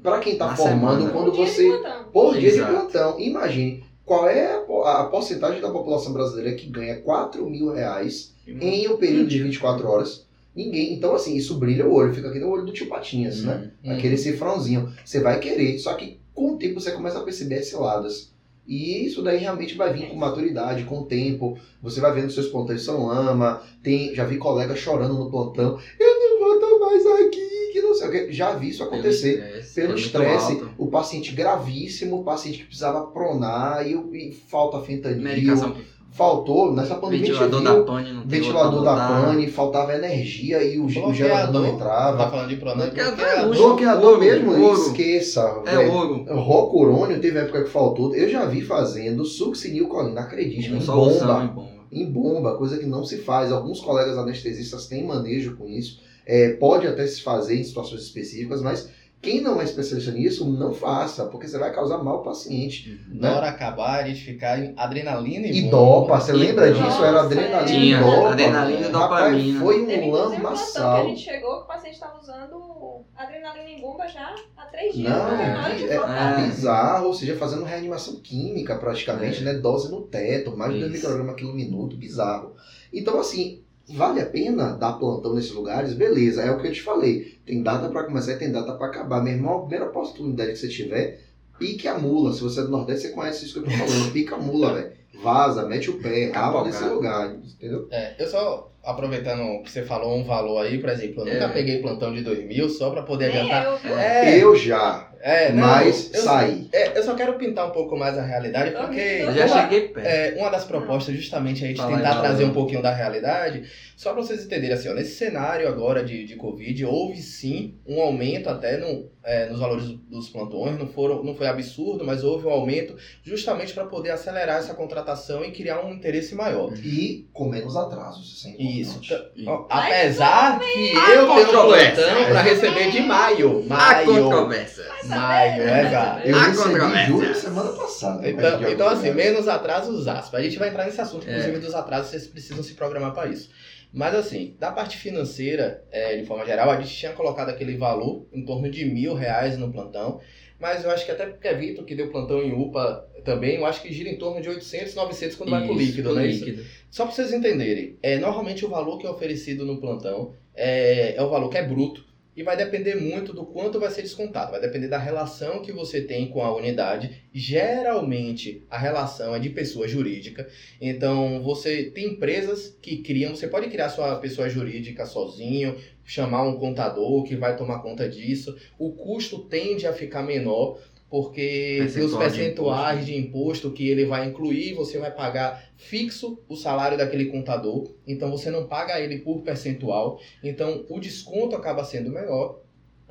Para 0.02 0.18
quem 0.18 0.36
tá 0.36 0.48
Na 0.48 0.56
formando, 0.56 0.98
semana. 1.04 1.10
quando 1.10 1.28
Um 1.28 1.32
dia 1.32 1.44
de 1.46 1.50
você. 1.50 1.68
plantão. 1.68 2.04
Por 2.12 2.36
dia 2.38 2.52
de 2.52 2.58
plantão. 2.62 3.18
Imagine 3.20 3.84
qual 4.04 4.28
é 4.28 4.52
a, 4.52 5.00
a 5.00 5.04
porcentagem 5.04 5.60
da 5.62 5.70
população 5.70 6.12
brasileira 6.12 6.54
que 6.54 6.66
ganha 6.66 7.00
4 7.00 7.48
mil 7.48 7.72
reais 7.72 8.34
em 8.46 8.88
um 8.88 8.96
período 8.98 9.28
de 9.28 9.42
24 9.42 9.88
horas. 9.88 10.26
Ninguém. 10.54 10.92
Então, 10.92 11.14
assim, 11.14 11.34
isso 11.34 11.54
brilha 11.58 11.86
o 11.86 11.94
olho, 11.94 12.12
fica 12.12 12.28
aqui 12.28 12.38
no 12.38 12.50
olho 12.50 12.66
do 12.66 12.72
tio 12.72 12.88
Patinhas, 12.88 13.42
né? 13.42 13.70
Hum. 13.82 13.92
Aquele 13.92 14.18
cifrãozinho. 14.18 14.92
Você 15.02 15.20
vai 15.20 15.40
querer, 15.40 15.78
só 15.78 15.94
que 15.94 16.20
com 16.34 16.54
o 16.54 16.58
tempo 16.58 16.78
você 16.78 16.92
começa 16.92 17.18
a 17.18 17.22
perceber 17.22 17.60
as 17.60 17.66
ciladas. 17.68 18.31
E 18.66 19.04
isso 19.04 19.22
daí 19.22 19.38
realmente 19.38 19.74
vai 19.74 19.92
vir 19.92 20.08
com 20.08 20.16
maturidade, 20.16 20.84
com 20.84 21.00
o 21.00 21.04
tempo. 21.04 21.58
Você 21.82 22.00
vai 22.00 22.12
vendo 22.12 22.30
seus 22.30 22.46
plantões 22.46 22.82
são 22.82 23.06
lama. 23.06 23.60
Tem, 23.82 24.14
já 24.14 24.24
vi 24.24 24.38
colega 24.38 24.76
chorando 24.76 25.14
no 25.14 25.30
plantão. 25.30 25.78
Eu 25.98 26.20
não 26.20 26.38
vou 26.38 26.54
estar 26.54 26.78
mais 26.78 27.26
aqui, 27.26 27.70
que 27.72 27.82
não 27.82 27.94
sei 27.94 28.08
o 28.08 28.10
que. 28.10 28.32
Já 28.32 28.54
vi 28.54 28.68
isso 28.68 28.84
acontecer 28.84 29.62
pelo 29.74 29.94
é 29.94 29.96
estresse, 29.96 30.64
o 30.78 30.86
paciente 30.86 31.32
gravíssimo, 31.32 32.20
o 32.20 32.24
paciente 32.24 32.58
que 32.58 32.64
precisava 32.66 33.06
pronar 33.08 33.86
e, 33.86 33.94
e 33.94 34.32
falta 34.32 34.80
fentanil. 34.80 35.22
Medicação 35.22 35.76
Faltou, 36.12 36.74
nessa 36.74 36.96
pandemia 36.96 37.26
ventilador 37.32 37.60
viu 37.62 37.72
da 37.74 37.82
pane 37.84 38.12
não 38.12 38.20
tem 38.26 38.40
ventilador 38.40 38.84
da 38.84 38.94
pane, 38.96 39.48
faltava 39.48 39.94
energia 39.94 40.62
e 40.62 40.78
o, 40.78 40.84
o 40.84 41.14
gerador 41.14 41.54
não 41.54 41.62
Você 41.62 41.68
tá 41.70 41.74
entrava. 41.74 42.30
falando 42.30 42.48
de 42.50 42.56
pronome? 42.56 42.90
Bloqueador 42.90 43.24
é. 43.24 43.46
Bloqueador 43.46 44.04
Ouro, 44.10 44.20
mesmo, 44.20 44.52
ouro. 44.62 44.78
esqueça. 44.82 45.62
É 45.64 45.76
velho. 45.76 45.90
ouro. 45.92 46.24
Rocurônio 46.38 47.18
teve 47.18 47.38
época 47.38 47.64
que 47.64 47.70
faltou. 47.70 48.14
Eu 48.14 48.28
já 48.28 48.44
vi 48.44 48.60
fazendo 48.60 49.24
succinilcolina, 49.24 50.20
acredite, 50.20 50.68
Com 50.68 50.76
em 50.76 50.80
solução 50.82 51.44
em 51.44 51.46
bomba. 51.46 51.52
bomba. 51.62 51.82
Em 51.90 52.10
bomba, 52.12 52.56
coisa 52.58 52.76
que 52.76 52.84
não 52.86 53.04
se 53.04 53.16
faz. 53.18 53.50
Alguns 53.50 53.80
colegas 53.80 54.18
anestesistas 54.18 54.86
têm 54.86 55.06
manejo 55.06 55.56
com 55.56 55.66
isso. 55.66 55.98
É, 56.26 56.50
pode 56.50 56.86
até 56.86 57.06
se 57.06 57.22
fazer 57.22 57.56
em 57.58 57.64
situações 57.64 58.02
específicas, 58.02 58.60
mas 58.60 58.88
quem 59.22 59.40
não 59.40 59.60
é 59.60 59.64
especialista 59.64 60.10
nisso, 60.10 60.44
não 60.50 60.74
faça, 60.74 61.26
porque 61.26 61.46
você 61.46 61.56
vai 61.56 61.72
causar 61.72 61.98
mal 62.02 62.16
ao 62.16 62.22
paciente. 62.24 63.00
Na 63.08 63.36
hora 63.36 63.48
acabar, 63.48 64.02
a 64.02 64.08
gente 64.08 64.20
ficar 64.24 64.58
em 64.58 64.74
adrenalina 64.76 65.46
e, 65.46 65.58
E 65.66 65.70
dopa, 65.70 66.18
você 66.20 66.32
E 66.32 66.34
lembra 66.36 66.72
dopa. 66.72 66.84
disso? 66.84 67.02
Era 67.04 67.12
Nossa, 67.12 67.26
adrenalina 67.26 67.64
Tinha, 67.64 67.96
e 67.98 68.00
dopa. 68.04 68.28
adrenalina 68.32 68.80
e 68.88 68.90
Rapaz, 68.90 69.24
dopamina. 69.32 69.60
foi 69.60 69.82
um 69.82 69.86
Teve 69.86 70.04
inclusive 70.06 70.36
um 70.36 70.40
plantão 70.40 70.40
que 70.40 70.46
a 70.46 70.50
lamaçal. 70.50 71.08
gente 71.08 71.20
chegou 71.20 71.56
que 71.58 71.62
o 71.62 71.66
paciente 71.68 71.94
estava 71.94 72.18
usando 72.20 73.04
adrenalina 73.16 73.68
em 73.70 73.80
bomba 73.80 74.06
já 74.08 74.34
há 74.56 74.66
três 74.66 74.94
dias. 74.94 75.08
Não, 75.08 75.76
de 75.76 75.84
é, 75.84 75.96
trocar. 75.96 76.40
É. 76.40 76.46
bizarro, 76.46 77.06
ou 77.06 77.14
seja, 77.14 77.36
fazendo 77.36 77.64
reanimação 77.64 78.16
química 78.16 78.76
praticamente, 78.76 79.40
É. 79.42 79.44
né? 79.44 79.54
Dose 79.54 79.90
no 79.90 80.02
teto, 80.02 80.56
mais 80.56 80.72
de 80.74 80.80
2 80.80 80.92
Isso. 80.94 81.02
microgramas 81.02 81.36
quilo 81.36 81.54
minuto, 81.54 81.96
bizarro. 81.96 82.54
Então, 82.92 83.20
assim, 83.20 83.62
vale 83.88 84.20
a 84.20 84.26
pena 84.26 84.72
dar 84.72 84.94
plantão 84.94 85.34
nesses 85.34 85.52
lugares? 85.52 85.94
Beleza, 85.94 86.42
é 86.42 86.50
o 86.50 86.60
que 86.60 86.66
eu 86.66 86.72
te 86.72 86.82
falei. 86.82 87.31
Tem 87.44 87.62
data 87.62 87.88
pra 87.88 88.04
começar 88.04 88.32
e 88.32 88.38
tem 88.38 88.52
data 88.52 88.72
pra 88.74 88.86
acabar. 88.86 89.22
Meu 89.22 89.32
irmão, 89.32 89.56
a 89.56 89.60
primeira 89.60 89.86
oportunidade 89.86 90.52
que 90.52 90.56
você 90.58 90.68
tiver, 90.68 91.20
pique 91.58 91.88
a 91.88 91.98
mula. 91.98 92.32
Se 92.32 92.40
você 92.42 92.60
é 92.60 92.62
do 92.62 92.70
Nordeste, 92.70 93.08
você 93.08 93.12
conhece 93.14 93.44
isso 93.44 93.54
que 93.54 93.58
eu 93.60 93.64
tô 93.64 93.70
falando. 93.86 94.12
Pica 94.12 94.36
a 94.36 94.38
mula, 94.38 94.74
velho. 94.74 94.92
Vaza, 95.22 95.66
mete 95.66 95.90
o 95.90 96.00
pé, 96.00 96.30
rala 96.32 96.32
Capogado. 96.32 96.66
nesse 96.66 96.84
lugar, 96.84 97.34
entendeu? 97.36 97.86
É, 97.90 98.14
eu 98.18 98.26
só, 98.26 98.72
aproveitando 98.82 99.62
que 99.62 99.70
você 99.70 99.82
falou 99.82 100.16
um 100.16 100.24
valor 100.24 100.58
aí, 100.64 100.78
por 100.78 100.88
exemplo, 100.90 101.20
eu 101.22 101.32
nunca 101.32 101.44
É. 101.44 101.48
peguei 101.52 101.78
plantão 101.80 102.12
de 102.12 102.22
2 102.22 102.44
mil 102.46 102.68
só 102.68 102.90
pra 102.90 103.02
poder 103.02 103.28
Nem 103.28 103.38
adiantar. 103.52 103.80
eu? 103.84 103.98
É, 103.98 104.38
Eu 104.42 104.56
já. 104.56 105.11
É, 105.24 105.52
não, 105.52 105.60
mas 105.62 106.10
eu, 106.12 106.20
sair. 106.22 106.68
é, 106.72 106.98
eu 106.98 107.02
só 107.04 107.14
quero 107.14 107.34
pintar 107.34 107.66
um 107.68 107.70
pouco 107.70 107.96
mais 107.96 108.18
a 108.18 108.22
realidade, 108.22 108.72
porque 108.72 108.98
Eu 108.98 109.32
já 109.32 109.46
uma, 109.46 109.62
cheguei 109.62 109.88
perto. 109.88 110.06
é, 110.06 110.34
uma 110.36 110.50
das 110.50 110.64
propostas 110.64 111.14
justamente 111.14 111.62
é 111.62 111.66
a 111.66 111.68
gente 111.68 111.76
Fala 111.76 111.90
aí, 111.90 111.96
tentar 111.98 112.10
fala 112.14 112.22
trazer 112.24 112.42
aí. 112.44 112.50
um 112.50 112.52
pouquinho 112.52 112.82
da 112.82 112.92
realidade, 112.92 113.62
só 113.96 114.12
para 114.12 114.22
vocês 114.22 114.44
entenderem 114.44 114.74
assim, 114.76 114.88
ó, 114.88 114.94
nesse 114.94 115.14
cenário 115.14 115.68
agora 115.68 116.02
de, 116.04 116.24
de 116.24 116.34
Covid, 116.34 116.84
houve 116.86 117.22
sim 117.22 117.74
um 117.86 118.00
aumento 118.00 118.48
até 118.50 118.78
no, 118.78 119.08
é, 119.24 119.48
nos 119.48 119.60
valores 119.60 119.84
dos 120.10 120.28
plantões, 120.28 120.76
não, 120.76 120.88
foram, 120.88 121.22
não 121.22 121.36
foi 121.36 121.46
absurdo, 121.46 122.04
mas 122.04 122.24
houve 122.24 122.46
um 122.48 122.50
aumento 122.50 122.96
justamente 123.22 123.72
para 123.72 123.84
poder 123.84 124.10
acelerar 124.10 124.58
essa 124.58 124.74
contratação 124.74 125.44
e 125.44 125.52
criar 125.52 125.84
um 125.84 125.92
interesse 125.92 126.34
maior. 126.34 126.72
E 126.78 127.28
com 127.32 127.48
menos 127.48 127.76
atrasos, 127.76 128.26
isso 128.38 128.48
é 128.48 128.50
importante. 128.50 128.80
Isso. 128.80 129.00
ó, 129.46 129.66
Apesar 129.70 130.58
que 130.58 130.92
eu 130.94 131.00
tenho 131.00 131.22
um 131.22 131.66
plantão 131.68 132.24
para 132.28 132.42
receber 132.42 132.90
de 132.90 133.00
maio. 133.02 133.64
A 133.70 133.74
Maio. 133.74 134.06
controvérsia. 134.06 134.82
Maio, 135.16 135.62
é, 135.62 135.90
cara. 135.90 136.26
Eu 136.26 136.36
Há 136.36 136.46
recebi 136.46 136.70
controvérsia. 136.70 137.06
julho 137.06 137.34
semana 137.34 137.72
passada. 137.72 138.28
Então, 138.28 138.70
então 138.70 138.88
assim, 138.88 139.08
alguns 139.08 139.24
menos 139.24 139.48
atrasos, 139.48 140.08
aspas. 140.08 140.40
A 140.40 140.42
gente 140.42 140.58
vai 140.58 140.68
entrar 140.68 140.84
nesse 140.84 141.00
assunto, 141.00 141.26
É. 141.28 141.30
inclusive 141.32 141.58
dos 141.58 141.74
atrasos, 141.74 142.10
vocês 142.10 142.26
precisam 142.26 142.62
se 142.62 142.74
programar 142.74 143.12
para 143.14 143.28
isso. 143.30 143.50
Mas 143.92 144.14
assim, 144.14 144.56
da 144.58 144.72
parte 144.72 144.96
financeira, 144.96 145.84
é, 145.90 146.16
de 146.16 146.24
forma 146.24 146.44
geral, 146.46 146.70
a 146.70 146.80
gente 146.80 146.94
tinha 146.96 147.12
colocado 147.12 147.50
aquele 147.50 147.76
valor 147.76 148.26
em 148.32 148.44
torno 148.44 148.70
de 148.70 148.84
mil 148.86 149.14
reais 149.14 149.58
no 149.58 149.70
plantão. 149.70 150.20
Mas 150.58 150.84
eu 150.84 150.90
acho 150.92 151.04
que 151.04 151.10
até 151.10 151.26
porque 151.26 151.48
é 151.48 151.54
Vitor 151.54 151.84
que 151.84 151.94
deu 151.94 152.08
plantão 152.10 152.40
em 152.40 152.52
UPA 152.52 153.04
também, 153.24 153.56
eu 153.56 153.66
acho 153.66 153.82
que 153.82 153.92
gira 153.92 154.08
em 154.08 154.16
torno 154.16 154.40
de 154.40 154.48
800, 154.48 154.94
900 154.94 155.36
quando 155.36 155.50
vai 155.50 155.64
pro 155.64 155.72
Isso, 155.74 155.82
líquido, 155.82 156.14
né? 156.14 156.26
Isso? 156.26 156.44
líquido. 156.44 156.64
Só 156.90 157.04
para 157.04 157.14
vocês 157.14 157.32
entenderem, 157.32 157.98
é, 158.02 158.16
normalmente 158.18 158.64
o 158.64 158.68
valor 158.68 158.96
que 158.98 159.06
é 159.06 159.10
oferecido 159.10 159.66
no 159.66 159.80
plantão 159.80 160.32
é, 160.54 161.16
é 161.16 161.22
o 161.22 161.28
valor 161.28 161.48
que 161.48 161.58
é 161.58 161.62
bruto 161.66 162.04
e 162.34 162.42
vai 162.42 162.56
depender 162.56 162.94
muito 162.94 163.32
do 163.32 163.44
quanto 163.44 163.78
vai 163.78 163.90
ser 163.90 164.02
descontado. 164.02 164.52
Vai 164.52 164.60
depender 164.60 164.88
da 164.88 164.98
relação 164.98 165.60
que 165.60 165.70
você 165.70 166.00
tem 166.00 166.28
com 166.28 166.42
a 166.42 166.54
unidade. 166.54 167.22
Geralmente 167.32 168.64
a 168.70 168.78
relação 168.78 169.34
é 169.34 169.38
de 169.38 169.50
pessoa 169.50 169.86
jurídica. 169.86 170.48
Então 170.80 171.42
você 171.42 171.84
tem 171.84 172.12
empresas 172.12 172.76
que 172.80 172.98
criam, 172.98 173.34
você 173.34 173.46
pode 173.46 173.68
criar 173.68 173.90
sua 173.90 174.16
pessoa 174.16 174.48
jurídica 174.48 175.04
sozinho, 175.04 175.76
chamar 176.04 176.42
um 176.42 176.58
contador 176.58 177.22
que 177.24 177.36
vai 177.36 177.56
tomar 177.56 177.80
conta 177.80 178.08
disso. 178.08 178.56
O 178.78 178.92
custo 178.92 179.40
tende 179.40 179.86
a 179.86 179.92
ficar 179.92 180.22
menor 180.22 180.78
porque 181.12 181.76
os 181.84 181.92
Percentual 181.92 182.08
de 182.08 182.38
percentuais 182.38 183.04
de 183.04 183.14
imposto 183.14 183.70
que 183.70 183.86
ele 183.86 184.06
vai 184.06 184.26
incluir, 184.26 184.72
você 184.72 184.96
vai 184.96 185.10
pagar 185.10 185.62
fixo 185.76 186.42
o 186.48 186.56
salário 186.56 186.96
daquele 186.96 187.26
contador, 187.26 187.94
então 188.06 188.30
você 188.30 188.50
não 188.50 188.66
paga 188.66 188.98
ele 188.98 189.18
por 189.18 189.42
percentual, 189.42 190.18
então 190.42 190.86
o 190.88 190.98
desconto 190.98 191.54
acaba 191.54 191.84
sendo 191.84 192.08
menor. 192.08 192.62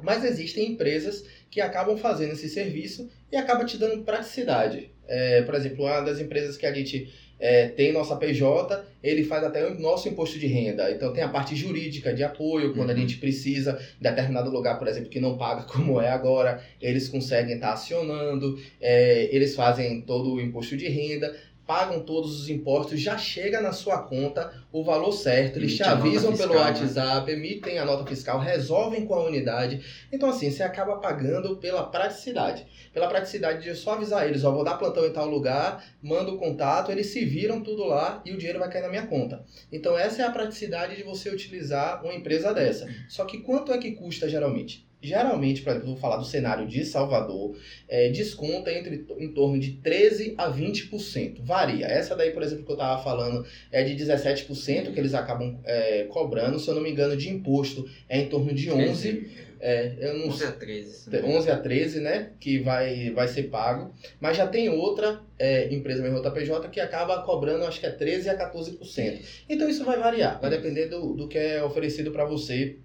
Mas 0.02 0.26
existem 0.26 0.72
empresas 0.72 1.24
que 1.52 1.62
acabam 1.62 1.96
fazendo 1.96 2.32
esse 2.32 2.50
serviço 2.50 3.08
e 3.32 3.36
acaba 3.36 3.66
te 3.66 3.78
dando 3.78 4.04
praticidade. 4.04 4.90
É, 5.08 5.44
por 5.44 5.54
exemplo, 5.54 5.86
uma 5.86 6.02
das 6.02 6.20
empresas 6.20 6.58
que 6.58 6.66
a 6.66 6.74
gente 6.74 7.08
é, 7.42 7.68
tem 7.68 7.92
nossa 7.92 8.16
PJ, 8.16 8.86
ele 9.04 9.24
faz 9.24 9.44
até 9.44 9.68
o 9.68 9.80
nosso 9.80 10.08
imposto 10.08 10.38
de 10.40 10.46
renda. 10.48 10.92
Então 10.92 11.12
tem 11.12 11.24
a 11.24 11.28
parte 11.28 11.56
jurídica 11.56 12.14
de 12.14 12.24
apoio, 12.24 12.74
quando 12.76 12.92
a 12.92 12.94
Uhum. 12.94 13.00
gente 13.00 13.18
precisa 13.18 13.80
em 14.00 14.04
determinado 14.04 14.52
lugar, 14.52 14.78
por 14.78 14.88
exemplo, 14.88 15.10
que 15.10 15.20
não 15.20 15.38
paga 15.38 15.64
como 15.74 16.00
é 16.00 16.10
agora, 16.10 16.64
eles 16.80 17.10
conseguem 17.10 17.56
estar 17.56 17.74
acionando, 17.74 18.58
é, 18.80 19.28
eles 19.36 19.56
fazem 19.56 20.02
todo 20.02 20.34
o 20.36 20.40
imposto 20.40 20.78
de 20.78 20.88
renda, 20.88 21.36
pagam 21.72 22.02
todos 22.02 22.38
os 22.38 22.50
impostos, 22.50 23.00
já 23.00 23.18
chega 23.18 23.62
na 23.62 23.72
sua 23.72 24.00
conta 24.00 24.54
o 24.74 24.84
valor 24.84 25.14
certo, 25.14 25.56
eles 25.56 25.78
te 25.78 25.82
Emite 25.82 25.94
avisam 25.94 26.36
pelo 26.36 26.54
fiscal, 26.54 26.74
né? 26.74 26.82
WhatsApp, 26.82 27.32
emitem 27.32 27.80
a 27.80 27.86
nota 27.86 28.06
fiscal, 28.06 28.40
resolvem 28.40 29.06
com 29.06 29.14
a 29.14 29.24
unidade. 29.24 29.82
Então 30.12 30.28
assim, 30.28 30.52
você 30.52 30.64
acaba 30.64 30.98
pagando 30.98 31.56
pela 31.56 31.84
praticidade. 31.84 32.68
Pela 32.94 33.08
praticidade 33.08 33.64
de 33.64 33.74
só 33.74 33.94
avisar 33.94 34.28
eles, 34.28 34.44
ó, 34.44 34.52
vou 34.52 34.66
dar 34.66 34.76
plantão 34.76 35.06
em 35.06 35.14
tal 35.14 35.28
lugar, 35.28 35.82
mando 36.02 36.36
o 36.36 36.38
contato, 36.38 36.92
eles 36.92 37.08
se 37.08 37.24
viram 37.24 37.64
tudo 37.64 37.86
lá 37.86 38.22
e 38.26 38.34
o 38.34 38.38
dinheiro 38.38 38.60
vai 38.60 38.70
cair 38.70 38.82
na 38.82 38.90
minha 38.90 39.08
conta. 39.08 39.42
Então 39.72 39.98
essa 39.98 40.24
é 40.24 40.26
a 40.26 40.32
praticidade 40.32 40.98
de 40.98 41.04
você 41.04 41.30
utilizar 41.30 42.04
uma 42.04 42.14
empresa 42.14 42.54
dessa. 42.54 42.86
Só 43.08 43.24
que 43.24 43.38
quanto 43.38 43.72
é 43.72 43.78
que 43.78 43.94
custa 43.94 44.28
geralmente? 44.28 44.91
Geralmente, 45.02 45.64
vou 45.84 45.96
falar 45.96 46.18
do 46.18 46.26
cenário 46.26 46.68
de 46.68 46.86
Salvador, 46.86 47.58
é, 47.90 48.10
desconta 48.10 48.72
entre 48.72 49.06
em 49.18 49.34
torno 49.34 49.60
de 49.60 49.72
13 49.74 50.36
a 50.38 50.52
20%. 50.52 51.42
Varia. 51.42 51.88
Essa 51.88 52.16
daí, 52.16 52.32
por 52.32 52.44
exemplo, 52.44 52.64
que 52.64 52.72
eu 52.72 52.76
estava 52.76 53.02
falando 53.02 53.44
é 53.72 53.84
de 53.84 53.96
17% 53.96 54.94
que 54.94 55.00
eles 55.00 55.16
acabam 55.16 55.60
é, 55.64 56.04
cobrando. 56.04 56.60
Se 56.60 56.68
eu 56.70 56.76
não 56.76 56.84
me 56.84 56.92
engano, 56.92 57.18
de 57.18 57.30
imposto 57.30 57.90
é 58.08 58.20
em 58.20 58.28
torno 58.28 58.54
de 58.54 58.70
11. 58.70 59.52
É, 59.60 59.94
eu 60.00 60.18
não 60.18 60.28
11 60.30 60.44
a 60.44 60.52
13. 60.52 60.92
se 60.92 61.10
não 61.10 61.22
me 61.22 61.36
11 61.36 61.52
a 61.52 61.58
13, 61.58 62.00
né? 62.00 62.32
Que 62.40 62.60
vai, 62.60 63.12
vai 63.12 63.28
ser 63.28 63.44
pago. 63.44 63.94
Mas 64.20 64.38
já 64.38 64.48
tem 64.48 64.70
outra 64.70 65.22
é, 65.38 65.72
empresa 65.74 66.02
mesmo, 66.02 66.18
outra 66.18 66.32
PJ, 66.32 66.68
que 66.70 66.80
acaba 66.80 67.22
cobrando, 67.24 67.66
acho 67.66 67.80
que 67.80 67.86
é 67.86 67.92
13 67.92 68.30
a 68.30 68.38
14%. 68.38 69.20
Então 69.48 69.70
isso 69.70 69.84
vai 69.84 69.98
variar, 69.98 70.40
vai 70.42 70.50
depender 70.50 70.88
do, 70.88 71.14
do 71.14 71.28
que 71.28 71.38
é 71.38 71.64
oferecido 71.64 72.12
para 72.12 72.26
você 72.26 72.78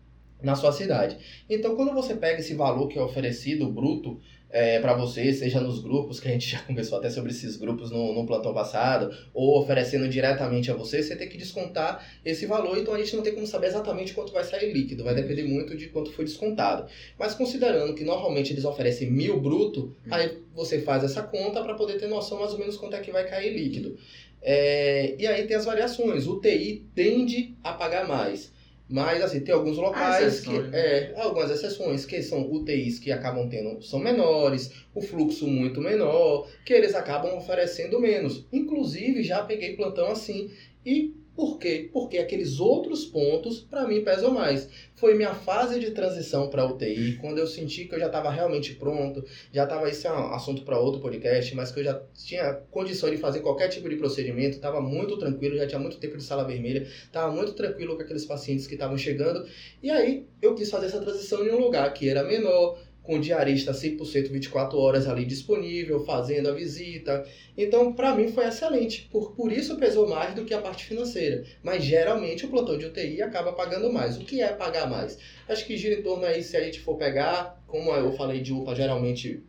na 0.43 0.55
sua 0.55 0.73
cidade. 0.73 1.17
Então 1.49 1.75
quando 1.77 1.93
você 1.93 2.15
pega 2.15 2.41
esse 2.41 2.55
valor 2.55 2.89
que 2.89 2.99
é 2.99 3.03
oferecido, 3.03 3.71
bruto, 3.71 4.21
é, 4.49 4.79
para 4.79 4.95
você, 4.95 5.33
seja 5.33 5.61
nos 5.61 5.81
grupos, 5.81 6.21
que 6.21 6.29
a 6.29 6.31
gente 6.31 6.49
já 6.51 6.61
conversou 6.61 6.99
até 6.99 7.11
sobre 7.11 7.31
esses 7.31 7.57
grupos 7.57 7.91
no, 7.91 8.15
no 8.15 8.27
plantão 8.27 8.55
passado, 8.55 9.15
ou 9.35 9.61
oferecendo 9.61 10.09
diretamente 10.09 10.71
a 10.71 10.75
você, 10.75 11.03
você 11.03 11.17
tem 11.17 11.29
que 11.29 11.37
descontar 11.37 12.07
esse 12.25 12.47
valor, 12.47 12.79
então 12.79 12.95
a 12.95 12.99
gente 12.99 13.15
não 13.17 13.23
tem 13.23 13.35
como 13.35 13.47
saber 13.47 13.67
exatamente 13.67 14.15
quanto 14.15 14.33
vai 14.33 14.45
sair 14.45 14.73
líquido, 14.73 15.05
vai 15.05 15.15
depender 15.15 15.45
muito 15.45 15.77
de 15.77 15.89
quanto 15.89 16.13
foi 16.13 16.25
descontado. 16.25 16.89
Mas 17.19 17.35
considerando 17.35 17.95
que 17.95 18.05
normalmente 18.05 18.53
eles 18.53 18.65
oferecem 18.65 19.11
mil 19.11 19.41
bruto, 19.41 19.95
aí 20.11 20.39
você 20.55 20.81
faz 20.81 21.05
essa 21.05 21.23
conta 21.23 21.63
para 21.63 21.75
poder 21.75 21.99
ter 21.99 22.07
noção 22.07 22.39
mais 22.39 22.53
ou 22.53 22.59
menos 22.59 22.77
quanto 22.77 22.97
é 22.97 23.01
que 23.01 23.11
vai 23.11 23.29
cair 23.29 23.53
líquido. 23.53 23.99
É, 24.41 25.17
e 25.19 25.27
aí 25.27 25.47
tem 25.47 25.57
as 25.57 25.65
variações. 25.65 26.27
O 26.27 26.41
TI 26.41 26.87
tende 26.95 27.57
a 27.65 27.73
pagar 27.73 28.07
mais. 28.07 28.56
Mas 28.89 29.21
assim, 29.23 29.41
tem 29.41 29.55
alguns 29.55 29.77
locais 29.77 30.41
que. 30.41 30.51
exceções, 30.51 30.75
É, 30.75 31.13
algumas 31.17 31.51
exceções, 31.51 32.07
que 32.07 32.23
são 32.23 32.49
UTIs 32.51 32.99
que 32.99 33.11
acabam 33.11 33.49
tendo, 33.49 33.83
são 33.83 33.99
menores, 33.99 34.73
o 34.95 35.01
fluxo 35.01 35.47
muito 35.47 35.81
menor, 35.81 36.49
que 36.65 36.73
eles 36.73 36.95
acabam 36.95 37.37
oferecendo 37.37 37.99
menos. 37.99 38.47
Inclusive, 38.53 39.23
já 39.25 39.43
peguei 39.43 39.75
plantão 39.75 40.09
assim. 40.11 40.51
E 40.85 41.15
por 41.37 41.59
quê? 41.59 41.91
Porque 41.93 42.17
aqueles 42.17 42.59
outros 42.59 43.05
pontos, 43.05 43.61
para 43.61 43.87
mim, 43.87 44.03
pesam 44.03 44.33
mais. 44.33 44.69
Foi 44.95 45.15
minha 45.15 45.35
fase 45.35 45.79
de 45.79 45.91
transição 45.91 46.49
para 46.49 46.65
UTI, 46.65 47.19
quando 47.21 47.37
eu 47.37 47.47
senti 47.47 47.85
que 47.85 47.95
eu 47.95 47.99
já 48.01 48.07
estava 48.07 48.31
realmente 48.31 48.75
pronto, 48.75 49.23
já 49.53 49.65
estava, 49.65 49.89
isso 49.91 50.07
é 50.07 50.13
um 50.13 50.33
assunto 50.33 50.63
para 50.63 50.79
outro 50.79 51.01
podcast, 51.01 51.55
mas 51.55 51.71
que 51.71 51.81
eu 51.81 51.85
já 51.85 52.03
tinha 52.15 52.55
condição 52.71 53.11
de 53.11 53.19
fazer 53.19 53.41
qualquer 53.41 53.69
tipo 53.69 53.89
de 53.89 53.97
procedimento, 53.97 54.57
estava 54.57 54.81
muito 54.81 55.19
tranquilo, 55.19 55.57
já 55.57 55.67
tinha 55.67 55.79
muito 55.79 55.99
tempo 55.99 56.17
de 56.17 56.25
sala 56.25 56.45
vermelha, 56.45 56.83
estava 56.83 57.31
muito 57.31 57.53
tranquilo 57.53 57.95
com 57.97 58.03
aqueles 58.03 58.25
pacientes 58.25 58.67
que 58.67 58.75
estavam 58.75 58.97
chegando. 58.97 59.47
E 59.83 59.91
aí 59.91 60.27
eu 60.41 60.55
quis 60.55 60.71
fazer 60.71 60.87
essa 60.87 61.01
transição 61.01 61.47
em 61.47 61.51
um 61.51 61.59
lugar 61.59 61.93
que 61.93 62.09
era 62.09 62.25
menor, 62.25 62.79
com 63.07 63.21
diarista 63.21 63.73
100% 63.73 64.31
24 64.31 64.77
horas 64.79 65.07
ali 65.07 65.25
disponível, 65.25 66.05
fazendo 66.05 66.49
a 66.49 66.53
visita. 66.53 67.25
Então, 67.57 67.93
para 67.93 68.15
mim 68.15 68.33
foi 68.33 68.47
excelente. 68.47 69.09
Por, 69.11 69.33
por 69.37 69.53
isso 69.53 69.77
pesou 69.77 70.09
mais 70.09 70.35
do 70.35 70.45
que 70.45 70.53
a 70.53 70.61
parte 70.61 70.85
financeira. 70.85 71.45
Mas 71.63 71.85
geralmente 71.85 72.45
o 72.45 72.49
plantão 72.49 72.77
de 72.77 72.87
UTI 72.87 73.23
acaba 73.23 73.53
pagando 73.53 73.93
mais. 73.93 74.17
O 74.17 74.21
que 74.21 74.43
é 74.43 74.49
pagar 74.49 74.91
mais? 74.91 75.19
Acho 75.49 75.65
que 75.65 75.77
gira 75.77 75.95
em 75.95 76.03
torno 76.03 76.27
aí, 76.27 76.43
se 76.43 76.57
a 76.57 76.61
gente 76.65 76.81
for 76.81 76.97
pegar, 76.97 77.63
como 77.67 77.93
eu 77.93 78.13
falei 78.13 78.41
de 78.41 78.53
UPA, 78.53 78.75
geralmente 78.75 79.43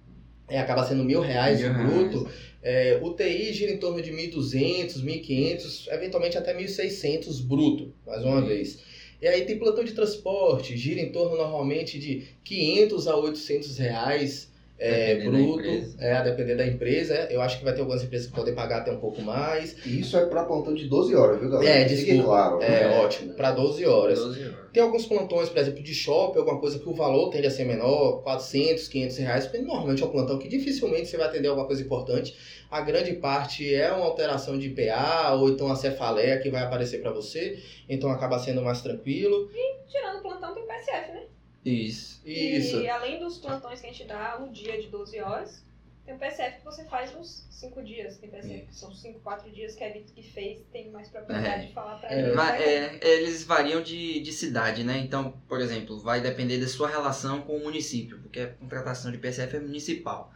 é, 0.47 0.59
acaba 0.59 0.85
sendo 0.85 1.03
mil 1.03 1.19
reais 1.19 1.59
Mil 1.59 1.69
o 1.69 1.73
reais. 1.73 1.89
bruto. 1.91 2.29
É, 2.61 2.99
UTI 3.01 3.53
gira 3.53 3.71
em 3.71 3.77
torno 3.77 4.01
de 4.01 4.11
1.200, 4.11 5.03
1.500, 5.03 5.87
eventualmente 5.91 6.37
até 6.37 6.55
1.600 6.55 7.41
bruto, 7.47 7.93
mais 8.05 8.23
uma 8.23 8.41
vez. 8.41 8.79
E 9.21 9.27
aí 9.27 9.45
tem 9.45 9.57
plantão 9.57 9.83
de 9.83 9.93
transporte, 9.93 10.77
gira 10.77 11.01
em 11.01 11.11
torno 11.11 11.37
normalmente 11.37 11.97
de 11.99 12.27
500 12.43 13.07
a 13.07 13.17
800 13.17 13.77
reais 13.77 14.51
é, 14.79 15.15
bruto, 15.23 15.63
é, 15.99 16.13
a 16.13 16.21
depender 16.21 16.55
da 16.55 16.65
empresa. 16.65 17.27
Eu 17.31 17.41
acho 17.41 17.57
que 17.57 17.63
vai 17.63 17.73
ter 17.73 17.79
algumas 17.81 18.03
empresas 18.03 18.27
que 18.27 18.33
podem 18.33 18.53
pagar 18.53 18.79
até 18.79 18.91
um 18.91 18.99
pouco 18.99 19.21
mais. 19.21 19.75
E 19.85 19.99
isso 19.99 20.17
é 20.17 20.25
para 20.25 20.45
plantão 20.45 20.73
de 20.73 20.87
12 20.87 21.15
horas, 21.15 21.39
viu, 21.39 21.49
galera? 21.49 21.69
É, 21.69 21.83
desculpa. 21.85 22.23
claro. 22.23 22.61
É, 22.61 22.87
né? 22.87 22.99
ótimo, 22.99 23.33
para 23.33 23.51
12 23.51 23.85
horas. 23.85 24.19
12 24.19 24.43
horas. 24.43 24.67
Tem 24.71 24.83
alguns 24.83 25.07
plantões, 25.07 25.49
por 25.49 25.57
exemplo, 25.57 25.81
de 25.81 25.93
shopping, 25.93 26.37
alguma 26.37 26.59
coisa 26.59 26.77
que 26.77 26.87
o 26.87 26.93
valor 26.93 27.31
tende 27.31 27.47
a 27.47 27.51
ser 27.51 27.65
menor, 27.65 28.21
400, 28.21 28.87
500 28.87 29.17
reais, 29.17 29.45
porque 29.45 29.65
normalmente 29.65 30.03
é 30.03 30.05
um 30.05 30.11
plantão 30.11 30.37
que 30.37 30.47
dificilmente 30.47 31.07
você 31.07 31.17
vai 31.17 31.27
atender 31.27 31.47
alguma 31.47 31.65
coisa 31.65 31.81
importante. 31.81 32.37
A 32.69 32.81
grande 32.81 33.13
parte 33.13 33.73
é 33.73 33.91
uma 33.91 34.05
alteração 34.05 34.57
de 34.57 34.67
IPA 34.67 35.31
ou 35.33 35.49
então 35.49 35.71
a 35.71 35.75
cefaleia 35.75 36.37
que 36.39 36.51
vai 36.51 36.61
aparecer 36.61 37.01
para 37.01 37.11
você, 37.11 37.57
então 37.89 38.11
acaba 38.11 38.37
sendo 38.37 38.61
mais 38.61 38.81
tranquilo. 38.81 39.49
Tirando 39.87 40.19
o 40.19 40.21
plantão, 40.21 40.53
tem 40.53 40.63
o 40.63 40.67
PSF, 40.67 41.11
né? 41.11 41.23
Isso. 41.69 42.21
Isso. 42.25 42.81
E 42.81 42.89
além 42.89 43.19
dos 43.19 43.37
plantões 43.37 43.81
que 43.81 43.87
a 43.87 43.91
gente 43.91 44.05
dá, 44.05 44.37
um 44.39 44.51
dia 44.51 44.79
de 44.81 44.87
12 44.87 45.19
horas, 45.19 45.65
Tem 46.05 46.15
o 46.15 46.17
PSF 46.19 46.59
que 46.59 46.63
você 46.65 46.85
faz 46.85 47.13
uns 47.15 47.45
5 47.49 47.83
dias. 47.83 48.17
Tem 48.17 48.29
PSF 48.29 48.67
que 48.67 48.75
são 48.75 48.93
5, 48.95 49.19
4 49.19 49.51
dias 49.51 49.75
que 49.75 49.83
é 49.83 49.91
Vitor 49.91 50.15
que 50.15 50.23
fez. 50.23 50.59
Tem 50.71 50.89
mais 50.89 51.09
propriedade 51.09 51.67
de 51.67 51.73
falar 51.73 51.95
pra 51.99 52.09
É, 52.09 52.19
ele. 52.19 52.29
Va- 52.31 52.45
Vai- 52.45 52.63
é, 52.63 52.99
eles 53.03 53.43
variam 53.43 53.81
de, 53.81 54.21
de 54.21 54.31
cidade, 54.31 54.85
né? 54.85 54.99
Então, 54.99 55.33
por 55.49 55.59
exemplo, 55.59 55.99
vai 55.99 56.21
depender 56.21 56.59
da 56.59 56.67
sua 56.67 56.87
relação 56.87 57.41
com 57.41 57.57
o 57.57 57.63
município, 57.63 58.19
porque 58.19 58.39
a 58.39 58.47
contratação 58.47 59.11
de 59.11 59.17
PSF 59.17 59.57
é 59.57 59.59
municipal. 59.59 60.31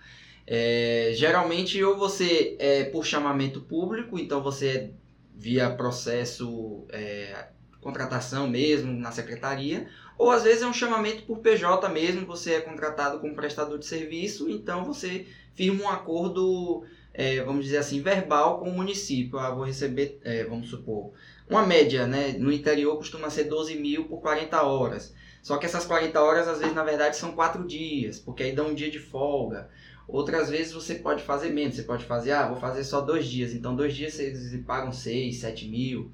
É, 0.46 1.12
geralmente, 1.16 1.82
ou 1.82 1.98
você 1.98 2.58
é 2.60 2.84
por 2.86 3.06
chamamento 3.06 3.62
público, 3.62 4.20
então 4.20 4.42
você 4.44 4.68
é 4.68 4.90
via 5.34 5.70
processo 5.70 6.86
é, 6.90 7.48
contratação 7.80 8.48
mesmo 8.50 8.92
na 8.92 9.12
secretaria, 9.12 9.88
ou 10.22 10.30
às 10.30 10.44
vezes 10.44 10.62
é 10.62 10.68
um 10.68 10.74
chamamento 10.74 11.24
por 11.24 11.40
PJ 11.40 11.90
mesmo, 11.90 12.28
você 12.28 12.54
é 12.54 12.62
contratado 12.62 13.20
como 13.20 13.34
prestador 13.34 13.80
de 13.80 13.88
serviço, 13.88 14.48
então 14.48 14.86
você 14.86 15.26
firma 15.56 15.84
um 15.84 15.90
acordo, 15.90 16.84
é, 17.12 17.42
vamos 17.42 17.66
dizer 17.66 17.78
assim, 17.78 18.04
verbal 18.04 18.60
com 18.60 18.70
o 18.70 18.72
município. 18.72 19.40
Ah, 19.40 19.50
vou 19.50 19.64
receber, 19.64 20.20
é, 20.24 20.44
vamos 20.44 20.70
supor, 20.70 21.12
uma 21.50 21.66
média, 21.66 22.06
né? 22.06 22.36
No 22.38 22.52
interior 22.52 22.96
costuma 22.98 23.32
ser 23.32 23.46
12 23.46 23.74
mil 23.80 24.06
por 24.06 24.22
40 24.22 24.62
horas. 24.62 25.12
Só 25.42 25.58
que 25.58 25.66
essas 25.66 25.86
40 25.86 26.22
horas, 26.22 26.48
às 26.48 26.60
vezes, 26.60 26.76
na 26.76 26.84
verdade, 26.84 27.18
são 27.18 27.32
4 27.32 27.66
dias, 27.66 28.20
porque 28.20 28.44
aí 28.44 28.52
dá 28.52 28.62
um 28.62 28.76
dia 28.76 28.92
de 28.92 29.00
folga. 29.00 29.72
Outras 30.08 30.52
vezes 30.52 30.72
você 30.72 30.94
pode 30.94 31.24
fazer 31.24 31.50
menos, 31.50 31.76
você 31.76 31.82
pode 31.82 32.06
fazer, 32.06 32.34
ah, 32.34 32.48
vou 32.48 32.58
fazer 32.58 32.84
só 32.84 33.02
dois 33.02 33.26
dias. 33.26 33.56
Então, 33.56 33.76
dois 33.76 33.96
dias 33.96 34.14
vocês 34.14 34.56
pagam 34.68 34.94
6, 34.94 35.38
7 35.38 35.68
mil. 35.68 36.12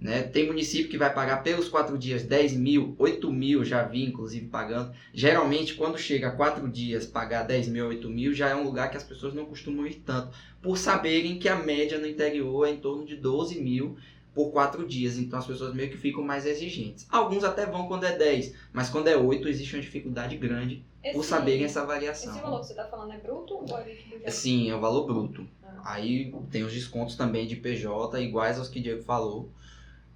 Né? 0.00 0.22
Tem 0.22 0.46
município 0.46 0.88
que 0.88 0.96
vai 0.96 1.12
pagar 1.12 1.42
pelos 1.42 1.68
4 1.68 1.98
dias 1.98 2.22
10 2.22 2.54
mil, 2.54 2.94
8 2.98 3.30
mil, 3.30 3.62
já 3.62 3.82
vi 3.82 4.04
inclusive 4.06 4.46
pagando. 4.46 4.92
Geralmente, 5.12 5.74
quando 5.74 5.98
chega 5.98 6.28
a 6.28 6.32
4 6.32 6.66
dias 6.70 7.04
pagar 7.06 7.42
10 7.42 7.68
mil, 7.68 7.86
8 7.86 8.08
mil, 8.08 8.32
já 8.32 8.48
é 8.48 8.56
um 8.56 8.64
lugar 8.64 8.90
que 8.90 8.96
as 8.96 9.04
pessoas 9.04 9.34
não 9.34 9.44
costumam 9.44 9.86
ir 9.86 9.96
tanto, 9.96 10.30
por 10.62 10.78
saberem 10.78 11.38
que 11.38 11.48
a 11.50 11.56
média 11.56 11.98
no 11.98 12.06
interior 12.06 12.66
é 12.66 12.70
em 12.70 12.78
torno 12.78 13.04
de 13.04 13.14
12 13.14 13.60
mil 13.60 13.98
por 14.34 14.50
4 14.52 14.86
dias. 14.86 15.18
Então 15.18 15.38
as 15.38 15.46
pessoas 15.46 15.74
meio 15.74 15.90
que 15.90 15.98
ficam 15.98 16.22
mais 16.22 16.46
exigentes. 16.46 17.06
Alguns 17.10 17.44
até 17.44 17.66
vão 17.66 17.86
quando 17.86 18.04
é 18.04 18.16
10, 18.16 18.54
mas 18.72 18.88
quando 18.88 19.08
é 19.08 19.16
8 19.18 19.48
existe 19.48 19.76
uma 19.76 19.82
dificuldade 19.82 20.34
grande 20.38 20.82
por 21.12 21.20
Esse- 21.20 21.28
saberem 21.28 21.64
essa 21.64 21.80
Esse 21.80 21.86
variação. 21.88 22.40
valor 22.40 22.60
que 22.60 22.66
você 22.68 22.74
tá 22.74 22.84
falando 22.86 23.12
é 23.12 23.18
bruto 23.18 23.52
ou 23.54 23.78
é 23.78 23.84
líquido? 23.84 24.30
Sim, 24.30 24.70
é 24.70 24.74
o 24.74 24.80
valor 24.80 25.04
bruto. 25.06 25.46
Ah. 25.62 25.92
Aí 25.92 26.34
tem 26.50 26.62
os 26.62 26.72
descontos 26.72 27.16
também 27.16 27.46
de 27.46 27.56
PJ, 27.56 28.18
iguais 28.22 28.58
aos 28.58 28.68
que 28.68 28.78
o 28.80 28.82
Diego 28.82 29.02
falou, 29.02 29.50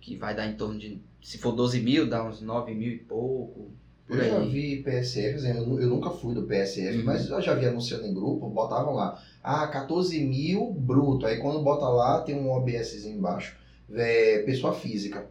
que 0.05 0.17
vai 0.17 0.35
dar 0.35 0.47
em 0.47 0.53
torno 0.53 0.79
de, 0.79 1.01
se 1.23 1.39
for 1.39 1.53
12 1.53 1.81
mil, 1.81 2.07
dá 2.07 2.23
uns 2.23 2.43
9 2.43 2.75
mil 2.75 2.93
e 2.93 2.99
pouco, 2.99 3.71
por 4.07 4.19
Eu 4.19 4.29
já 4.29 4.39
aí. 4.39 4.51
vi 4.51 4.83
PSF, 4.83 5.47
eu 5.49 5.67
nu- 5.67 5.81
eu 5.81 5.89
nunca 5.89 6.11
fui 6.11 6.35
do 6.35 6.43
PSF, 6.43 6.99
Uhum. 6.99 7.05
mas 7.05 7.27
eu 7.27 7.41
já 7.41 7.55
vi 7.55 7.65
anunciando 7.65 8.05
em 8.05 8.13
grupo, 8.13 8.47
botavam 8.51 8.93
lá, 8.93 9.19
ah, 9.43 9.67
14 9.67 10.23
mil 10.23 10.67
bruto. 10.75 11.25
Aí 11.25 11.39
quando 11.39 11.63
bota 11.63 11.87
lá, 11.89 12.21
tem 12.21 12.35
um 12.35 12.51
OBSzinho 12.51 13.17
embaixo. 13.17 13.57
É, 13.91 14.43
pessoa 14.43 14.75
física, 14.75 15.27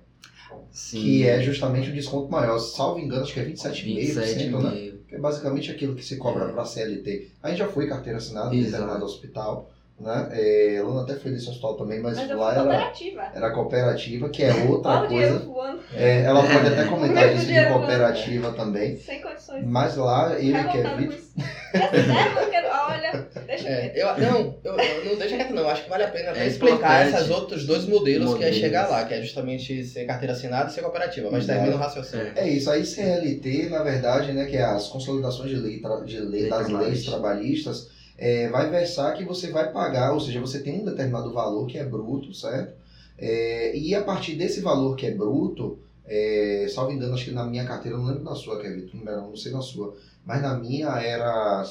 Sim, 0.72 1.02
que 1.02 1.24
é 1.24 1.40
justamente 1.40 1.90
o 1.92 1.94
desconto 1.94 2.32
maior. 2.32 2.58
Salvo 2.58 3.00
engano, 3.00 3.22
acho 3.22 3.34
que 3.34 3.40
é 3.40 3.44
27,5%, 3.46 4.60
né? 4.60 4.72
27,5. 4.72 4.98
Que 5.08 5.16
é 5.16 5.20
basicamente 5.20 5.70
aquilo 5.72 5.96
que 5.96 6.04
se 6.04 6.18
cobra 6.18 6.46
É. 6.46 6.52
para 6.52 6.66
CLT. 6.66 7.30
A 7.44 7.50
gente 7.50 7.60
já 7.60 7.68
foi 7.68 7.88
carteira 7.88 8.18
assinada 8.18 8.50
determinado 8.50 9.06
hospital, 9.06 9.70
né? 10.00 10.28
É, 10.32 10.78
a 10.78 10.84
Luna 10.84 11.02
até 11.02 11.16
foi 11.16 11.32
nesse 11.32 11.48
hospital 11.50 11.76
também, 11.76 12.00
mas, 12.00 12.18
Mas 12.18 12.30
lá 12.30 12.52
era, 12.52 12.62
cooperativa. 12.64 13.22
era 13.34 13.52
cooperativa, 13.52 14.30
que 14.30 14.44
é 14.44 14.54
outra 14.54 15.00
Olha 15.00 15.08
coisa. 15.08 15.40
voando, 15.40 15.80
É, 15.94 16.24
ela 16.24 16.44
pode 16.44 16.68
até 16.68 16.84
comentar 16.86 17.24
disso 17.30 17.42
de 17.42 17.46
dinheiro 17.48 17.70
voando. 17.70 17.86
cooperativa 17.86 18.52
também. 18.52 18.96
sem 18.98 19.22
condições. 19.22 19.64
Mas 19.64 19.96
lá, 19.96 20.34
ele 20.38 20.64
que 20.66 20.78
é 20.78 21.02
isso. 21.04 21.34
É 21.74 22.46
quero- 22.50 22.68
olha, 22.68 23.26
deixa 23.48 23.68
É, 23.68 23.92
eu, 23.96 24.08
não, 24.18 24.54
eu, 24.64 24.78
eu 24.78 25.06
não 25.06 25.18
deixa 25.18 25.36
quieto 25.38 25.54
não, 25.54 25.68
acho 25.68 25.84
que 25.84 25.90
vale 25.90 26.04
a 26.04 26.08
pena 26.08 26.32
até 26.32 26.44
É 26.44 26.48
explicar 26.48 27.08
esses 27.08 27.30
outros 27.30 27.66
dois 27.66 27.86
modelos, 27.86 28.30
que 28.34 28.44
é 28.44 28.48
Modelos. 28.48 28.58
chegar 28.58 28.88
lá, 28.88 29.04
que 29.04 29.14
é 29.14 29.22
justamente 29.22 29.84
ser 29.84 30.06
carteira 30.06 30.34
assinada 30.34 30.70
e 30.70 30.74
ser 30.74 30.82
cooperativa, 30.82 31.30
mas 31.32 31.44
Exato. 31.44 31.60
termina 31.60 31.76
o 31.76 31.80
raciocínio. 31.80 32.32
É 32.36 32.48
isso, 32.48 32.70
aí 32.70 32.86
CLT, 32.86 33.68
na 33.68 33.82
verdade, 33.82 34.32
né, 34.34 34.46
que 34.46 34.56
é 34.58 34.64
as 34.64 34.88
consolidações 34.88 35.50
de 35.50 35.56
lei, 35.56 35.80
tra- 35.80 36.02
de 36.04 36.20
lei 36.20 36.42
Lei 36.42 36.50
das 36.50 36.60
leis 36.60 36.70
trabalhista. 36.70 37.12
trabalhistas, 37.12 37.88
é, 38.18 38.48
vai 38.50 38.70
versar 38.70 39.16
que 39.16 39.24
você 39.24 39.50
vai 39.50 39.72
pagar, 39.72 40.14
ou 40.14 40.20
seja, 40.20 40.40
você 40.40 40.60
tem 40.60 40.82
um 40.82 40.86
determinado 40.86 41.32
valor 41.34 41.66
que 41.68 41.78
é 41.78 41.84
bruto, 41.84 42.34
certo? 42.34 42.74
É, 43.18 43.76
e 43.78 43.94
a 43.94 44.04
partir 44.04 44.36
desse 44.36 44.62
valor 44.62 44.96
que 44.96 45.06
é 45.06 45.12
bruto, 45.12 45.78
é, 46.06 46.68
salvo 46.70 46.92
engano, 46.92 47.14
acho 47.14 47.26
que 47.26 47.32
na 47.32 47.46
minha 47.46 47.66
carteira, 47.66 47.98
não 47.98 48.06
lembro 48.06 48.24
da 48.24 48.36
sua, 48.36 48.60
Kevin, 48.60 48.90
não, 49.04 49.30
não 49.30 49.36
sei 49.36 49.52
na 49.52 49.62
sua, 49.62 49.96
mas 50.26 50.42
na 50.42 50.56
minha 50.56 50.90
era 51.00 51.64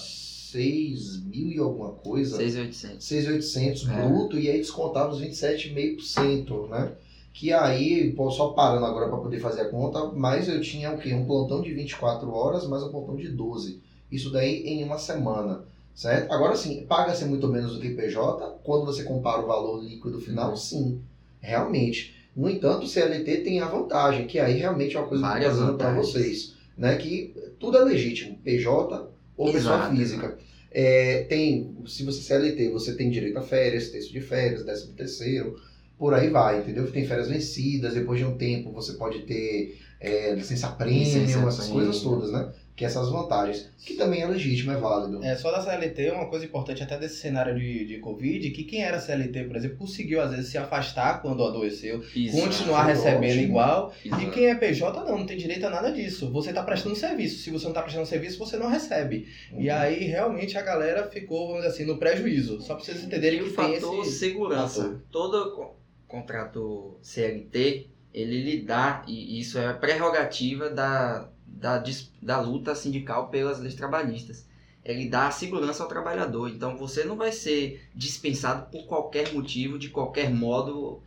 6 0.52 1.22
mil 1.24 1.48
e 1.50 1.58
alguma 1.58 1.90
coisa. 1.90 2.36
6,800. 2.36 3.06
6.800 3.06 3.88
É. 3.90 4.08
bruto 4.08 4.38
e 4.38 4.48
aí 4.48 4.58
descontava 4.58 5.10
os 5.10 5.20
27,5%, 5.20 6.68
né? 6.68 6.92
Que 7.32 7.52
aí, 7.52 8.14
só 8.30 8.48
parando 8.48 8.84
agora 8.84 9.08
para 9.08 9.16
poder 9.16 9.40
fazer 9.40 9.62
a 9.62 9.68
conta, 9.68 10.04
mas 10.12 10.48
eu 10.48 10.60
tinha 10.60 10.92
o 10.92 10.98
quê? 10.98 11.14
Um 11.14 11.24
plantão 11.24 11.62
de 11.62 11.72
24 11.72 12.30
horas 12.30 12.66
mais 12.68 12.82
um 12.82 12.90
plantão 12.90 13.16
de 13.16 13.28
12. 13.28 13.80
Isso 14.10 14.30
daí 14.30 14.62
em 14.66 14.84
uma 14.84 14.98
semana, 14.98 15.64
certo? 15.94 16.32
Agora 16.32 16.56
sim, 16.56 16.84
paga-se 16.86 17.24
muito 17.24 17.48
menos 17.48 17.74
do 17.74 17.80
que 17.80 17.90
PJ, 17.90 18.60
quando 18.64 18.86
você 18.86 19.02
compara 19.04 19.42
o 19.42 19.46
valor 19.46 19.82
líquido 19.82 20.20
final, 20.20 20.50
Uhum. 20.50 20.56
sim, 20.56 21.00
realmente. 21.40 22.14
No 22.34 22.48
entanto, 22.48 22.84
o 22.84 22.88
CLT 22.88 23.38
tem 23.38 23.60
a 23.60 23.66
vantagem, 23.68 24.26
que 24.26 24.38
aí 24.38 24.54
realmente 24.58 24.96
é 24.96 25.00
uma 25.00 25.08
coisa 25.08 25.22
que 25.22 25.28
eu 25.28 25.32
Várias 25.32 25.52
tô 25.54 25.60
dizendo 25.60 25.78
para 25.78 25.94
vocês, 25.94 26.54
né? 26.78 26.96
Que 26.96 27.34
tudo 27.60 27.76
é 27.76 27.84
legítimo, 27.84 28.38
PJ 28.38 29.10
ou 29.36 29.52
pessoa 29.52 29.74
Exato, 29.76 29.94
física. 29.96 30.38
É, 30.70 31.24
tem, 31.28 31.76
se 31.86 32.02
você 32.02 32.22
CLT, 32.22 32.70
você 32.70 32.94
tem 32.94 33.10
direito 33.10 33.38
a 33.38 33.42
férias, 33.42 33.90
texto 33.90 34.10
de 34.10 34.20
férias, 34.22 34.64
décimo 34.64 34.94
terceiro, 34.94 35.60
por 35.98 36.14
aí 36.14 36.30
vai, 36.30 36.60
entendeu? 36.60 36.90
Tem 36.90 37.06
férias 37.06 37.28
vencidas, 37.28 37.92
depois 37.94 38.18
de 38.18 38.24
um 38.24 38.36
tempo 38.38 38.72
você 38.72 38.94
pode 38.94 39.20
ter 39.20 39.78
é, 40.00 40.34
licença 40.34 40.68
premium, 40.68 40.98
Licença 40.98 41.38
essas 41.46 41.68
coisas 41.68 42.00
todas, 42.00 42.32
né? 42.32 42.50
Que 42.82 42.86
essas 42.86 43.08
vantagens, 43.10 43.70
que 43.78 43.94
também 43.94 44.22
é 44.22 44.26
legítimo, 44.26 44.72
é 44.72 44.76
válido. 44.76 45.22
É, 45.22 45.36
só 45.36 45.52
da 45.52 45.62
CLT, 45.62 46.10
uma 46.10 46.26
coisa 46.28 46.44
importante 46.44 46.82
até 46.82 46.98
desse 46.98 47.20
cenário 47.20 47.54
de, 47.54 47.84
de 47.86 47.98
Covid, 47.98 48.50
que 48.50 48.64
quem 48.64 48.82
era 48.82 48.98
CLT, 48.98 49.44
por 49.44 49.54
exemplo, 49.56 49.76
conseguiu 49.76 50.20
às 50.20 50.32
vezes 50.32 50.48
se 50.50 50.58
afastar 50.58 51.22
quando 51.22 51.44
adoeceu, 51.44 52.02
Isso. 52.14 52.36
continuar 52.36 52.84
foi 52.86 52.94
recebendo 52.94 53.30
ótimo. 53.30 53.42
igual, 53.44 53.92
e 54.04 54.08
Exato. 54.08 54.30
quem 54.32 54.46
é 54.46 54.54
PJ 54.56 55.04
não, 55.04 55.18
não 55.18 55.26
tem 55.26 55.36
direito 55.36 55.64
a 55.64 55.70
nada 55.70 55.92
disso. 55.92 56.28
Você 56.32 56.48
está 56.48 56.62
prestando 56.64 56.96
serviço, 56.96 57.38
se 57.38 57.50
você 57.50 57.64
não 57.64 57.70
está 57.70 57.82
prestando 57.82 58.06
serviço, 58.06 58.36
você 58.38 58.56
não 58.56 58.68
recebe. 58.68 59.28
E 59.56 59.68
Uhum. 59.70 59.76
aí, 59.76 60.04
realmente, 60.04 60.58
a 60.58 60.62
galera 60.62 61.08
ficou, 61.08 61.46
vamos 61.48 61.62
dizer 61.62 61.74
assim, 61.74 61.84
no 61.84 61.98
prejuízo. 61.98 62.60
Só 62.60 62.74
pra 62.74 62.82
vocês 62.84 63.04
entenderem 63.04 63.38
E 63.38 63.42
que 63.44 63.48
o 63.50 63.54
tem 63.54 63.74
fator 63.80 64.02
esse... 64.02 64.18
segurança. 64.18 64.82
fator. 64.82 65.02
Todo 65.10 65.52
co- 65.54 65.76
contrato 66.08 66.96
CLT, 67.00 67.86
ele 68.12 68.42
lhe 68.42 68.62
dá, 68.62 69.02
e 69.06 69.40
isso 69.40 69.58
é 69.58 69.72
prerrogativa 69.72 70.68
da, 70.68 71.28
da, 71.62 71.82
da 72.20 72.40
luta 72.40 72.74
sindical 72.74 73.28
pelas 73.28 73.60
leis 73.60 73.76
trabalhistas. 73.76 74.44
Ele 74.84 75.08
dá 75.08 75.30
segurança 75.30 75.84
ao 75.84 75.88
trabalhador. 75.88 76.50
Então 76.50 76.76
você 76.76 77.04
não 77.04 77.16
vai 77.16 77.30
ser 77.30 77.88
dispensado 77.94 78.68
por 78.70 78.84
qualquer 78.86 79.32
motivo, 79.32 79.78
de 79.78 79.88
qualquer 79.88 80.28
modo, 80.28 81.00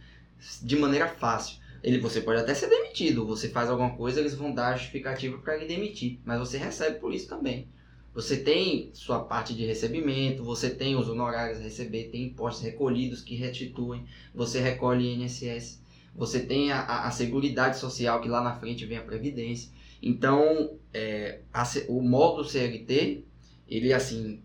de 0.62 0.78
maneira 0.78 1.10
fácil. 1.10 1.58
Ele, 1.84 1.99
você 1.99 2.22
pode 2.22 2.39
até 2.39 2.53
ser 2.53 2.70
demitido. 2.70 3.28
Você 3.28 3.49
faz 3.49 3.70
alguma 3.70 3.95
coisa, 3.97 4.22
eles 4.22 4.34
vão 4.34 4.53
dar 4.53 4.78
justificativa 4.78 5.38
para 5.39 5.58
lhe 5.58 5.68
demitir. 5.68 6.20
Mas 6.24 6.39
você 6.39 6.58
recebe 6.58 6.99
por 6.99 7.14
isso 7.14 7.28
também. 7.28 7.68
Você 8.14 8.38
tem 8.38 8.91
sua 8.93 9.20
parte 9.20 9.53
de 9.53 9.66
recebimento, 9.66 10.41
você 10.41 10.70
tem 10.70 10.95
os 10.95 11.10
honorários 11.10 11.60
a 11.60 11.64
receber, 11.64 12.06
tem 12.06 12.28
impostos 12.28 12.64
recolhidos 12.64 13.22
que 13.22 13.36
restituem, 13.36 14.06
você 14.34 14.62
recolhe 14.62 15.16
INSS, 15.16 15.82
você 16.16 16.39
tem 16.39 16.72
a, 16.72 16.80
a, 16.80 17.08
a 17.10 17.12
Seguridade 17.12 17.78
Social, 17.78 18.22
que 18.22 18.30
lá 18.30 18.41
na 18.41 18.56
frente 18.56 18.86
vem 18.86 18.97
a 18.97 19.01
Previdência. 19.01 19.70
Então, 20.06 20.78
é, 20.93 21.39
a 21.51 21.64
o 21.89 21.99
modo 21.99 22.45
CLT, 22.45 23.26
ele 23.68 23.91
assim, 23.91 24.43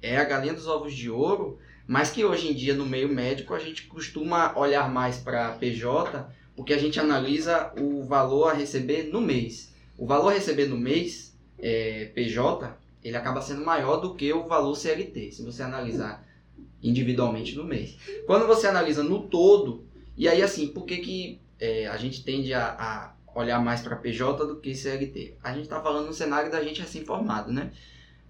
é 0.00 0.16
a 0.16 0.24
galinha 0.24 0.54
dos 0.54 0.66
ovos 0.66 0.94
de 0.94 1.10
ouro, 1.10 1.58
mas 1.86 2.10
que 2.10 2.24
hoje 2.24 2.50
em 2.50 2.54
dia 2.54 2.74
no 2.74 2.86
meio 2.86 3.10
médico 3.10 3.52
a 3.52 3.58
gente 3.58 3.86
costuma 3.88 4.58
olhar 4.58 4.90
mais 4.90 5.18
para 5.18 5.52
PJ, 5.52 6.26
porque 6.56 6.72
a 6.72 6.78
gente 6.78 6.98
analisa 6.98 7.74
o 7.78 8.02
valor 8.02 8.48
a 8.48 8.54
receber 8.54 9.10
no 9.12 9.20
mês. 9.20 9.74
O 9.98 10.06
valor 10.06 10.30
a 10.30 10.34
receber 10.34 10.66
no 10.66 10.78
mês, 10.78 11.38
é, 11.58 12.06
PJ, 12.14 12.74
ele 13.04 13.16
acaba 13.16 13.42
sendo 13.42 13.62
maior 13.62 13.98
do 13.98 14.14
que 14.14 14.32
o 14.32 14.46
valor 14.46 14.74
CLT, 14.74 15.32
se 15.32 15.42
você 15.44 15.62
analisar 15.62 16.26
individualmente 16.82 17.54
no 17.54 17.64
mês. 17.64 17.98
Quando 18.26 18.46
você 18.46 18.66
analisa 18.66 19.02
no 19.02 19.28
todo, 19.28 19.84
e 20.16 20.26
aí 20.26 20.40
assim, 20.40 20.68
por 20.68 20.86
que, 20.86 20.96
que 20.96 21.40
é, 21.60 21.86
a 21.86 21.98
gente 21.98 22.24
tende 22.24 22.54
a, 22.54 22.64
a 22.64 23.14
olhar 23.34 23.62
mais 23.62 23.80
para 23.80 23.96
PJ 23.96 24.44
do 24.46 24.56
que 24.56 24.74
CLT? 24.74 25.34
A 25.42 25.52
gente 25.52 25.64
está 25.64 25.80
falando 25.80 26.06
no 26.06 26.12
cenário 26.12 26.50
da 26.50 26.62
gente 26.62 26.80
recém-formado, 26.80 27.52
né? 27.52 27.70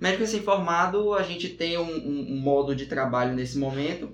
Médico 0.00 0.22
recém-formado, 0.22 1.14
a 1.14 1.22
gente 1.22 1.48
tem 1.50 1.78
um, 1.78 1.82
um- 1.84 2.32
um 2.32 2.36
modo 2.36 2.74
de 2.74 2.86
trabalho 2.86 3.34
nesse 3.34 3.56
momento. 3.58 4.10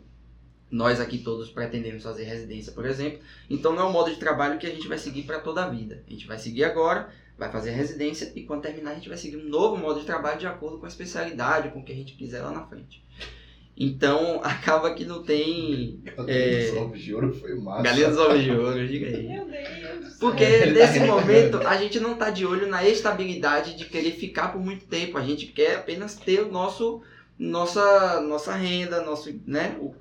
Nós 0.71 1.01
aqui 1.01 1.19
todos 1.19 1.49
pretendemos 1.51 2.03
fazer 2.03 2.25
residência, 2.25 2.73
por 2.73 2.85
exemplo. 2.85 3.21
Então 3.49 3.73
não 3.75 3.83
é 3.83 3.87
um 3.87 3.93
modo 3.93 4.11
de 4.11 4.17
trabalho 4.19 4.59
que 4.59 4.67
a 4.67 4.71
gente 4.71 4.87
vai 4.87 4.99
seguir 4.99 5.23
para 5.23 5.39
toda 5.41 5.65
a 5.65 5.69
vida. 5.69 6.03
A 6.07 6.11
gente 6.11 6.27
vai 6.27 6.39
seguir 6.39 6.65
agora, 6.65 7.09
vai 7.39 7.51
fazer 7.51 7.71
residência 7.71 8.31
e 8.37 8.43
quando 8.43 8.63
terminar 8.63 8.91
a 8.91 8.95
gente 8.95 9.09
vai 9.09 9.17
seguir 9.17 9.37
um 9.39 9.49
novo 9.49 9.77
modo 9.79 10.01
de 10.01 10.05
trabalho 10.07 10.39
de 10.39 10.47
acordo 10.47 10.79
com 10.79 10.85
a 10.85 10.89
especialidade, 10.89 11.71
com 11.71 11.79
o 11.81 11.83
que 11.83 11.93
a 11.93 11.97
gente 11.97 12.13
quiser 12.15 12.43
lá 12.43 12.51
na 12.51 12.67
frente. 12.67 13.03
Então, 13.79 14.41
acaba 14.45 14.93
que 14.93 15.05
não 15.05 15.23
tem 15.23 16.03
É... 16.27 16.73
Ovos 16.77 17.01
de 17.01 17.15
ouro 17.15 17.33
foi 17.33 17.55
massa. 17.55 17.83
galinha 17.83 18.09
dos 18.09 18.19
ovos 18.19 18.43
de 18.43 18.51
ouro, 18.51 18.89
diga 18.89 19.07
aí. 19.07 19.29
Meu 19.29 19.47
Deus 19.47 19.99
do 20.01 20.11
céu. 20.11 20.19
Porque 20.19 20.43
Ele 20.43 20.79
tá 20.79 20.87
nesse 20.87 21.01
momento 21.01 21.59
a 21.67 21.77
gente 21.77 22.01
não 22.01 22.17
tá 22.17 22.31
de 22.31 22.45
olho 22.45 22.67
na 22.67 22.85
estabilidade 22.87 23.77
de 23.77 23.85
querer 23.85 24.13
ficar 24.13 24.53
por 24.53 24.61
muito 24.61 24.87
tempo. 24.87 25.17
A 25.17 25.23
gente 25.23 25.47
quer 25.47 25.77
apenas 25.77 26.17
ter 26.17 26.41
o 26.41 26.51
nosso 26.51 27.03
nossa 27.39 28.21
nossa 28.21 28.53
renda, 28.53 29.01
nosso, 29.05 29.33
né, 29.47 29.77
o 29.81 29.95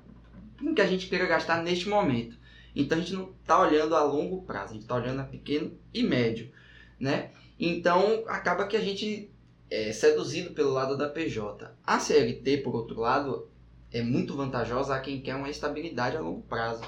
o 0.62 0.74
que 0.74 0.80
a 0.80 0.86
gente 0.86 1.06
queira 1.06 1.26
gastar 1.26 1.62
neste 1.62 1.88
momento. 1.88 2.36
Então 2.74 2.98
a 2.98 3.00
gente 3.00 3.14
não 3.14 3.32
tá 3.46 3.60
olhando 3.60 3.94
a 3.94 4.02
longo 4.02 4.42
prazo, 4.42 4.72
a 4.72 4.74
gente 4.74 4.86
tá 4.86 4.94
olhando 4.94 5.20
a 5.20 5.24
pequeno 5.24 5.72
e 5.92 6.02
médio, 6.02 6.50
né? 6.98 7.30
Então 7.58 8.24
acaba 8.26 8.66
que 8.66 8.76
a 8.76 8.80
gente 8.80 9.30
é 9.70 9.92
seduzido 9.92 10.54
pelo 10.54 10.72
lado 10.72 10.96
da 10.96 11.08
PJ. 11.08 11.70
A 11.84 11.98
CLT, 11.98 12.58
por 12.58 12.74
outro 12.74 13.00
lado, 13.00 13.47
é 13.92 14.02
muito 14.02 14.36
vantajosa 14.36 14.94
a 14.94 15.00
quem 15.00 15.20
quer 15.20 15.34
uma 15.34 15.48
estabilidade 15.50 16.16
a 16.16 16.20
longo 16.20 16.42
prazo, 16.42 16.82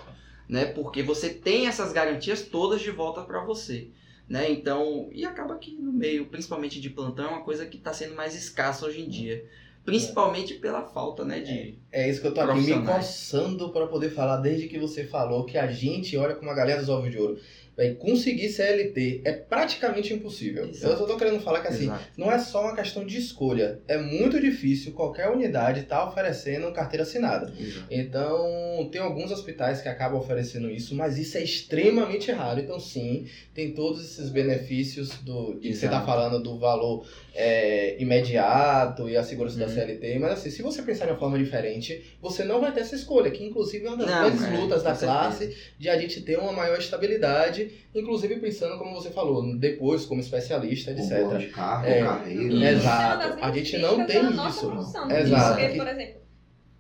né? 0.49 0.67
Porque 0.67 1.03
você 1.03 1.31
tem 1.31 1.67
essas 1.67 1.93
garantias 1.93 2.43
todas 2.43 2.81
de 2.81 2.91
volta 2.91 3.23
para 3.23 3.45
você, 3.45 3.89
né? 4.29 4.51
Então, 4.51 5.09
e 5.13 5.25
acaba 5.25 5.59
que 5.59 5.73
no 5.73 5.93
meio, 5.93 6.27
principalmente 6.27 6.81
de 6.81 6.91
plantão, 6.91 7.27
é 7.27 7.29
uma 7.29 7.43
coisa 7.43 7.67
que 7.67 7.77
está 7.77 7.93
sendo 7.93 8.15
mais 8.15 8.35
escassa 8.35 8.87
hoje 8.87 9.01
em 9.01 9.09
dia, 9.09 9.45
principalmente 9.85 10.55
pela 10.55 10.83
falta, 10.83 11.25
né, 11.25 11.41
de 11.41 11.79
É 11.91 12.09
isso 12.09 12.21
que 12.21 12.27
eu 12.27 12.35
tô 12.35 12.41
aqui 12.43 12.61
me 12.61 12.85
coçando 12.85 13.71
pra 13.71 13.87
poder 13.87 14.11
falar 14.11 14.37
desde 14.37 14.69
que 14.69 14.79
você 14.79 15.05
falou 15.05 15.45
que 15.45 15.57
a 15.57 15.67
gente 15.69 16.17
olha 16.17 16.35
como 16.35 16.51
a 16.51 16.55
galinha 16.55 16.77
dos 16.77 16.89
ovos 16.89 17.11
de 17.11 17.19
ouro. 17.19 17.39
Véi, 17.77 17.95
conseguir 17.95 18.49
CLT 18.51 19.23
é 19.25 19.33
praticamente 19.33 20.13
impossível. 20.13 20.69
Exato. 20.69 20.93
Eu 20.93 20.99
só 20.99 21.07
tô 21.07 21.17
querendo 21.17 21.41
falar 21.41 21.61
que 21.61 21.69
assim, 21.69 21.85
Exato. 21.85 22.05
não 22.17 22.31
é 22.31 22.39
só 22.39 22.63
uma 22.63 22.75
questão 22.77 23.07
de 23.07 23.17
escolha. 23.19 23.81
É 23.89 23.97
muito 23.97 24.39
difícil 24.41 24.93
qualquer 24.93 25.31
unidade 25.31 25.81
estar 25.81 26.07
oferecendo 26.07 26.71
carteira 26.73 27.05
assinada. 27.05 27.53
Exato. 27.59 27.87
Então, 27.91 28.89
tem 28.93 29.01
alguns 29.01 29.31
hospitais 29.31 29.81
que 29.81 29.89
acabam 29.89 30.19
oferecendo 30.21 30.71
isso, 30.71 30.95
mas 30.95 31.17
isso 31.19 31.39
é 31.39 31.43
extremamente 31.43 32.31
raro. 32.31 32.61
Então, 32.61 32.79
sim, 32.79 33.27
tem 33.55 33.73
todos 33.73 34.05
esses 34.05 34.29
benefícios 34.31 35.11
do, 35.23 35.55
de 35.55 35.69
que 35.69 35.75
você 35.75 35.87
está 35.87 36.03
falando 36.05 36.43
do 36.43 36.59
valor 36.59 37.07
é, 37.35 37.97
imediato 38.03 39.09
e 39.09 39.17
a 39.17 39.23
segurança 39.23 39.59
da 39.59 39.67
Uhum. 39.67 39.73
CLT. 39.75 40.19
Mas, 40.19 40.33
assim, 40.33 40.51
se 40.51 40.63
você 40.63 40.83
pensar 40.83 41.07
de 41.07 41.13
uma 41.13 41.19
forma 41.19 41.39
diferente, 41.39 42.05
você 42.21 42.45
não 42.45 42.61
vai 42.61 42.73
ter 42.73 42.81
essa 42.81 42.95
escolha, 42.97 43.31
que 43.31 43.45
inclusive 43.45 43.87
é 43.87 43.89
uma 43.89 43.97
das 43.99 44.07
Não, 44.11 44.21
grandes 44.25 44.45
é, 44.45 44.57
lutas 44.57 44.83
da 44.83 44.95
classe 44.95 45.57
de 45.79 45.89
a 45.89 45.99
gente 45.99 46.21
ter 46.23 46.39
uma 46.39 46.53
maior 46.53 46.79
estabilidade, 46.79 47.60
inclusive 47.95 48.37
pensando, 48.41 48.79
como 48.79 48.95
você 48.95 49.11
falou, 49.11 49.57
depois 49.57 50.05
como 50.07 50.21
especialista, 50.21 50.91
etc. 50.93 51.09
plano 51.09 51.39
de 51.39 51.47
carro, 51.49 51.87
É. 51.87 52.01
carreira. 52.03 52.71
Exato. 52.71 53.39
É 53.39 53.45
A 53.45 53.51
gente 53.53 53.79
não 53.79 54.07
tem 54.07 54.31
isso. 54.31 54.69
profissão, 54.71 55.07
né? 55.07 55.21
Exato. 55.21 55.61
Porque, 55.61 55.77
por 55.77 55.87
exemplo, 55.89 56.21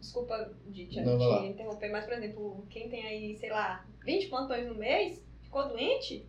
desculpa 0.01 0.51
de 0.69 0.87
te, 0.87 1.01
Não, 1.01 1.19
te 1.43 1.47
interromper, 1.49 1.91
mas, 1.91 2.05
por 2.05 2.15
exemplo, 2.15 2.65
quem 2.71 2.89
tem 2.89 3.07
aí, 3.07 3.37
sei 3.39 3.51
lá, 3.51 3.85
20 4.05 4.29
plantões 4.29 4.67
no 4.67 4.75
mês, 4.75 5.23
ficou 5.43 5.69
doente, 5.69 6.27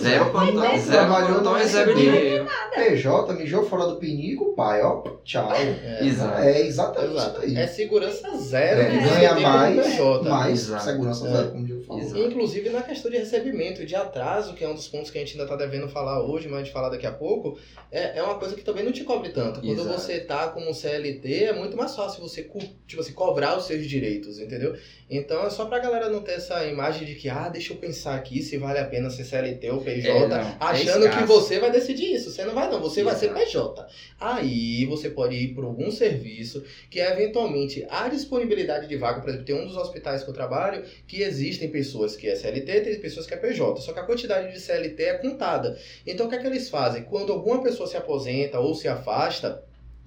Zero 0.00 0.24
Não 0.24 0.30
plantão, 0.32 0.78
zero 0.78 0.90
trabalhou, 0.90 1.28
plantão 1.28 1.52
não 1.52 1.58
é 1.58 1.66
zero 1.66 1.94
recebeu. 1.94 2.12
dinheiro. 2.14 2.46
PJ, 2.74 3.34
mijou 3.34 3.64
fora 3.66 3.86
do 3.86 3.96
pinico, 3.96 4.54
pai, 4.54 4.80
ó, 4.82 5.02
tchau. 5.24 5.52
É, 5.52 6.02
Exato. 6.02 6.38
É 6.42 6.60
exatamente 6.62 7.12
Exato. 7.12 7.36
isso 7.40 7.46
aí. 7.46 7.56
É 7.62 7.66
segurança 7.66 8.36
zero. 8.38 8.80
É, 8.80 8.88
ganha 8.98 9.28
como 9.34 9.40
mais, 9.42 9.98
mais 10.24 10.58
Exato. 10.62 10.84
segurança 10.84 11.28
É. 11.28 11.32
zero, 11.32 11.50
como 11.50 11.66
falou. 11.84 12.02
Exato. 12.02 12.22
Inclusive 12.22 12.70
na 12.70 12.82
questão 12.82 13.10
de 13.10 13.18
recebimento 13.18 13.82
e 13.82 13.86
de 13.86 13.94
atraso, 13.94 14.54
que 14.54 14.64
é 14.64 14.68
um 14.68 14.74
dos 14.74 14.88
pontos 14.88 15.10
que 15.10 15.18
a 15.18 15.20
gente 15.20 15.32
ainda 15.32 15.44
está 15.44 15.56
devendo 15.56 15.88
falar 15.88 16.22
hoje, 16.22 16.48
mas 16.48 16.60
a 16.60 16.64
gente 16.64 16.72
falar 16.72 16.88
daqui 16.88 17.06
a 17.06 17.12
pouco, 17.12 17.58
é, 17.90 18.18
é 18.18 18.22
uma 18.22 18.38
coisa 18.38 18.54
que 18.54 18.62
também 18.62 18.84
não 18.84 18.92
te 18.92 19.04
cobre 19.04 19.30
tanto. 19.30 19.60
Quando 19.60 19.80
Exato. 19.80 20.00
você 20.00 20.20
tá 20.20 20.48
como 20.48 20.74
CLT, 20.74 21.44
é 21.44 21.52
muito 21.52 21.76
mais 21.76 21.94
fácil 21.94 22.22
você 22.22 22.48
tipo 22.86 23.00
assim, 23.00 23.12
cobrar 23.12 23.56
os 23.56 23.66
seus 23.66 23.86
direitos, 23.86 24.38
entendeu? 24.38 24.76
Então 25.08 25.44
é 25.46 25.50
só 25.50 25.66
pra 25.66 25.78
galera 25.78 26.08
não 26.08 26.22
ter 26.22 26.32
essa 26.32 26.64
imagem 26.66 27.06
de 27.06 27.14
que, 27.14 27.28
ah, 27.28 27.48
deixa 27.48 27.72
eu 27.72 27.76
pensar 27.76 28.14
aqui 28.14 28.42
se 28.42 28.56
vale 28.56 28.78
a 28.78 28.84
pena 28.86 29.10
ser 29.10 29.24
CLT 29.24 29.70
ou 29.70 29.80
PJ, 29.80 30.08
É, 30.08 30.26
não, 30.28 30.36
é 30.36 30.56
achando 30.58 31.02
que 31.02 31.08
escasso. 31.08 31.26
você 31.26 31.58
vai 31.58 31.70
decidir 31.70 32.14
isso. 32.14 32.30
Você 32.30 32.44
não 32.44 32.54
vai 32.54 32.70
não, 32.70 32.80
você 32.80 33.02
vai 33.02 33.14
ser 33.14 33.26
Exato. 33.26 33.40
PJ. 33.40 33.86
Aí 34.18 34.84
você 34.86 35.10
pode 35.10 35.34
ir 35.36 35.54
para 35.54 35.64
algum 35.64 35.90
serviço 35.90 36.64
que 36.90 36.98
eventualmente 37.00 37.86
há 37.90 38.08
disponibilidade 38.08 38.88
de 38.88 38.96
vaga, 38.96 39.20
por 39.20 39.28
exemplo, 39.28 39.44
tem 39.46 39.54
um 39.54 39.66
dos 39.66 39.76
hospitais 39.76 40.22
que 40.24 40.30
eu 40.30 40.34
trabalho 40.34 40.84
que 41.06 41.22
existem 41.22 41.68
pessoas 41.74 42.14
que 42.14 42.28
é 42.28 42.36
CLT, 42.36 42.82
tem 42.82 43.00
pessoas 43.00 43.26
que 43.26 43.34
é 43.34 43.36
PJ, 43.36 43.80
só 43.80 43.92
que 43.92 43.98
a 43.98 44.04
quantidade 44.04 44.52
de 44.52 44.60
CLT 44.60 45.02
é 45.02 45.14
contada. 45.14 45.76
Então 46.06 46.26
o 46.26 46.28
que 46.28 46.36
é 46.36 46.38
que 46.38 46.46
eles 46.46 46.70
fazem? 46.70 47.02
Quando 47.02 47.32
alguma 47.32 47.64
pessoa 47.64 47.88
se 47.88 47.96
aposenta 47.96 48.60
ou 48.60 48.76
se 48.76 48.86
afasta, 48.86 49.60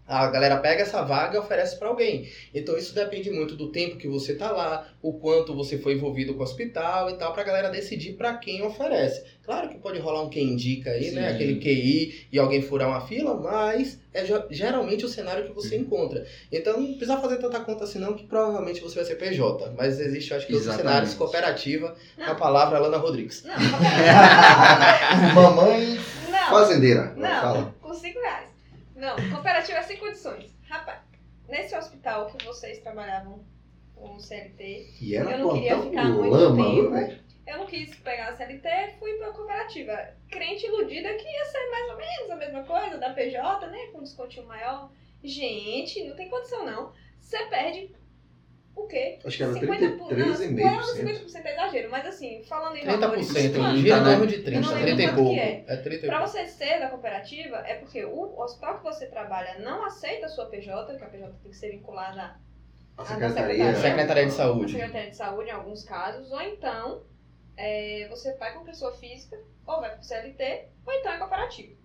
a 0.08 0.28
galera 0.28 0.58
pega 0.58 0.82
essa 0.84 1.01
vaga 1.03 1.36
e 1.36 1.39
oferece 1.39 1.78
para 1.78 1.89
alguém. 1.89 2.30
Então 2.53 2.78
isso 2.78 2.95
depende 2.95 3.30
muito 3.30 3.55
do 3.55 3.72
tempo 3.72 3.97
que 3.97 4.08
você 4.08 4.34
tá 4.36 4.49
lá, 4.51 4.88
o 5.01 5.14
quanto 5.14 5.53
você 5.55 5.78
foi 5.78 5.93
envolvido 5.93 6.34
com 6.34 6.39
o 6.39 6.43
hospital 6.43 7.10
e 7.10 7.18
tal, 7.18 7.34
pra 7.34 7.43
galera 7.43 7.70
decidir 7.70 8.14
para 8.14 8.34
quem 8.38 8.62
oferece. 8.64 9.24
Claro 9.43 9.70
que 9.70 9.78
pode 9.78 9.99
rolar 9.99 10.24
um 10.24 10.30
quem 10.30 10.45
indica 10.53 10.91
aí, 10.91 11.12
né? 11.12 11.30
Sim. 11.30 11.36
Aquele 11.36 11.55
QI 11.60 12.28
e 12.32 12.39
alguém 12.39 12.62
furar 12.62 12.88
uma 12.89 13.01
fila, 13.01 13.34
mas 13.39 13.99
é 14.14 14.26
ge- 14.26 14.43
geralmente 14.51 15.05
o 15.05 15.10
cenário 15.10 15.45
que 15.45 15.53
você 15.53 15.78
encontra. 15.78 16.26
Então 16.51 16.80
não 16.80 16.88
precisa 16.93 17.18
fazer 17.18 17.38
tanta 17.38 17.60
conta 17.62 17.84
assim 17.86 17.99
não, 17.99 18.14
que 18.14 18.26
provavelmente 18.26 18.82
você 18.82 18.95
vai 18.95 19.05
ser 19.05 19.16
PJ. 19.16 19.74
Mas 19.78 19.99
existe, 19.99 20.32
eu 20.32 20.38
acho 20.38 20.47
que 20.47 20.53
outros 20.53 20.68
Exatamente. 20.68 20.91
cenários, 20.93 21.14
cooperativa, 21.16 21.95
com 22.18 22.32
a 22.32 22.36
palavra 22.36 22.78
Alana 22.78 22.97
Rodrigues. 22.97 23.43
Não, 23.43 23.55
Mamãe 25.34 25.97
não, 26.30 26.49
fazendeira. 26.49 27.14
Não, 27.16 27.28
Fala. 27.41 27.76
com 27.82 27.93
5 27.93 28.20
reais. 28.20 28.47
Não, 28.97 29.15
cooperativa 29.31 29.77
é 29.77 29.83
sem 29.83 29.97
condições. 29.97 30.53
Rapaz, 30.67 30.99
nesse 31.47 31.75
hospital 31.75 32.25
que 32.27 32.43
vocês 32.45 32.79
trabalhavam 32.79 33.45
com 33.95 34.19
CLT, 34.19 34.95
E 35.01 35.15
era 35.15 35.31
Eu 35.31 35.39
não 35.39 35.53
queria 35.53 35.79
ficar 35.81 36.05
muito 36.05 36.29
lama, 36.35 36.63
tempo. 37.05 37.23
eu 37.47 37.57
não 37.59 37.65
quis 37.67 37.95
pegar 37.97 38.29
a 38.29 38.35
CLT, 38.35 38.95
fui 38.99 39.13
pra 39.13 39.31
cooperativa. 39.31 40.13
Crente 40.29 40.65
iludida 40.65 41.13
que 41.13 41.25
ia 41.27 41.45
ser 41.45 41.69
mais 41.71 41.89
ou 41.91 41.97
menos 41.97 42.31
a 42.31 42.35
mesma 42.35 42.63
coisa, 42.63 42.97
da 42.97 43.13
PJ, 43.13 43.67
né, 43.67 43.87
com 43.91 44.01
descontinho 44.03 44.47
maior. 44.47 44.91
Gente, 45.23 46.03
não 46.03 46.15
tem 46.15 46.29
condição 46.29 46.65
não. 46.65 46.91
Você 47.19 47.37
perde 47.45 47.91
o 48.84 48.88
quê? 48.88 49.19
Acho 49.25 49.38
que 49.38 49.43
era 49.43 49.53
50 49.53 49.89
por- 49.97 49.97
não, 49.97 50.07
33,5%. 50.07 50.63
Não, 50.63 50.84
50% 50.95 51.45
é 51.45 51.53
exagero, 51.53 51.89
mas 51.91 52.05
assim, 52.05 52.43
falando 52.43 52.75
em 52.75 52.86
valores... 52.86 53.28
30%, 53.34 53.55
quanto? 53.55 53.78
gira 53.78 53.97
em 53.97 54.01
né? 54.03 54.09
torno 54.11 54.28
de 54.28 54.36
Eu 54.36 54.43
30, 54.43 54.59
não 54.61 54.67
30 54.73 54.86
lembro 54.86 55.01
e 55.01 55.05
quanto 55.07 55.15
pouco. 55.15 55.39
é. 55.39 55.63
É 55.67 55.78
30 55.78 56.05
e 56.05 56.09
Pra 56.09 56.25
você 56.28 56.47
ser 56.47 56.80
da 56.80 56.89
cooperativa, 56.89 57.57
é 57.57 57.75
porque 57.75 58.05
o 58.05 58.39
hospital 58.39 58.78
que 58.78 58.84
você 58.84 59.05
trabalha 59.07 59.59
não 59.59 59.86
aceita 59.86 60.25
a 60.25 60.30
sua 60.30 60.45
PJ, 60.47 60.95
que 60.97 61.03
a 61.03 61.07
PJ 61.07 61.34
tem 61.41 61.51
que 61.51 61.57
ser 61.57 61.71
vinculada 61.71 62.36
A 62.97 63.03
da 63.03 63.05
secretaria. 63.05 63.75
Secretaria 63.75 64.25
de 64.25 64.32
à 64.32 64.36
Saúde. 64.36 64.71
Secretaria 64.73 65.09
de 65.09 65.15
Saúde 65.15 65.49
em 65.49 65.53
alguns 65.53 65.84
casos, 65.84 66.32
ou 66.32 66.41
então 66.41 67.03
é, 67.55 68.07
você 68.09 68.34
vai 68.36 68.53
com 68.53 68.63
pessoa 68.63 68.93
física, 68.93 69.38
ou 69.65 69.80
vai 69.82 69.95
com 69.95 70.03
CLT, 70.03 70.67
ou 70.86 70.93
então 70.93 71.11
é 71.11 71.17
cooperativa. 71.17 71.75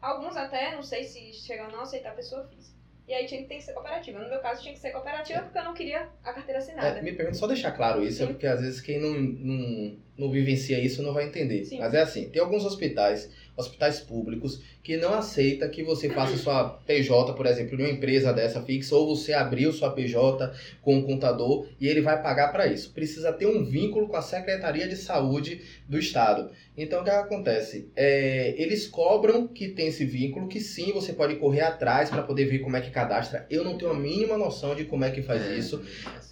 Alguns 0.00 0.36
até, 0.36 0.74
não 0.74 0.82
sei 0.82 1.04
se 1.04 1.32
chegam 1.32 1.66
a 1.66 1.70
não 1.70 1.80
aceitar 1.80 2.14
pessoa 2.14 2.44
física. 2.48 2.73
E 3.06 3.12
aí 3.12 3.26
tinha 3.26 3.42
que 3.42 3.48
ter 3.48 3.56
que 3.56 3.62
ser 3.62 3.74
cooperativa. 3.74 4.18
No 4.18 4.28
meu 4.30 4.40
caso 4.40 4.62
tinha 4.62 4.72
que 4.72 4.80
ser 4.80 4.90
cooperativa 4.90 5.42
porque 5.42 5.58
eu 5.58 5.64
não 5.64 5.74
queria 5.74 6.08
a 6.22 6.32
carteira 6.32 6.58
assinada. 6.58 6.98
É, 6.98 7.02
me 7.02 7.12
pergunto 7.12 7.36
só 7.36 7.46
deixar 7.46 7.72
claro 7.72 8.02
isso, 8.02 8.18
Sim. 8.18 8.28
porque 8.28 8.46
às 8.46 8.60
vezes 8.60 8.80
quem 8.80 8.98
não, 8.98 9.12
não, 9.12 9.96
não 10.16 10.30
vivencia 10.30 10.78
isso 10.78 11.02
não 11.02 11.12
vai 11.12 11.26
entender. 11.26 11.64
Sim. 11.64 11.78
Mas 11.78 11.92
é 11.92 12.00
assim, 12.00 12.30
tem 12.30 12.40
alguns 12.40 12.64
hospitais, 12.64 13.30
hospitais 13.56 14.00
públicos, 14.00 14.60
que 14.82 14.96
não 14.96 15.14
aceita 15.14 15.68
que 15.68 15.82
você 15.82 16.08
faça 16.10 16.36
sua 16.36 16.68
PJ, 16.86 17.32
por 17.34 17.46
exemplo, 17.46 17.76
de 17.76 17.82
uma 17.82 17.90
empresa 17.90 18.32
dessa 18.32 18.60
fixa, 18.62 18.94
ou 18.94 19.14
você 19.14 19.32
abriu 19.32 19.72
sua 19.72 19.90
PJ 19.90 20.52
com 20.82 20.96
um 20.96 21.02
contador 21.02 21.66
e 21.80 21.88
ele 21.88 22.00
vai 22.00 22.20
pagar 22.22 22.48
para 22.48 22.66
isso. 22.66 22.92
Precisa 22.92 23.32
ter 23.32 23.46
um 23.46 23.64
vínculo 23.64 24.08
com 24.08 24.16
a 24.16 24.22
Secretaria 24.22 24.88
de 24.88 24.96
Saúde 24.96 25.60
do 25.88 25.98
Estado. 25.98 26.50
Então 26.76 27.00
o 27.00 27.04
que 27.04 27.10
acontece? 27.10 27.88
É, 27.94 28.54
eles 28.58 28.86
cobram 28.86 29.46
que 29.46 29.68
tem 29.68 29.88
esse 29.88 30.04
vínculo, 30.04 30.48
que 30.48 30.60
sim, 30.60 30.92
você 30.92 31.12
pode 31.12 31.36
correr 31.36 31.60
atrás 31.62 32.10
para 32.10 32.22
poder 32.22 32.46
ver 32.46 32.58
como 32.58 32.76
é 32.76 32.80
que 32.80 32.90
cadastra. 32.90 33.46
Eu 33.48 33.64
não 33.64 33.78
tenho 33.78 33.92
a 33.92 33.94
mínima 33.94 34.36
noção 34.36 34.74
de 34.74 34.84
como 34.84 35.04
é 35.04 35.10
que 35.10 35.22
faz 35.22 35.42
É, 35.42 35.56
isso. 35.56 35.82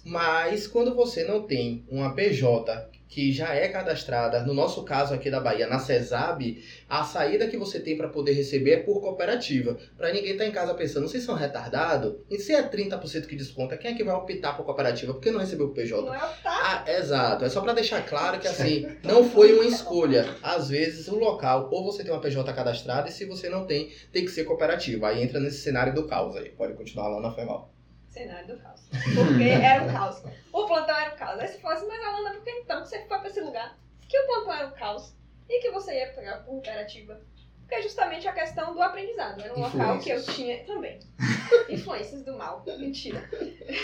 Mas 0.03 0.67
quando 0.67 0.93
você 0.93 1.23
não 1.23 1.43
tem 1.43 1.83
uma 1.89 2.13
PJ 2.13 2.89
que 3.13 3.31
já 3.31 3.53
é 3.53 3.67
cadastrada, 3.67 4.41
no 4.41 4.55
nosso 4.55 4.83
caso 4.83 5.13
aqui 5.13 5.29
da 5.29 5.39
Bahia, 5.39 5.67
na 5.67 5.77
CESAB, 5.77 6.63
a 6.89 7.03
saída 7.03 7.47
que 7.47 7.55
você 7.55 7.79
tem 7.79 7.95
para 7.95 8.07
poder 8.07 8.33
receber 8.33 8.71
é 8.71 8.77
por 8.77 8.99
cooperativa. 9.01 9.77
Para 9.95 10.11
ninguém 10.11 10.31
estar 10.31 10.47
em 10.47 10.51
casa 10.51 10.73
pensando, 10.73 11.07
vocês 11.07 11.23
são 11.23 11.35
retardados? 11.35 12.15
E 12.27 12.39
se 12.39 12.53
é 12.53 12.63
30% 12.63 13.27
que 13.27 13.35
desconta, 13.35 13.77
quem 13.77 13.91
é 13.91 13.93
que 13.93 14.03
vai 14.03 14.15
optar 14.15 14.57
por 14.57 14.65
cooperativa? 14.65 15.13
Por 15.13 15.21
que 15.21 15.29
não 15.29 15.39
recebeu 15.39 15.67
o 15.67 15.73
PJ? 15.75 16.03
Não 16.03 16.11
é 16.11 16.25
optar. 16.25 16.83
Ah, 16.87 16.91
exato. 16.91 17.45
É 17.45 17.49
só 17.49 17.61
para 17.61 17.73
deixar 17.73 18.03
claro 18.03 18.39
que 18.39 18.47
assim, 18.47 18.87
não 19.03 19.29
foi 19.29 19.53
uma 19.53 19.65
escolha. 19.65 20.25
Às 20.41 20.69
vezes 20.69 21.07
o 21.07 21.15
local, 21.15 21.69
ou 21.71 21.83
você 21.83 22.03
tem 22.03 22.11
uma 22.11 22.19
PJ 22.19 22.51
cadastrada, 22.51 23.09
e 23.09 23.11
se 23.11 23.25
você 23.25 23.47
não 23.47 23.67
tem, 23.67 23.91
tem 24.11 24.25
que 24.25 24.31
ser 24.31 24.43
cooperativa. 24.43 25.09
Aí 25.09 25.21
entra 25.21 25.39
nesse 25.39 25.61
cenário 25.61 25.93
do 25.93 26.07
caos 26.07 26.35
aí. 26.35 26.49
Pode 26.49 26.73
continuar 26.73 27.09
lá 27.09 27.21
na 27.21 27.31
foi 27.31 27.45
mal. 27.45 27.72
Cenário 28.13 28.47
do 28.47 28.61
caos. 28.61 28.87
Porque 28.89 29.43
era 29.49 29.83
um 29.83 29.91
caos. 29.91 30.23
O 30.51 30.67
plantão 30.67 30.95
era 30.95 31.13
um 31.13 31.17
caos. 31.17 31.39
Aí 31.39 31.47
você 31.47 31.57
fala 31.57 31.73
assim, 31.73 31.87
mas 31.87 32.05
Alana, 32.05 32.35
por 32.35 32.43
que 32.43 32.51
então 32.51 32.85
você 32.85 33.05
foi 33.07 33.17
pra 33.17 33.27
esse 33.27 33.41
lugar? 33.41 33.75
Que 34.07 34.19
o 34.19 34.27
plantão 34.27 34.53
era 34.53 34.67
um 34.67 34.71
caos. 34.71 35.15
E 35.49 35.59
que 35.59 35.71
você 35.71 35.97
ia 35.97 36.13
pegar 36.13 36.37
por 36.37 36.45
cooperativa? 36.45 37.19
Porque 37.61 37.75
é 37.75 37.81
justamente 37.81 38.27
a 38.27 38.33
questão 38.33 38.73
do 38.73 38.81
aprendizado. 38.81 39.41
Era 39.41 39.53
um 39.55 39.61
local 39.61 39.99
que 39.99 40.11
eu 40.11 40.23
tinha 40.23 40.63
também. 40.63 40.99
Influências 41.69 42.23
do 42.23 42.37
mal. 42.37 42.63
Mentira. 42.77 43.27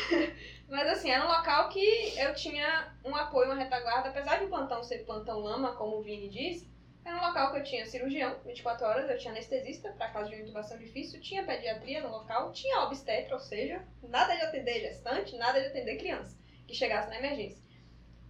Mas 0.69 0.87
assim, 0.89 1.09
era 1.09 1.25
um 1.25 1.27
local 1.27 1.69
que 1.69 2.13
eu 2.15 2.33
tinha 2.35 2.93
um 3.03 3.15
apoio, 3.15 3.47
uma 3.47 3.55
retaguarda, 3.55 4.09
apesar 4.09 4.37
de 4.37 4.45
o 4.45 4.49
plantão 4.49 4.83
ser 4.83 4.99
plantão 4.99 5.39
lama, 5.39 5.75
como 5.75 5.97
o 5.97 6.03
Vini 6.03 6.29
diz, 6.29 6.69
era 7.09 7.17
um 7.17 7.27
local 7.27 7.51
que 7.51 7.57
eu 7.57 7.63
tinha 7.63 7.85
cirurgião, 7.87 8.39
24 8.45 8.85
horas, 8.85 9.09
eu 9.09 9.17
tinha 9.17 9.31
anestesista, 9.31 9.91
para 9.93 10.09
caso 10.09 10.29
de 10.29 10.41
intubação 10.41 10.77
difícil, 10.77 11.19
tinha 11.19 11.43
pediatria 11.43 12.01
no 12.01 12.09
local, 12.09 12.51
tinha 12.51 12.81
obstetra, 12.81 13.33
ou 13.33 13.39
seja, 13.39 13.83
nada 14.03 14.35
de 14.35 14.43
atender 14.43 14.81
gestante, 14.81 15.35
nada 15.35 15.59
de 15.59 15.67
atender 15.67 15.97
criança 15.97 16.37
que 16.67 16.75
chegasse 16.75 17.09
na 17.09 17.17
emergência. 17.17 17.63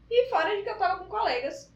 E 0.10 0.30
fora 0.30 0.56
de 0.56 0.64
que 0.64 0.70
eu 0.70 0.74
estava 0.74 1.04
com 1.04 1.10
colegas 1.10 1.74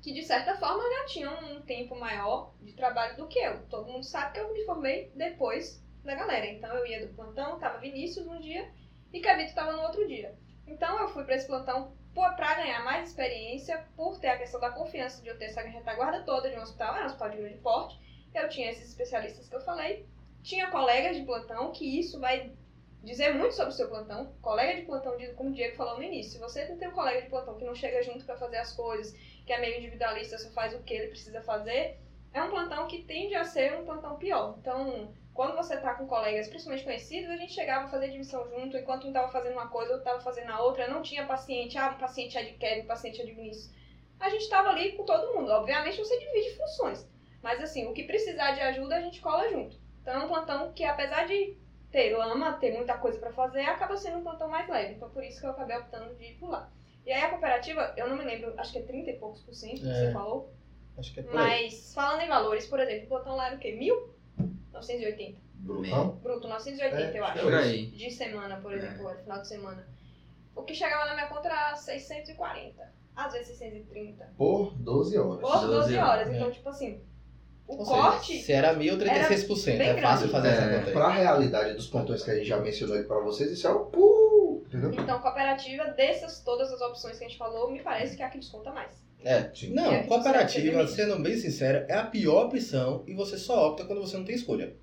que, 0.00 0.12
de 0.12 0.22
certa 0.22 0.56
forma, 0.56 0.82
já 0.82 1.04
tinham 1.04 1.52
um 1.52 1.62
tempo 1.62 1.94
maior 1.94 2.54
de 2.60 2.72
trabalho 2.72 3.16
do 3.16 3.28
que 3.28 3.38
eu. 3.38 3.64
Todo 3.66 3.90
mundo 3.90 4.02
sabe 4.02 4.32
que 4.32 4.40
eu 4.40 4.52
me 4.52 4.64
formei 4.64 5.12
depois 5.14 5.84
da 6.02 6.14
galera. 6.14 6.46
Então 6.46 6.74
eu 6.74 6.86
ia 6.86 7.06
do 7.06 7.14
plantão, 7.14 7.58
tava 7.58 7.78
Vinícius 7.78 8.26
um 8.26 8.40
dia 8.40 8.68
e 9.12 9.20
Cavito 9.20 9.50
estava 9.50 9.72
no 9.72 9.82
outro 9.82 10.08
dia. 10.08 10.34
Então 10.66 10.98
eu 10.98 11.08
fui 11.08 11.24
para 11.24 11.36
esse 11.36 11.46
plantão 11.46 11.96
para 12.12 12.54
ganhar 12.54 12.84
mais 12.84 13.08
experiência, 13.08 13.86
por 13.96 14.18
ter 14.18 14.28
a 14.28 14.38
questão 14.38 14.60
da 14.60 14.70
confiança 14.70 15.22
de 15.22 15.28
eu 15.28 15.38
ter 15.38 15.46
essa 15.46 15.62
retaguarda 15.62 16.22
toda 16.22 16.50
de 16.50 16.56
um 16.56 16.62
hospital, 16.62 16.94
era 16.94 17.04
um 17.04 17.06
hospital 17.06 17.30
de 17.30 17.36
grande 17.38 17.58
porte. 17.58 17.98
Eu 18.34 18.48
tinha 18.48 18.70
esses 18.70 18.88
especialistas 18.88 19.48
que 19.48 19.54
eu 19.54 19.60
falei, 19.60 20.06
tinha 20.42 20.70
colegas 20.70 21.16
de 21.16 21.24
plantão, 21.24 21.72
que 21.72 21.98
isso 21.98 22.18
vai 22.18 22.52
dizer 23.02 23.34
muito 23.34 23.54
sobre 23.54 23.72
o 23.72 23.76
seu 23.76 23.88
plantão. 23.88 24.32
Colega 24.40 24.80
de 24.80 24.86
plantão, 24.86 25.16
como 25.36 25.50
o 25.50 25.52
Diego 25.52 25.76
falou 25.76 25.96
no 25.96 26.02
início, 26.02 26.32
se 26.32 26.38
você 26.38 26.64
tem 26.76 26.88
um 26.88 26.92
colega 26.92 27.22
de 27.22 27.28
plantão 27.28 27.56
que 27.56 27.64
não 27.64 27.74
chega 27.74 28.02
junto 28.02 28.24
para 28.24 28.36
fazer 28.36 28.58
as 28.58 28.72
coisas, 28.72 29.12
que 29.44 29.52
é 29.52 29.60
meio 29.60 29.78
individualista, 29.78 30.38
só 30.38 30.50
faz 30.50 30.74
o 30.74 30.82
que 30.82 30.94
ele 30.94 31.08
precisa 31.08 31.42
fazer, 31.42 31.98
é 32.32 32.42
um 32.42 32.50
plantão 32.50 32.86
que 32.86 33.02
tende 33.02 33.34
a 33.34 33.44
ser 33.44 33.74
um 33.74 33.84
plantão 33.84 34.16
pior. 34.16 34.56
Então, 34.58 35.12
quando 35.34 35.56
você 35.56 35.76
tá 35.78 35.94
com 35.94 36.06
colegas, 36.06 36.48
principalmente 36.48 36.84
conhecidos, 36.84 37.30
a 37.30 37.36
gente 37.36 37.52
chegava 37.54 37.86
a 37.86 37.88
fazer 37.88 38.06
admissão 38.06 38.46
junto, 38.50 38.76
enquanto 38.76 39.04
um 39.04 39.08
estava 39.08 39.28
fazendo 39.32 39.54
uma 39.54 39.68
coisa, 39.68 39.92
outro 39.92 40.06
estava 40.06 40.20
fazendo 40.20 40.50
a 40.50 40.60
outra, 40.62 40.88
não 40.88 41.02
tinha 41.02 41.26
paciente, 41.26 41.78
ah, 41.78 41.92
o 41.96 41.98
paciente 41.98 42.36
é 42.36 42.42
de 42.42 42.52
Kevin, 42.52 42.82
o 42.82 42.86
paciente 42.86 43.20
é 43.20 43.24
de 43.24 43.32
Vinícius. 43.32 43.72
A 44.20 44.28
gente 44.28 44.42
estava 44.42 44.68
ali 44.68 44.92
com 44.92 45.04
todo 45.04 45.34
mundo. 45.34 45.50
Obviamente 45.50 45.98
você 45.98 46.18
divide 46.18 46.56
funções, 46.56 47.08
mas 47.42 47.60
assim, 47.62 47.86
o 47.86 47.92
que 47.92 48.04
precisar 48.04 48.52
de 48.52 48.60
ajuda 48.60 48.96
a 48.96 49.00
gente 49.00 49.20
cola 49.20 49.48
junto. 49.50 49.76
Então 50.02 50.14
é 50.20 50.24
um 50.24 50.28
plantão 50.28 50.72
que, 50.72 50.84
apesar 50.84 51.26
de 51.26 51.56
ter 51.90 52.16
lama, 52.16 52.54
ter 52.54 52.72
muita 52.74 52.96
coisa 52.98 53.18
para 53.18 53.32
fazer, 53.32 53.62
acaba 53.62 53.96
sendo 53.96 54.18
um 54.18 54.22
plantão 54.22 54.48
mais 54.48 54.68
leve. 54.68 54.94
Então 54.94 55.10
por 55.10 55.24
isso 55.24 55.40
que 55.40 55.46
eu 55.46 55.50
acabei 55.50 55.76
optando 55.76 56.14
de 56.14 56.24
ir 56.24 56.34
por 56.38 56.50
lá. 56.50 56.70
E 57.04 57.12
aí 57.12 57.22
a 57.22 57.30
cooperativa, 57.30 57.92
eu 57.96 58.08
não 58.08 58.16
me 58.16 58.24
lembro, 58.24 58.54
acho 58.58 58.72
que 58.72 58.78
é 58.78 58.82
30 58.82 59.10
e 59.10 59.16
poucos 59.18 59.40
por 59.42 59.54
cento 59.54 59.80
que 59.80 59.88
É. 59.88 59.94
você 59.94 60.12
falou. 60.12 60.52
Acho 60.96 61.12
que 61.12 61.20
é 61.20 61.22
por 61.22 61.30
aí. 61.30 61.64
Mas 61.64 61.92
falando 61.94 62.20
em 62.20 62.28
valores, 62.28 62.66
por 62.66 62.78
exemplo, 62.78 63.06
o 63.06 63.08
plantão 63.08 63.34
lá 63.34 63.46
era 63.46 63.56
o 63.56 63.58
quê? 63.58 63.72
Mil? 63.72 64.11
980. 64.82 65.38
Brutão? 65.54 66.08
Bruto, 66.22 66.48
980, 66.48 67.16
É, 67.16 67.20
eu 67.20 67.24
acho. 67.24 67.42
Por 67.42 67.54
aí. 67.54 67.86
De 67.86 68.10
semana, 68.10 68.56
por 68.56 68.72
exemplo, 68.74 69.04
no 69.10 69.14
final 69.16 69.40
de 69.40 69.48
semana. 69.48 69.86
O 70.54 70.62
que 70.62 70.74
chegava 70.74 71.06
na 71.06 71.14
minha 71.14 71.26
conta 71.28 71.48
era 71.48 71.74
640. 71.76 72.92
Às 73.14 73.32
vezes 73.32 73.56
630. 73.58 74.28
Por 74.36 74.74
12 74.74 75.18
horas. 75.18 75.40
Por 75.40 75.50
12 75.52 75.66
12 75.66 75.96
horas. 75.96 76.08
horas, 76.26 76.34
Então, 76.34 76.48
é. 76.48 76.50
tipo 76.50 76.68
assim, 76.68 77.00
o 77.68 77.76
Ou 77.76 77.84
corte. 77.86 78.26
seja, 78.32 78.44
se 78.46 78.52
era 78.52 78.72
mil, 78.72 78.98
36%. 78.98 79.78
bem 79.78 79.88
É 79.90 80.00
fácil 80.00 80.28
fazer 80.30 80.48
essa 80.48 80.62
É. 80.62 80.74
conta 80.78 80.86
aí. 80.88 80.92
Para 80.92 81.04
a 81.04 81.10
realidade 81.10 81.74
dos 81.74 81.86
plantões 81.86 82.22
que 82.24 82.30
a 82.30 82.34
gente 82.34 82.46
já 82.48 82.58
mencionou 82.58 82.96
aqui 82.96 83.06
para 83.06 83.20
vocês, 83.20 83.50
isso 83.52 83.66
é 83.66 83.70
o 83.70 83.84
pulo, 83.86 84.64
entendeu? 84.66 84.92
Então, 84.92 85.20
cooperativa, 85.20 85.84
dessas 85.88 86.40
todas 86.40 86.72
as 86.72 86.80
opções 86.80 87.18
que 87.18 87.24
a 87.24 87.28
gente 87.28 87.38
falou, 87.38 87.70
me 87.70 87.80
parece 87.82 88.16
que 88.16 88.22
é 88.22 88.26
a 88.26 88.30
que 88.30 88.38
desconta 88.38 88.72
mais. 88.72 89.01
É. 89.24 89.50
Sim. 89.54 89.72
Não, 89.74 89.92
É, 89.92 90.02
cooperativa, 90.04 90.86
sendo 90.86 91.18
bem 91.22 91.36
sincero, 91.36 91.84
é 91.88 91.94
a 91.94 92.04
pior 92.04 92.46
opção 92.46 93.02
e 93.06 93.14
você 93.14 93.36
só 93.38 93.68
opta 93.68 93.84
quando 93.84 94.00
você 94.00 94.16
não 94.16 94.24
tem 94.24 94.34
escolha. 94.34 94.74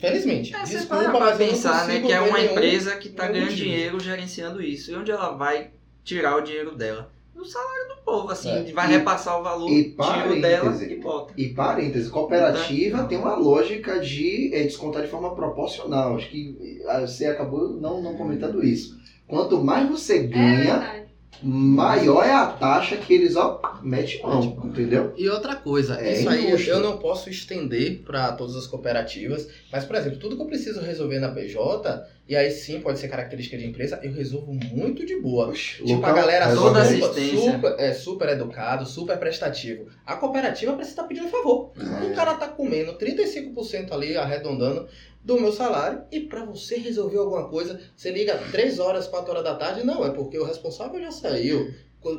Felizmente. 0.00 0.54
É, 0.54 0.64
você 0.64 0.76
Desculpa, 0.78 1.04
para 1.04 1.20
mas 1.20 1.40
eu 1.40 1.46
não 1.46 1.52
pensar, 1.52 1.88
né, 1.88 2.00
que 2.00 2.12
é 2.12 2.20
uma 2.20 2.38
nenhum- 2.38 2.52
empresa 2.52 2.96
que 2.96 3.08
tá 3.08 3.24
nenhum 3.24 3.32
ganhando 3.34 3.50
motivo. 3.50 3.68
dinheiro 3.68 4.00
gerenciando 4.00 4.62
isso. 4.62 4.90
E 4.92 4.94
onde 4.94 5.10
ela 5.10 5.30
vai 5.30 5.70
tirar 6.04 6.36
o 6.36 6.40
dinheiro 6.40 6.76
dela? 6.76 7.10
Do 7.34 7.44
salário 7.44 7.88
do 7.88 8.02
povo, 8.02 8.30
assim, 8.30 8.48
É. 8.50 8.72
vai 8.72 8.86
E- 8.88 8.96
repassar 8.96 9.38
o 9.38 9.42
valor, 9.42 9.68
e 9.70 9.90
tira 9.90 10.32
o 10.32 10.40
dela 10.40 10.84
e 10.84 10.96
bota. 10.96 11.34
E 11.36 11.48
parêntese, 11.48 12.08
cooperativa 12.08 12.96
Então- 12.98 13.08
tem 13.08 13.18
uma 13.18 13.34
lógica 13.34 13.98
de 14.00 14.54
é, 14.54 14.62
descontar 14.62 15.02
de 15.02 15.08
forma 15.08 15.34
proporcional. 15.34 16.16
Acho 16.16 16.30
que 16.30 16.80
ah, 16.88 17.00
você 17.00 17.26
acabou 17.26 17.68
não, 17.68 18.00
não 18.00 18.14
comentando 18.16 18.64
isso. 18.64 18.96
Quanto 19.26 19.62
mais 19.62 19.88
você 19.90 20.18
É 20.18 20.22
ganha. 20.22 21.05
Maior 21.42 22.24
é 22.24 22.32
a 22.32 22.46
taxa 22.46 22.96
que 22.96 23.12
eles 23.14 23.36
ó, 23.36 23.60
metem 23.82 24.20
mão, 24.22 24.58
entendeu? 24.64 25.12
E 25.16 25.28
outra 25.28 25.54
coisa, 25.56 26.00
É 26.00 26.14
isso 26.18 26.28
aí 26.28 26.46
injusto. 26.46 26.70
eu 26.70 26.80
não 26.80 26.98
posso 26.98 27.28
estender 27.30 28.02
para 28.04 28.32
todas 28.32 28.56
as 28.56 28.66
cooperativas, 28.66 29.48
mas, 29.72 29.84
por 29.84 29.96
exemplo, 29.96 30.18
tudo 30.18 30.36
que 30.36 30.42
eu 30.42 30.46
preciso 30.46 30.80
resolver 30.80 31.18
na 31.20 31.28
PJ, 31.30 32.06
e 32.28 32.34
aí 32.34 32.50
sim 32.50 32.80
pode 32.80 32.98
ser 32.98 33.08
característica 33.08 33.56
de 33.56 33.66
empresa, 33.66 34.00
eu 34.02 34.12
resolvo 34.12 34.52
muito 34.52 35.04
de 35.06 35.20
boa. 35.20 35.48
Oxe, 35.48 35.76
Tipo, 35.84 35.92
a 35.92 35.96
Lucão, 35.96 36.14
galera 36.14 36.54
toda 36.54 36.80
assistência. 36.82 37.52
super, 37.52 37.74
é, 37.78 37.92
super 37.92 38.28
educado, 38.30 38.86
super 38.86 39.16
prestativo. 39.18 39.86
A 40.04 40.16
cooperativa 40.16 40.72
precisa 40.72 40.94
estar 40.94 41.04
pedindo 41.08 41.28
favor. 41.28 41.72
É. 41.78 42.06
O 42.06 42.14
cara 42.14 42.34
tá 42.34 42.48
comendo 42.48 42.94
35% 42.94 43.92
ali, 43.92 44.16
arredondando, 44.16 44.88
do 45.26 45.40
meu 45.40 45.50
salário, 45.50 46.04
e 46.12 46.20
pra 46.20 46.44
você 46.44 46.76
resolver 46.76 47.18
alguma 47.18 47.48
coisa, 47.48 47.80
você 47.96 48.12
liga 48.12 48.38
3 48.52 48.78
horas, 48.78 49.08
4 49.08 49.28
horas 49.32 49.42
da 49.42 49.56
tarde, 49.56 49.84
não, 49.84 50.06
é 50.06 50.10
porque 50.10 50.38
o 50.38 50.44
responsável 50.44 51.00
já 51.00 51.10
saiu. 51.10 51.74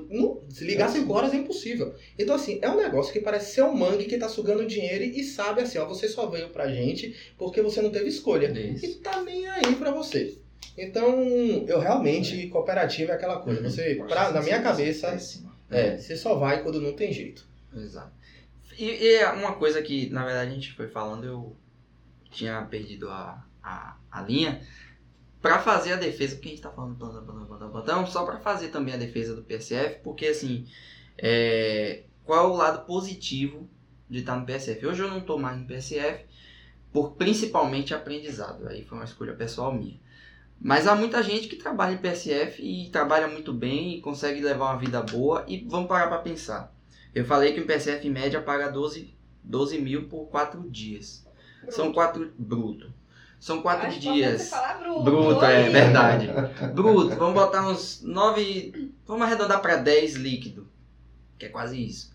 Não, 0.09 0.41
se 0.49 0.65
ligar 0.65 0.89
5 0.89 1.13
horas 1.13 1.33
é 1.33 1.37
impossível. 1.37 1.95
Então, 2.19 2.35
assim, 2.35 2.59
é 2.61 2.69
um 2.69 2.75
negócio 2.75 3.13
que 3.13 3.21
parece 3.21 3.53
ser 3.53 3.61
um 3.61 3.73
mangue 3.73 4.03
que 4.03 4.17
tá 4.17 4.27
sugando 4.27 4.67
dinheiro 4.67 5.05
e 5.05 5.23
sabe 5.23 5.61
assim, 5.61 5.77
ó, 5.77 5.85
você 5.85 6.09
só 6.09 6.27
veio 6.27 6.49
pra 6.49 6.67
gente 6.67 7.15
porque 7.37 7.61
você 7.61 7.81
não 7.81 7.89
teve 7.89 8.09
escolha. 8.09 8.47
Isso. 8.51 8.85
E 8.85 8.95
tá 8.95 9.21
nem 9.21 9.47
aí 9.47 9.73
pra 9.77 9.91
você. 9.91 10.37
Então, 10.77 11.15
eu 11.65 11.79
realmente, 11.79 12.47
cooperativa 12.47 13.13
é 13.13 13.15
aquela 13.15 13.39
coisa. 13.39 13.63
Você, 13.63 13.95
pra, 14.05 14.31
na 14.31 14.41
minha 14.41 14.61
cabeça, 14.61 15.11
Péssima. 15.11 15.55
é, 15.71 15.95
você 15.95 16.17
só 16.17 16.35
vai 16.35 16.61
quando 16.61 16.81
não 16.81 16.91
tem 16.91 17.13
jeito. 17.13 17.47
Exato. 17.73 18.11
E, 18.77 18.83
e 18.83 19.13
é 19.15 19.31
uma 19.31 19.53
coisa 19.53 19.81
que, 19.81 20.09
na 20.09 20.25
verdade, 20.25 20.51
a 20.51 20.53
gente 20.53 20.73
foi 20.73 20.89
falando, 20.89 21.25
eu 21.25 21.55
tinha 22.37 22.61
perdido 22.63 23.09
a, 23.09 23.43
a, 23.63 23.97
a 24.11 24.21
linha. 24.21 24.61
Pra 25.41 25.59
fazer 25.59 25.93
a 25.93 25.97
defesa, 25.97 26.35
porque 26.35 26.49
a 26.49 26.51
gente 26.51 26.61
tá 26.61 26.71
falando 26.71 26.95
plantão, 26.95 27.23
plantão, 27.23 27.45
plantão, 27.45 27.71
plantão, 27.71 28.07
só 28.07 28.25
pra 28.25 28.37
fazer 28.37 28.69
também 28.69 28.93
a 28.93 28.97
defesa 28.97 29.35
do 29.35 29.43
PSF, 29.43 29.99
porque 30.03 30.27
assim, 30.27 30.67
é, 31.17 32.03
qual 32.23 32.45
é 32.45 32.47
o 32.47 32.55
lado 32.55 32.85
positivo 32.85 33.69
de 34.09 34.19
estar 34.19 34.35
no 34.35 34.45
PSF? 34.45 34.85
Hoje 34.85 35.03
eu 35.03 35.09
não 35.09 35.21
tô 35.21 35.37
mais 35.37 35.57
no 35.59 35.65
PSF, 35.65 36.25
por 36.91 37.11
principalmente 37.11 37.93
aprendizado, 37.93 38.67
aí 38.67 38.83
foi 38.83 38.97
uma 38.97 39.05
escolha 39.05 39.33
pessoal 39.33 39.73
minha. 39.73 39.99
Mas 40.59 40.87
há 40.87 40.95
muita 40.95 41.21
gente 41.21 41.47
que 41.47 41.55
trabalha 41.55 41.93
em 41.93 41.97
PSF 41.97 42.63
e 42.63 42.89
trabalha 42.89 43.27
muito 43.27 43.53
bem 43.53 43.95
e 43.95 44.01
consegue 44.01 44.41
levar 44.41 44.71
uma 44.71 44.79
vida 44.79 45.03
boa. 45.03 45.45
E 45.47 45.63
vamos 45.69 45.87
parar 45.87 46.07
para 46.07 46.17
pensar. 46.17 46.75
Eu 47.13 47.25
falei 47.25 47.53
que 47.53 47.61
o 47.61 47.65
PSF 47.67 48.07
em 48.07 48.11
média 48.11 48.41
paga 48.41 48.71
12, 48.71 49.15
12 49.43 49.79
mil 49.79 50.07
por 50.07 50.25
4 50.29 50.67
dias. 50.67 51.26
São 51.69 51.91
quatro. 51.91 52.33
Bruto. 52.37 52.93
São 53.39 53.61
4 53.61 53.87
Acho 53.87 53.97
importante 53.99 54.17
dias. 54.17 54.51
Bruto. 54.79 55.03
Bruto, 55.03 55.45
é 55.45 55.69
verdade. 55.69 56.27
Bruto, 56.73 57.15
vamos 57.15 57.33
botar 57.35 57.67
uns 57.67 58.01
9. 58.01 58.93
Vamos 59.05 59.23
arredondar 59.23 59.61
para 59.61 59.75
10 59.77 60.15
líquido. 60.15 60.67
Que 61.37 61.45
é 61.45 61.49
quase 61.49 61.83
isso. 61.83 62.11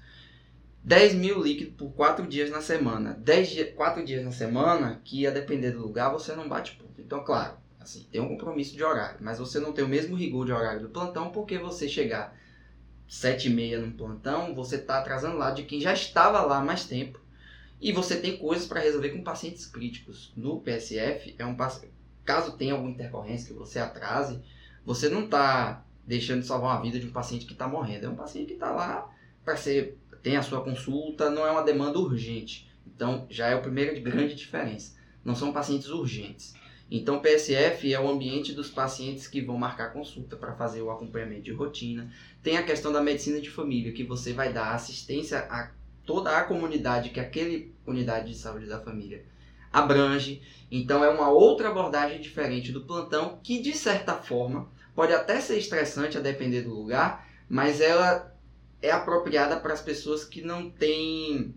10 0.83 1.15
mil 1.15 1.41
líquido 1.41 1.73
por 1.73 1.93
4 1.93 2.27
dias 2.27 2.51
na 2.51 2.61
semana. 2.61 3.15
10 3.21 3.51
dias, 3.51 3.75
4 3.75 4.05
dias 4.05 4.25
na 4.25 4.33
semana, 4.33 5.01
que 5.05 5.27
a 5.27 5.31
depender 5.31 5.71
do 5.71 5.81
lugar, 5.81 6.11
você 6.11 6.35
não 6.35 6.49
bate 6.49 6.73
ponto. 6.73 7.01
Então, 7.01 7.23
claro, 7.23 7.57
assim, 7.81 8.05
tem 8.11 8.21
um 8.21 8.29
compromisso 8.29 8.75
de 8.75 8.83
horário. 8.83 9.19
Mas 9.21 9.39
você 9.39 9.61
não 9.61 9.73
tem 9.73 9.85
o 9.85 9.89
mesmo 9.89 10.17
rigor 10.17 10.45
de 10.45 10.53
horário 10.53 10.81
do 10.81 10.89
plantão, 10.89 11.31
porque 11.31 11.57
você 11.57 11.89
chegar 11.89 12.37
7 13.07 13.49
e 13.49 13.55
meia 13.55 13.79
no 13.79 13.93
plantão, 13.93 14.57
você 14.57 14.75
está 14.75 14.99
atrasando 14.99 15.39
lá 15.39 15.53
de 15.53 15.63
quem 15.63 15.81
já 15.81 15.93
estava 15.93 16.41
lá 16.43 16.59
há 16.59 16.65
mais 16.65 16.85
tempo. 16.85 17.22
E 17.83 17.91
você 17.91 18.17
tem 18.17 18.37
coisas 18.37 18.67
para 18.67 18.81
resolver 18.81 19.11
com 19.11 19.25
pacientes 19.25 19.67
críticos. 19.67 20.33
No 20.37 20.61
PSF, 20.61 21.35
é 21.37 21.45
um 21.45 21.57
caso 22.25 22.57
tenha 22.57 22.75
alguma 22.75 22.93
intercorrência 22.93 23.49
que 23.49 23.59
você 23.59 23.81
atrase, 23.81 24.41
você 24.87 25.09
não 25.09 25.25
está 25.25 25.85
deixando 26.07 26.43
de 26.43 26.47
salvar 26.47 26.77
uma 26.77 26.83
vida 26.83 27.01
de 27.01 27.09
um 27.09 27.13
paciente 27.13 27.45
que 27.45 27.55
está 27.55 27.67
morrendo. 27.67 28.07
É 28.07 28.09
um 28.09 28.15
paciente 28.15 28.47
que 28.47 28.53
está 28.55 28.71
lá 28.71 29.13
para 29.45 29.57
ser 29.57 29.99
tem 30.23 30.37
a 30.37 30.43
sua 30.43 30.63
consulta, 30.63 31.29
não 31.29 31.45
é 31.45 31.51
uma 31.51 31.65
demanda 31.65 31.99
urgente. 31.99 32.71
Então, 32.87 33.27
já 33.29 33.49
é 33.49 33.55
a 33.55 33.61
primeira 33.61 33.99
grande 33.99 34.37
diferença. 34.37 34.97
Não 35.25 35.35
são 35.35 35.53
pacientes 35.53 35.89
urgentes. 35.89 36.55
Então, 36.89 37.21
PSF 37.21 37.93
é 37.93 37.99
o 37.99 38.09
ambiente 38.09 38.53
dos 38.53 38.71
pacientes 38.71 39.27
que 39.27 39.41
vão 39.41 39.59
marcar 39.59 39.93
consulta 39.93 40.37
para 40.37 40.55
fazer 40.55 40.83
o 40.83 40.91
acompanhamento 40.91 41.43
de 41.43 41.53
rotina. 41.53 42.13
Tem 42.41 42.57
a 42.57 42.63
questão 42.63 42.93
da 42.93 43.03
medicina 43.03 43.41
de 43.41 43.51
família, 43.51 43.93
que 43.93 44.05
você 44.05 44.33
vai 44.33 44.53
dar 44.53 44.73
assistência 44.73 45.41
a 45.51 45.73
toda 46.05 46.37
a 46.37 46.45
comunidade 46.45 47.11
que 47.11 47.21
aquele 47.21 47.72
unidade 47.87 48.33
de 48.33 48.39
saúde 48.39 48.67
da 48.67 48.81
família 48.81 49.25
abrange. 49.73 50.43
Então, 50.71 51.03
é 51.03 51.09
uma 51.09 51.31
outra 51.31 51.71
abordagem 51.71 52.21
diferente 52.21 52.73
do 52.73 52.83
plantão, 52.83 53.41
que 53.43 53.61
de 53.61 53.73
certa 53.73 54.15
forma 54.15 54.71
pode 54.95 55.13
até 55.13 55.41
ser 55.41 55.57
estressante 55.57 56.19
a 56.19 56.21
depender 56.21 56.63
do 56.63 56.75
lugar, 56.75 57.27
mas 57.49 57.81
ela 57.81 58.37
é 58.81 58.91
apropriada 58.91 59.59
para 59.59 59.73
as 59.73 59.81
pessoas 59.81 60.25
que 60.25 60.43
não 60.43 60.71
têm 60.71 61.55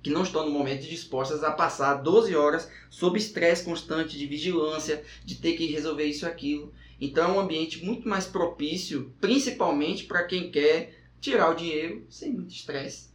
que 0.00 0.10
não 0.10 0.22
estão 0.22 0.46
no 0.46 0.52
momento 0.52 0.86
dispostas 0.86 1.42
a 1.42 1.50
passar 1.50 1.94
12 1.94 2.34
horas 2.34 2.70
sob 2.88 3.18
estresse 3.18 3.64
constante 3.64 4.16
de 4.16 4.26
vigilância, 4.26 5.02
de 5.24 5.34
ter 5.34 5.54
que 5.54 5.66
resolver 5.66 6.04
isso 6.04 6.24
e 6.24 6.28
aquilo. 6.28 6.72
Então 7.00 7.30
é 7.30 7.32
um 7.32 7.40
ambiente 7.40 7.84
muito 7.84 8.08
mais 8.08 8.24
propício, 8.24 9.12
principalmente 9.20 10.04
para 10.04 10.22
quem 10.22 10.52
quer 10.52 10.94
tirar 11.20 11.50
o 11.50 11.54
dinheiro 11.54 12.06
sem 12.08 12.32
muito 12.32 12.54
estresse, 12.54 13.10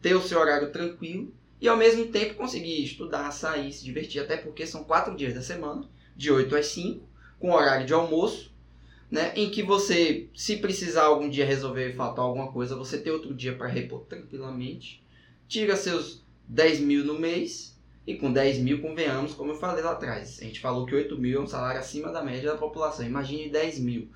ter 0.00 0.14
o 0.14 0.22
seu 0.22 0.38
horário 0.38 0.70
tranquilo 0.70 1.34
e 1.64 1.68
ao 1.68 1.78
mesmo 1.78 2.04
tempo 2.08 2.34
conseguir 2.34 2.84
estudar, 2.84 3.30
sair, 3.30 3.72
se 3.72 3.82
divertir, 3.82 4.20
até 4.20 4.36
porque 4.36 4.66
são 4.66 4.84
quatro 4.84 5.16
dias 5.16 5.32
da 5.32 5.40
semana, 5.40 5.88
de 6.14 6.30
8 6.30 6.54
às 6.54 6.66
5, 6.66 7.08
com 7.40 7.52
horário 7.52 7.86
de 7.86 7.94
almoço, 7.94 8.54
né, 9.10 9.32
em 9.34 9.48
que 9.48 9.62
você, 9.62 10.28
se 10.36 10.58
precisar 10.58 11.04
algum 11.04 11.26
dia 11.26 11.46
resolver 11.46 11.94
faltar 11.94 12.22
alguma 12.22 12.52
coisa, 12.52 12.76
você 12.76 12.98
tem 12.98 13.10
outro 13.10 13.32
dia 13.32 13.54
para 13.54 13.66
repor 13.66 14.00
tranquilamente, 14.00 15.02
tira 15.48 15.74
seus 15.74 16.22
10 16.46 16.80
mil 16.80 17.02
no 17.02 17.18
mês, 17.18 17.74
e 18.06 18.14
com 18.14 18.30
10 18.30 18.58
mil, 18.58 18.82
convenhamos, 18.82 19.32
como 19.32 19.52
eu 19.52 19.56
falei 19.56 19.82
lá 19.82 19.92
atrás, 19.92 20.40
a 20.42 20.44
gente 20.44 20.60
falou 20.60 20.84
que 20.84 20.94
8 20.94 21.16
mil 21.16 21.40
é 21.40 21.42
um 21.42 21.46
salário 21.46 21.80
acima 21.80 22.12
da 22.12 22.22
média 22.22 22.52
da 22.52 22.58
população, 22.58 23.06
imagine 23.06 23.48
10 23.48 23.78
mil. 23.78 24.10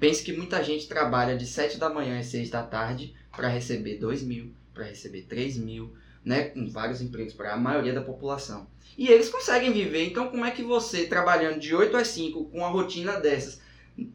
Pense 0.00 0.24
que 0.24 0.32
muita 0.32 0.64
gente 0.64 0.88
trabalha 0.88 1.36
de 1.36 1.44
7 1.44 1.76
da 1.76 1.90
manhã 1.90 2.18
às 2.18 2.28
6 2.28 2.48
da 2.48 2.62
tarde 2.62 3.14
para 3.30 3.48
receber 3.48 3.98
2 3.98 4.22
mil, 4.22 4.54
para 4.72 4.84
receber 4.84 5.26
3 5.28 5.58
mil, 5.58 5.92
né, 6.24 6.44
com 6.44 6.68
vários 6.68 7.02
empregos 7.02 7.34
para 7.34 7.52
a 7.52 7.56
maioria 7.56 7.92
da 7.92 8.00
população. 8.00 8.66
E 8.96 9.08
eles 9.08 9.28
conseguem 9.28 9.72
viver, 9.72 10.06
então 10.06 10.28
como 10.28 10.44
é 10.44 10.50
que 10.50 10.62
você, 10.62 11.06
trabalhando 11.06 11.58
de 11.58 11.74
8 11.74 11.96
às 11.96 12.08
5, 12.08 12.44
com 12.46 12.58
uma 12.58 12.68
rotina 12.68 13.20
dessas, 13.20 13.60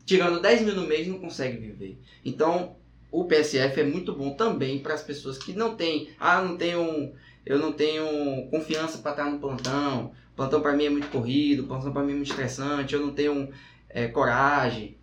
tirando 0.05 0.41
10 0.41 0.61
mil 0.61 0.75
no 0.75 0.87
mês, 0.87 1.07
não 1.07 1.19
consegue 1.19 1.57
viver? 1.57 1.99
Então, 2.23 2.75
o 3.11 3.25
PSF 3.25 3.81
é 3.81 3.83
muito 3.83 4.13
bom 4.13 4.33
também 4.33 4.79
para 4.79 4.93
as 4.93 5.03
pessoas 5.03 5.37
que 5.37 5.53
não 5.53 5.75
têm, 5.75 6.09
ah, 6.19 6.41
não 6.41 6.57
tenho, 6.57 7.13
eu 7.45 7.59
não 7.59 7.73
tenho 7.73 8.47
confiança 8.49 8.99
para 8.99 9.11
estar 9.11 9.25
no 9.25 9.39
plantão, 9.39 10.13
plantão 10.35 10.61
para 10.61 10.73
mim 10.73 10.85
é 10.85 10.89
muito 10.89 11.09
corrido, 11.09 11.67
plantão 11.67 11.91
para 11.91 12.03
mim 12.03 12.13
é 12.13 12.15
muito 12.15 12.29
estressante, 12.29 12.95
eu 12.95 13.01
não 13.01 13.13
tenho 13.13 13.49
é, 13.89 14.07
coragem. 14.07 14.97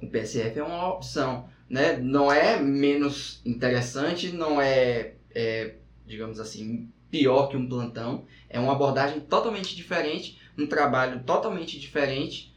O 0.00 0.06
PSF 0.06 0.58
é 0.60 0.62
uma 0.62 0.94
opção, 0.94 1.48
né? 1.68 1.96
Não 1.96 2.30
é 2.30 2.60
menos 2.60 3.40
interessante, 3.44 4.30
não 4.30 4.60
é, 4.60 5.14
é 5.34 5.74
digamos 6.12 6.38
assim, 6.38 6.88
pior 7.10 7.48
que 7.48 7.56
um 7.56 7.66
plantão. 7.68 8.26
É 8.48 8.60
uma 8.60 8.72
abordagem 8.72 9.20
totalmente 9.20 9.74
diferente, 9.74 10.38
um 10.58 10.66
trabalho 10.66 11.22
totalmente 11.24 11.80
diferente 11.80 12.52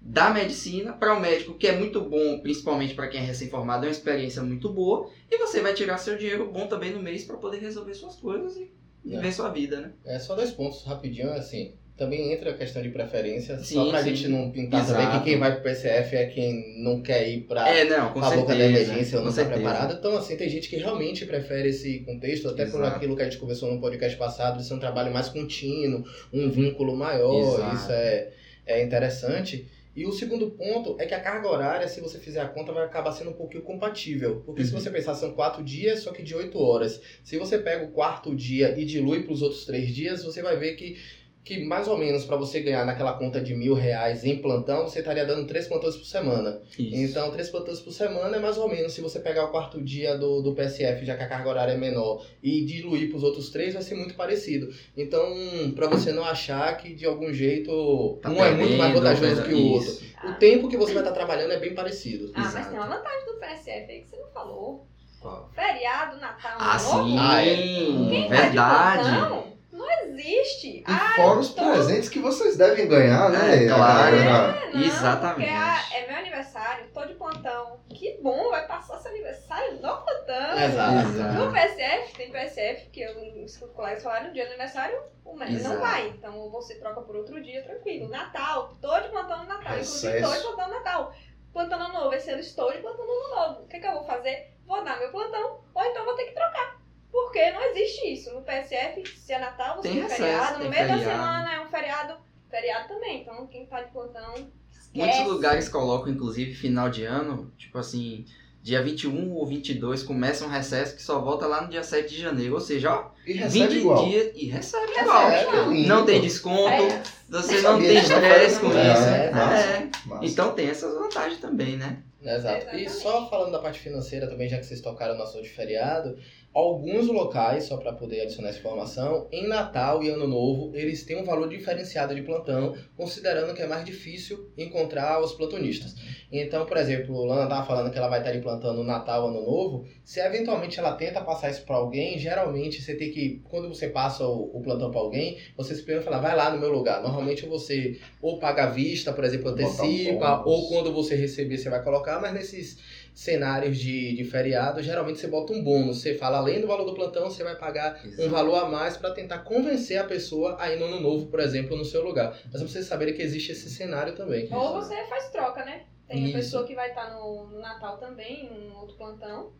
da 0.00 0.30
medicina 0.30 0.92
para 0.92 1.16
o 1.16 1.20
médico, 1.20 1.54
que 1.54 1.66
é 1.66 1.76
muito 1.76 2.00
bom, 2.02 2.40
principalmente 2.40 2.94
para 2.94 3.08
quem 3.08 3.20
é 3.20 3.24
recém-formado, 3.24 3.84
é 3.84 3.88
uma 3.88 3.92
experiência 3.92 4.42
muito 4.42 4.68
boa, 4.68 5.10
e 5.30 5.38
você 5.38 5.60
vai 5.60 5.72
tirar 5.74 5.98
seu 5.98 6.16
dinheiro 6.16 6.50
bom 6.52 6.66
também 6.66 6.92
no 6.92 7.02
mês 7.02 7.24
para 7.24 7.36
poder 7.36 7.58
resolver 7.58 7.94
suas 7.94 8.16
coisas 8.16 8.56
e 8.56 8.70
viver 9.04 9.28
É. 9.28 9.32
sua 9.32 9.48
vida, 9.48 9.80
né? 9.80 9.92
É 10.04 10.18
só 10.18 10.34
dois 10.34 10.50
pontos 10.50 10.84
rapidinho, 10.84 11.32
assim. 11.32 11.74
Também 11.98 12.32
entra 12.32 12.50
a 12.52 12.54
questão 12.54 12.80
de 12.80 12.90
preferência, 12.90 13.58
Sim, 13.58 13.74
só 13.74 13.90
pra 13.90 14.02
sim. 14.04 14.14
gente 14.14 14.28
não 14.28 14.52
pintar 14.52 14.80
Exato. 14.84 15.00
também 15.02 15.18
que 15.18 15.24
quem 15.24 15.38
vai 15.38 15.52
pro 15.52 15.62
PCF 15.64 16.14
é 16.16 16.26
quem 16.26 16.80
não 16.82 17.02
quer 17.02 17.28
ir 17.28 17.40
pra 17.40 17.68
É, 17.68 17.84
não, 17.84 18.12
com 18.12 18.20
a 18.20 18.30
boca 18.30 18.54
da 18.54 18.60
certeza. 18.60 18.64
emergência 18.92 19.18
ou 19.18 19.24
não 19.24 19.30
está 19.30 19.42
certeza. 19.42 19.62
preparado. 19.68 19.98
Então, 19.98 20.16
assim, 20.16 20.36
tem 20.36 20.48
gente 20.48 20.68
que 20.68 20.76
realmente 20.76 21.26
prefere 21.26 21.70
esse 21.70 21.98
contexto, 22.00 22.48
até 22.48 22.66
por 22.66 22.76
Exato. 22.80 22.96
aquilo 22.96 23.16
que 23.16 23.22
a 23.22 23.24
gente 23.24 23.38
conversou 23.38 23.74
no 23.74 23.80
podcast 23.80 24.16
passado, 24.16 24.58
de 24.58 24.64
ser 24.64 24.74
um 24.74 24.78
trabalho 24.78 25.12
mais 25.12 25.28
contínuo, 25.28 26.04
um 26.32 26.48
vínculo 26.48 26.96
maior, 26.96 27.34
Exato. 27.58 27.74
isso 27.74 27.90
é, 27.90 28.28
é 28.64 28.82
interessante. 28.84 29.66
E 29.96 30.06
o 30.06 30.12
segundo 30.12 30.48
ponto 30.52 30.94
é 31.00 31.06
que 31.06 31.14
a 31.14 31.18
carga 31.18 31.48
horária, 31.48 31.88
se 31.88 32.00
você 32.00 32.20
fizer 32.20 32.38
a 32.40 32.46
conta, 32.46 32.70
vai 32.70 32.84
acabar 32.84 33.10
sendo 33.10 33.30
um 33.30 33.32
pouquinho 33.32 33.64
compatível. 33.64 34.44
Porque 34.46 34.64
se 34.64 34.72
Uhum. 34.72 34.78
você 34.80 34.88
pensar, 34.90 35.16
são 35.16 35.32
quatro 35.32 35.64
dias, 35.64 35.98
só 35.98 36.12
que 36.12 36.22
de 36.22 36.36
oito 36.36 36.56
horas. 36.62 37.00
Se 37.24 37.36
você 37.36 37.58
pega 37.58 37.84
o 37.84 37.88
quarto 37.88 38.32
dia 38.36 38.78
e 38.78 38.84
dilui 38.84 39.24
para 39.24 39.32
os 39.32 39.42
outros 39.42 39.64
três 39.64 39.92
dias, 39.92 40.22
você 40.22 40.40
vai 40.40 40.56
ver 40.56 40.76
que, 40.76 40.96
que 41.44 41.64
mais 41.64 41.88
ou 41.88 41.96
menos 41.96 42.24
para 42.24 42.36
você 42.36 42.60
ganhar 42.60 42.84
naquela 42.84 43.14
conta 43.14 43.40
de 43.40 43.54
mil 43.54 43.72
reais 43.72 44.24
em 44.24 44.36
plantão, 44.38 44.82
você 44.82 44.98
estaria 44.98 45.24
dando 45.24 45.46
três 45.46 45.66
plantões 45.66 45.96
por 45.96 46.04
semana. 46.04 46.60
Isso. 46.78 46.94
Então, 46.94 47.30
três 47.30 47.48
plantões 47.48 47.80
por 47.80 47.90
semana 47.90 48.36
é 48.36 48.40
mais 48.40 48.58
ou 48.58 48.68
menos, 48.68 48.92
se 48.92 49.00
você 49.00 49.18
pegar 49.18 49.44
o 49.44 49.50
quarto 49.50 49.82
dia 49.82 50.16
do, 50.16 50.42
do 50.42 50.54
PSF, 50.54 51.04
já 51.06 51.16
que 51.16 51.22
a 51.22 51.28
carga 51.28 51.48
horária 51.48 51.72
é 51.72 51.76
menor, 51.76 52.22
e 52.42 52.64
diluir 52.64 53.08
para 53.08 53.16
os 53.16 53.22
outros 53.22 53.48
três, 53.48 53.72
vai 53.72 53.82
ser 53.82 53.94
muito 53.94 54.14
parecido. 54.14 54.68
Então, 54.96 55.34
para 55.74 55.88
você 55.88 56.12
não 56.12 56.24
achar 56.24 56.76
que 56.76 56.92
de 56.92 57.06
algum 57.06 57.32
jeito 57.32 58.18
Tá 58.20 58.28
um 58.30 58.44
é 58.44 58.50
muito 58.54 58.76
mais 58.76 58.92
perdendo, 58.92 59.14
vantajoso 59.14 59.42
que 59.44 59.54
o 59.54 59.66
outro. 59.72 60.08
O 60.24 60.32
tempo 60.34 60.68
que 60.68 60.76
você 60.76 60.92
vai 60.92 61.02
estar 61.02 61.14
trabalhando 61.14 61.52
é 61.52 61.58
bem 61.58 61.74
parecido. 61.74 62.30
Ah, 62.34 62.40
mas 62.40 62.48
Exato. 62.48 62.70
tem 62.70 62.78
uma 62.78 62.88
vantagem 62.88 63.24
do 63.26 63.34
PSF 63.38 63.92
aí 63.92 64.00
que 64.02 64.08
você 64.08 64.16
não 64.16 64.28
falou. 64.28 64.86
Qual? 65.20 65.50
Feriado, 65.54 66.20
Natal, 66.20 66.58
Ah, 66.60 66.78
sim, 66.78 67.16
Ah, 67.18 67.42
é. 67.42 67.56
Quem 67.56 68.08
vai 68.08 68.20
de 68.20 68.28
verdade. 68.28 69.57
Não 69.78 69.90
existe. 70.02 70.78
E 70.80 70.84
Ah, 70.86 71.12
fora 71.16 71.38
os 71.38 71.54
tô- 71.54 71.62
presentes 71.64 72.08
que 72.08 72.18
vocês 72.18 72.56
devem 72.56 72.86
ganhar, 72.88 73.30
né? 73.30 73.64
É, 73.64 73.68
claro. 73.68 74.16
É, 74.16 74.70
não, 74.74 74.80
Exatamente. 74.82 75.48
Porque 75.50 75.58
ah, 75.58 75.82
é 75.96 76.06
meu 76.08 76.16
aniversário, 76.16 76.86
tô 76.92 77.04
de 77.06 77.14
plantão. 77.14 77.80
Que 77.88 78.18
bom, 78.22 78.50
vai 78.50 78.66
passar 78.66 78.98
seu 78.98 79.10
aniversário 79.10 79.74
no 79.74 79.80
plantão. 80.02 80.58
Exato. 80.58 81.08
No 81.34 81.52
PSF, 81.52 82.14
tem 82.16 82.30
PSF 82.30 82.90
que 82.90 83.00
eu, 83.00 83.44
os 83.44 83.56
colegas 83.74 84.02
falaram 84.02 84.26
no 84.26 84.32
dia 84.32 84.44
do 84.44 84.48
aniversário, 84.50 85.00
o 85.24 85.34
médico 85.36 85.68
não 85.68 85.78
vai. 85.80 86.08
Então 86.08 86.50
você 86.50 86.74
troca 86.76 87.00
por 87.00 87.16
outro 87.16 87.40
dia, 87.42 87.62
tranquilo. 87.62 88.08
Natal, 88.08 88.74
tô 88.80 88.98
de 89.00 89.08
plantão 89.08 89.38
no 89.38 89.44
Natal. 89.46 89.72
Inclusive, 89.74 90.12
Recesso. 90.12 90.30
tô 90.32 90.36
de 90.36 90.42
plantão 90.56 90.68
no 90.68 90.74
Natal. 90.74 91.14
Plantão 91.52 91.78
no 91.78 91.88
novo, 91.92 92.14
esse 92.14 92.30
ano 92.30 92.40
estou 92.40 92.70
de 92.72 92.78
plantão 92.78 93.06
no 93.06 93.34
novo. 93.34 93.62
O 93.62 93.66
que, 93.68 93.78
que 93.80 93.86
eu 93.86 93.92
vou 93.92 94.04
fazer? 94.04 94.54
Vou 94.66 94.84
dar 94.84 94.98
meu 94.98 95.10
plantão, 95.10 95.60
ou 95.74 95.82
então 95.84 96.04
vou 96.04 96.14
ter 96.14 96.24
que 96.26 96.34
trocar. 96.34 96.77
Porque 97.10 97.50
não 97.52 97.62
existe 97.70 98.12
isso. 98.12 98.32
No 98.34 98.42
PSF, 98.42 99.02
se 99.18 99.32
é 99.32 99.38
Natal, 99.38 99.76
você 99.76 99.88
Tem 99.88 100.08
feriado. 100.08 100.54
No 100.54 100.60
tem 100.60 100.70
meio 100.70 100.88
da 100.88 100.96
feriado. 100.98 101.02
semana 101.22 101.54
é 101.54 101.60
um 101.60 101.68
feriado, 101.68 102.14
feriado 102.50 102.88
também. 102.88 103.22
Então 103.22 103.46
quem 103.46 103.66
tá 103.66 103.82
de 103.82 103.90
plantão, 103.90 104.34
esquece. 104.70 104.92
Muitos 104.94 105.32
lugares 105.32 105.68
colocam, 105.68 106.12
inclusive, 106.12 106.54
final 106.54 106.88
de 106.90 107.04
ano, 107.04 107.52
tipo 107.58 107.78
assim, 107.78 108.24
dia 108.62 108.82
21 108.82 109.32
ou 109.34 109.46
22 109.46 110.02
começa 110.02 110.44
um 110.44 110.48
recesso 110.48 110.94
que 110.96 111.02
só 111.02 111.18
volta 111.20 111.46
lá 111.46 111.62
no 111.62 111.68
dia 111.70 111.82
7 111.82 112.08
de 112.14 112.20
janeiro. 112.20 112.54
Ou 112.54 112.60
seja, 112.60 112.92
ó, 112.94 113.10
E 113.26 113.32
20 113.32 113.40
recebe 113.42 113.78
igual. 113.78 114.04
dias 114.08 114.32
e 114.34 114.46
recebe 114.46 114.86
Recebe 114.86 115.00
igual. 115.02 115.32
igual. 115.32 115.70
lindo. 115.72 115.88
Não 115.88 116.04
tem 116.04 116.20
desconto, 116.20 116.70
É. 116.82 117.02
você 117.28 117.60
não 117.62 117.78
tem 117.80 117.96
estresse 117.98 118.60
com 118.60 118.66
é, 118.72 118.92
isso. 118.92 119.02
é, 119.02 119.30
massa. 119.30 119.66
É. 119.66 119.90
Massa. 120.06 120.24
Então 120.26 120.52
tem 120.54 120.68
essas 120.68 120.94
vantagens 120.94 121.40
também, 121.40 121.76
né? 121.76 122.02
Exato. 122.20 122.56
E 122.56 122.58
Exatamente. 122.58 122.90
só 122.90 123.30
falando 123.30 123.52
da 123.52 123.60
parte 123.60 123.78
financeira 123.78 124.26
também, 124.26 124.48
já 124.48 124.58
que 124.58 124.66
vocês 124.66 124.80
tocaram 124.80 125.16
no 125.16 125.22
assunto 125.22 125.44
de 125.44 125.50
feriado, 125.50 126.18
alguns 126.52 127.06
locais, 127.06 127.64
só 127.64 127.76
para 127.76 127.92
poder 127.92 128.22
adicionar 128.22 128.48
essa 128.48 128.58
informação, 128.58 129.28
em 129.30 129.46
Natal 129.46 130.02
e 130.02 130.08
Ano 130.08 130.26
Novo, 130.26 130.74
eles 130.74 131.04
têm 131.04 131.16
um 131.16 131.24
valor 131.24 131.48
diferenciado 131.48 132.14
de 132.14 132.22
plantão, 132.22 132.74
considerando 132.96 133.54
que 133.54 133.62
é 133.62 133.66
mais 133.66 133.84
difícil 133.84 134.50
encontrar 134.56 135.22
os 135.22 135.32
plantonistas. 135.34 135.94
Então, 136.32 136.66
por 136.66 136.76
exemplo, 136.76 137.22
a 137.22 137.26
Lana 137.26 137.42
estava 137.44 137.66
falando 137.66 137.90
que 137.90 137.98
ela 137.98 138.08
vai 138.08 138.18
estar 138.20 138.72
no 138.72 138.82
Natal, 138.82 139.28
Ano 139.28 139.42
Novo, 139.42 139.84
se 140.04 140.20
eventualmente 140.20 140.78
ela 140.78 140.92
tenta 140.92 141.20
passar 141.20 141.50
isso 141.50 141.64
para 141.64 141.76
alguém, 141.76 142.18
geralmente 142.18 142.82
você 142.82 142.94
tem 142.94 143.10
que, 143.10 143.40
quando 143.44 143.68
você 143.68 143.88
passa 143.88 144.26
o, 144.26 144.56
o 144.56 144.60
plantão 144.62 144.90
para 144.90 145.00
alguém, 145.00 145.38
você 145.56 145.74
se 145.74 145.82
pergunta, 145.82 146.10
fala, 146.10 146.20
vai 146.20 146.34
lá 146.34 146.50
no 146.50 146.58
meu 146.58 146.72
lugar. 146.72 147.02
Normalmente 147.02 147.46
você 147.46 147.98
ou 148.20 148.38
paga 148.38 148.64
à 148.64 148.66
vista, 148.66 149.12
por 149.12 149.24
exemplo, 149.24 149.50
antecipa, 149.50 150.42
ou 150.44 150.68
quando 150.68 150.92
você 150.92 151.14
receber 151.14 151.58
você 151.58 151.68
vai 151.68 151.82
colocar, 151.82 152.20
mas 152.20 152.32
nesses 152.32 152.78
cenários 153.18 153.76
de, 153.76 154.14
de 154.14 154.22
feriado, 154.22 154.80
geralmente 154.80 155.18
você 155.18 155.26
bota 155.26 155.52
um 155.52 155.60
bônus. 155.60 156.00
Você 156.00 156.14
fala, 156.14 156.38
além 156.38 156.60
do 156.60 156.68
valor 156.68 156.84
do 156.84 156.94
plantão, 156.94 157.28
você 157.28 157.42
vai 157.42 157.56
pagar 157.56 158.00
um 158.04 158.06
Exato. 158.06 158.28
valor 158.28 158.54
a 158.54 158.68
mais 158.68 158.96
para 158.96 159.10
tentar 159.10 159.40
convencer 159.40 159.98
a 159.98 160.04
pessoa 160.04 160.56
a 160.56 160.72
ir 160.72 160.78
no 160.78 160.84
ano 160.84 161.00
novo, 161.00 161.26
por 161.26 161.40
exemplo, 161.40 161.76
no 161.76 161.84
seu 161.84 162.04
lugar. 162.04 162.30
Mas 162.44 162.62
pra 162.62 162.70
vocês 162.70 162.86
saberem 162.86 163.12
que 163.12 163.20
existe 163.20 163.50
esse 163.50 163.68
cenário 163.70 164.14
também. 164.14 164.48
Ou 164.54 164.74
você 164.74 164.94
faz 165.06 165.30
troca, 165.30 165.64
né? 165.64 165.86
Tem 166.06 166.26
Isso. 166.26 166.36
a 166.36 166.38
pessoa 166.38 166.64
que 166.64 166.76
vai 166.76 166.90
estar 166.90 167.10
no, 167.10 167.48
no 167.48 167.58
Natal 167.58 167.98
também, 167.98 168.46
em 168.46 168.70
um 168.70 168.76
outro 168.76 168.96
plantão. 168.96 169.52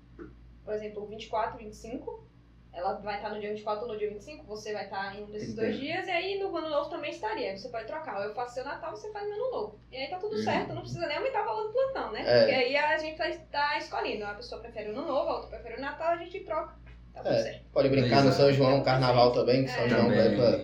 Por 0.64 0.72
exemplo, 0.72 1.04
24, 1.08 1.58
25. 1.58 2.28
Ela 2.78 2.92
vai 2.94 3.16
estar 3.16 3.30
no 3.30 3.40
dia 3.40 3.50
24 3.50 3.86
ou 3.86 3.92
no 3.92 3.98
dia 3.98 4.08
25, 4.08 4.44
você 4.46 4.72
vai 4.72 4.84
estar 4.84 5.16
em 5.16 5.24
um 5.24 5.26
desses 5.26 5.50
Entendi. 5.52 5.60
dois 5.68 5.80
dias, 5.80 6.06
e 6.06 6.10
aí 6.12 6.38
no 6.38 6.56
ano 6.56 6.70
novo 6.70 6.88
também 6.88 7.10
estaria. 7.10 7.56
Você 7.56 7.68
pode 7.70 7.86
trocar. 7.86 8.22
Eu 8.24 8.32
faço 8.34 8.54
seu 8.54 8.64
Natal, 8.64 8.92
você 8.92 9.10
faz 9.10 9.26
meu 9.28 9.34
ano 9.36 9.50
novo. 9.50 9.80
E 9.90 9.96
aí 9.96 10.08
tá 10.08 10.16
tudo 10.18 10.36
Uhum. 10.36 10.42
certo, 10.44 10.72
não 10.72 10.82
precisa 10.82 11.06
nem 11.08 11.16
aumentar 11.16 11.42
o 11.42 11.46
valor 11.46 11.66
do 11.66 11.72
plantão, 11.72 12.12
né? 12.12 12.22
É. 12.24 12.38
Porque 12.38 12.54
aí 12.54 12.76
a 12.76 12.96
gente 12.98 13.18
vai 13.18 13.30
estar 13.30 13.78
escolhendo. 13.78 14.24
A 14.24 14.34
pessoa 14.34 14.60
prefere 14.60 14.90
o 14.90 14.92
ano 14.92 15.06
novo, 15.06 15.28
a 15.30 15.34
outra 15.34 15.50
prefere 15.50 15.78
o 15.78 15.80
Natal, 15.80 16.08
a 16.12 16.16
gente 16.18 16.38
troca. 16.40 16.74
Tá 17.22 17.30
É. 17.30 17.58
Pode 17.72 17.88
brincar 17.90 18.22
no 18.22 18.30
Exato. 18.30 18.36
São 18.36 18.52
João, 18.52 18.82
carnaval 18.82 19.30
também, 19.30 19.62
que 19.64 19.70
São 19.70 19.84
É. 19.84 19.88
João 19.88 20.10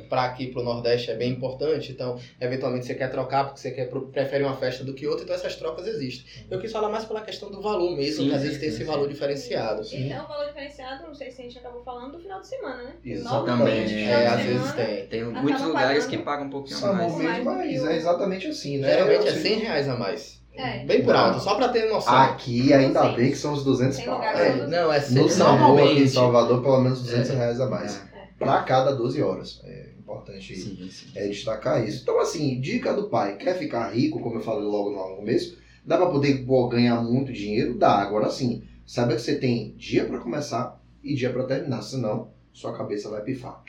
pra 0.08 0.24
aqui 0.24 0.48
pro 0.48 0.62
Nordeste 0.64 1.10
é 1.10 1.14
bem 1.14 1.30
importante, 1.30 1.92
então 1.92 2.18
eventualmente 2.40 2.86
você 2.86 2.94
quer 2.94 3.08
trocar 3.08 3.44
porque 3.44 3.60
você 3.60 3.70
quer, 3.70 3.88
prefere 3.88 4.42
uma 4.42 4.56
festa 4.56 4.82
do 4.82 4.94
que 4.94 5.06
outra, 5.06 5.22
então 5.24 5.36
essas 5.36 5.54
trocas 5.54 5.86
existem. 5.86 6.24
Eu 6.50 6.58
quis 6.58 6.72
falar 6.72 6.88
mais 6.88 7.04
pela 7.04 7.20
questão 7.20 7.50
do 7.50 7.60
valor 7.60 7.96
mesmo, 7.96 8.24
Sim, 8.24 8.28
que 8.30 8.34
às 8.34 8.40
sim, 8.40 8.46
vezes 8.46 8.60
tem 8.60 8.68
sim, 8.70 8.74
esse 8.76 8.84
sim. 8.84 8.90
valor 8.90 9.08
diferenciado. 9.08 9.82
E 9.82 9.88
tem 10.08 10.20
um 10.20 10.26
valor 10.26 10.46
diferenciado, 10.46 11.06
não 11.06 11.14
sei 11.14 11.30
se 11.30 11.40
a 11.40 11.44
gente 11.44 11.58
acabou 11.58 11.84
falando, 11.84 12.12
do 12.12 12.18
final 12.18 12.40
de 12.40 12.48
semana, 12.48 12.82
né? 12.82 12.96
Exatamente. 13.04 13.94
Final 13.94 14.12
É, 14.12 14.26
às 14.26 14.40
vezes 14.42 14.72
tem. 14.72 15.06
Tem 15.06 15.24
muitos 15.24 15.62
lugares 15.62 16.04
pagando. 16.04 16.10
que 16.18 16.24
pagam 16.24 16.46
um 16.46 16.50
pouquinho 16.50 16.76
Só 16.78 16.92
mais. 16.92 17.12
movimento, 17.12 17.44
mas 17.44 17.84
é 17.84 17.96
exatamente 17.96 18.46
assim, 18.48 18.78
né? 18.78 18.88
Geralmente 18.90 19.26
é 19.28 19.30
Eu- 19.30 19.36
100 19.36 19.58
reais 19.60 19.88
a 19.88 19.96
mais. 19.96 20.42
É. 20.56 20.84
Bem 20.84 21.02
por 21.02 21.14
alto, 21.16 21.40
só 21.40 21.54
pra 21.56 21.68
ter 21.68 21.88
noção. 21.88 22.14
Aqui 22.14 22.72
ainda 22.72 23.08
Sim. 23.10 23.16
bem 23.16 23.30
que 23.30 23.36
são 23.36 23.52
os 23.54 23.64
200 23.64 23.96
Tem 23.96 24.06
pau. 24.06 24.14
lugar 24.16 24.36
É, 24.40 24.56
são 24.58 24.68
não, 24.68 24.92
é 24.92 25.00
No 25.00 25.06
sempre 25.06 25.28
SAMU 25.30 25.52
aqui 25.52 25.62
em 25.62 25.68
Normalmente. 25.68 26.08
Salvador, 26.10 26.62
pelo 26.62 26.80
menos 26.80 27.02
200 27.02 27.30
reais 27.30 27.60
a 27.60 27.68
mais. 27.68 27.96
É. 27.96 28.28
para 28.38 28.62
cada 28.62 28.92
12 28.94 29.22
horas. 29.22 29.60
É 29.64 29.90
importante 29.98 30.54
Sim, 30.54 30.88
sim. 30.90 31.06
é, 31.16 31.26
destacar 31.28 31.84
isso. 31.86 32.02
Então, 32.02 32.20
assim, 32.20 32.60
dica 32.60 32.92
do 32.94 33.08
pai: 33.08 33.36
quer 33.36 33.58
ficar 33.58 33.88
rico, 33.90 34.20
como 34.20 34.36
eu 34.36 34.40
falei 34.42 34.64
logo 34.64 34.90
no 34.90 35.16
começo, 35.16 35.58
dá 35.84 35.96
para 35.96 36.06
poder 36.10 36.44
pô, 36.44 36.68
ganhar 36.68 37.02
muito 37.02 37.32
dinheiro? 37.32 37.76
Dá. 37.78 37.94
Agora 37.98 38.30
sim, 38.30 38.62
saiba 38.86 39.14
que 39.14 39.20
você 39.22 39.36
tem 39.36 39.74
dia 39.76 40.04
para 40.04 40.18
começar 40.20 40.80
e 41.02 41.14
dia 41.14 41.30
para 41.30 41.44
terminar, 41.44 41.82
senão 41.82 42.28
sua 42.54 42.74
cabeça 42.74 43.10
vai 43.10 43.20
pifar. 43.22 43.62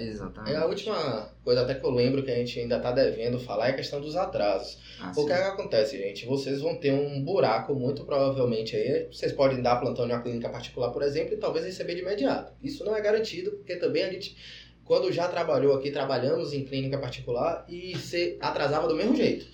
Exatamente. 0.00 0.52
É 0.52 0.56
a 0.56 0.66
última 0.66 1.30
coisa 1.44 1.62
até 1.62 1.74
que 1.74 1.84
eu 1.84 1.90
lembro 1.90 2.22
que 2.24 2.30
a 2.30 2.34
gente 2.34 2.58
ainda 2.58 2.80
tá 2.80 2.90
devendo 2.90 3.38
falar 3.38 3.68
é 3.68 3.70
a 3.70 3.76
questão 3.76 4.00
dos 4.00 4.16
atrasos. 4.16 4.78
Ah, 5.00 5.12
O 5.16 5.24
que, 5.24 5.32
é 5.32 5.36
que 5.36 5.42
acontece, 5.42 5.96
gente? 5.96 6.26
Vocês 6.26 6.60
vão 6.60 6.74
ter 6.76 6.92
um 6.92 7.22
buraco 7.22 7.74
muito 7.74 8.04
provavelmente 8.04 8.74
aí. 8.74 9.06
Vocês 9.12 9.32
podem 9.32 9.62
dar 9.62 9.76
plantão 9.76 10.06
em 10.06 10.10
uma 10.10 10.20
clínica 10.20 10.48
particular, 10.48 10.90
por 10.90 11.02
exemplo, 11.02 11.34
e 11.34 11.36
talvez 11.36 11.64
receber 11.64 11.94
de 11.94 12.02
imediato. 12.02 12.52
Isso 12.62 12.84
não 12.84 12.96
é 12.96 13.00
garantido, 13.00 13.52
porque 13.52 13.76
também 13.76 14.02
a 14.02 14.10
gente, 14.10 14.36
quando 14.84 15.12
já 15.12 15.28
trabalhou 15.28 15.76
aqui, 15.76 15.90
trabalhamos 15.92 16.52
em 16.52 16.64
clínica 16.64 16.98
particular 16.98 17.64
e 17.68 17.96
se 17.96 18.36
atrasava 18.40 18.88
do 18.88 18.96
mesmo 18.96 19.14
jeito. 19.14 19.46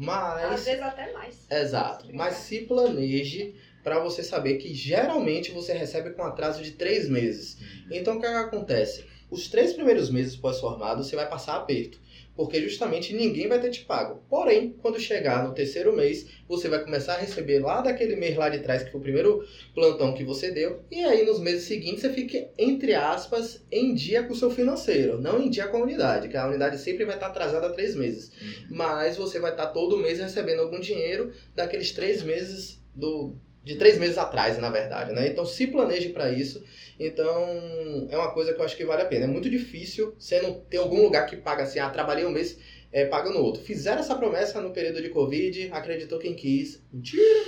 Às 0.00 0.06
Mas. 0.06 0.64
vezes 0.64 0.80
até 0.82 1.12
mais. 1.12 1.50
Exato. 1.50 2.06
Mas 2.12 2.34
se 2.34 2.60
planeje 2.60 3.56
para 3.82 4.00
você 4.00 4.22
saber 4.22 4.58
que 4.58 4.74
geralmente 4.74 5.50
você 5.50 5.72
recebe 5.72 6.10
com 6.10 6.22
atraso 6.22 6.62
de 6.62 6.72
três 6.72 7.08
meses. 7.08 7.58
Então 7.90 8.16
o 8.16 8.20
que, 8.20 8.26
é 8.26 8.30
que 8.30 8.36
acontece? 8.36 9.04
Os 9.30 9.48
três 9.48 9.72
primeiros 9.72 10.10
meses 10.10 10.36
pós-formado 10.36 11.04
você 11.04 11.14
vai 11.14 11.28
passar 11.28 11.56
aperto. 11.56 12.00
Porque 12.34 12.60
justamente 12.62 13.12
ninguém 13.12 13.48
vai 13.48 13.60
ter 13.60 13.70
te 13.70 13.84
pago. 13.84 14.22
Porém, 14.30 14.76
quando 14.80 15.00
chegar 15.00 15.42
no 15.42 15.52
terceiro 15.52 15.92
mês, 15.92 16.24
você 16.48 16.68
vai 16.68 16.84
começar 16.84 17.14
a 17.14 17.18
receber 17.18 17.58
lá 17.58 17.80
daquele 17.80 18.14
mês 18.14 18.36
lá 18.36 18.48
de 18.48 18.60
trás, 18.60 18.84
que 18.84 18.92
foi 18.92 19.00
o 19.00 19.02
primeiro 19.02 19.44
plantão 19.74 20.14
que 20.14 20.22
você 20.22 20.52
deu. 20.52 20.84
E 20.88 21.02
aí, 21.02 21.26
nos 21.26 21.40
meses 21.40 21.64
seguintes, 21.64 22.02
você 22.02 22.12
fica, 22.12 22.48
entre 22.56 22.94
aspas, 22.94 23.66
em 23.72 23.92
dia 23.92 24.22
com 24.22 24.34
o 24.34 24.36
seu 24.36 24.52
financeiro. 24.52 25.20
Não 25.20 25.42
em 25.42 25.50
dia 25.50 25.66
com 25.66 25.78
a 25.78 25.82
unidade, 25.82 26.28
que 26.28 26.36
a 26.36 26.46
unidade 26.46 26.78
sempre 26.78 27.04
vai 27.04 27.16
estar 27.16 27.26
atrasada 27.26 27.72
três 27.72 27.96
meses 27.96 28.30
mas 28.68 29.16
você 29.16 29.38
vai 29.38 29.50
estar 29.50 29.68
todo 29.68 29.96
mês 29.96 30.18
recebendo 30.18 30.60
algum 30.60 30.80
dinheiro 30.80 31.32
daqueles 31.54 31.92
três 31.92 32.22
meses 32.22 32.80
do 32.94 33.36
de 33.64 33.76
três 33.76 33.98
meses 33.98 34.16
atrás, 34.18 34.58
na 34.58 34.70
verdade, 34.70 35.12
né? 35.12 35.28
Então 35.28 35.44
se 35.44 35.66
planeje 35.66 36.08
para 36.10 36.30
isso. 36.32 36.62
Então 36.98 38.06
é 38.10 38.16
uma 38.16 38.30
coisa 38.32 38.52
que 38.54 38.60
eu 38.60 38.64
acho 38.64 38.76
que 38.76 38.84
vale 38.84 39.02
a 39.02 39.06
pena. 39.06 39.24
É 39.24 39.28
muito 39.28 39.48
difícil 39.50 40.14
você 40.18 40.40
não 40.40 40.54
ter 40.60 40.78
algum 40.78 41.02
lugar 41.02 41.26
que 41.26 41.36
paga 41.36 41.62
assim, 41.64 41.78
ah, 41.78 41.90
trabalhei 41.90 42.24
um 42.24 42.30
mês, 42.30 42.58
é, 42.90 43.04
paga 43.04 43.30
no 43.30 43.40
outro. 43.40 43.62
Fizeram 43.62 44.00
essa 44.00 44.14
promessa 44.16 44.60
no 44.60 44.70
período 44.70 45.02
de 45.02 45.08
Covid, 45.10 45.68
acreditou 45.72 46.18
quem 46.18 46.34
quis. 46.34 46.82
Mentira! 46.92 47.44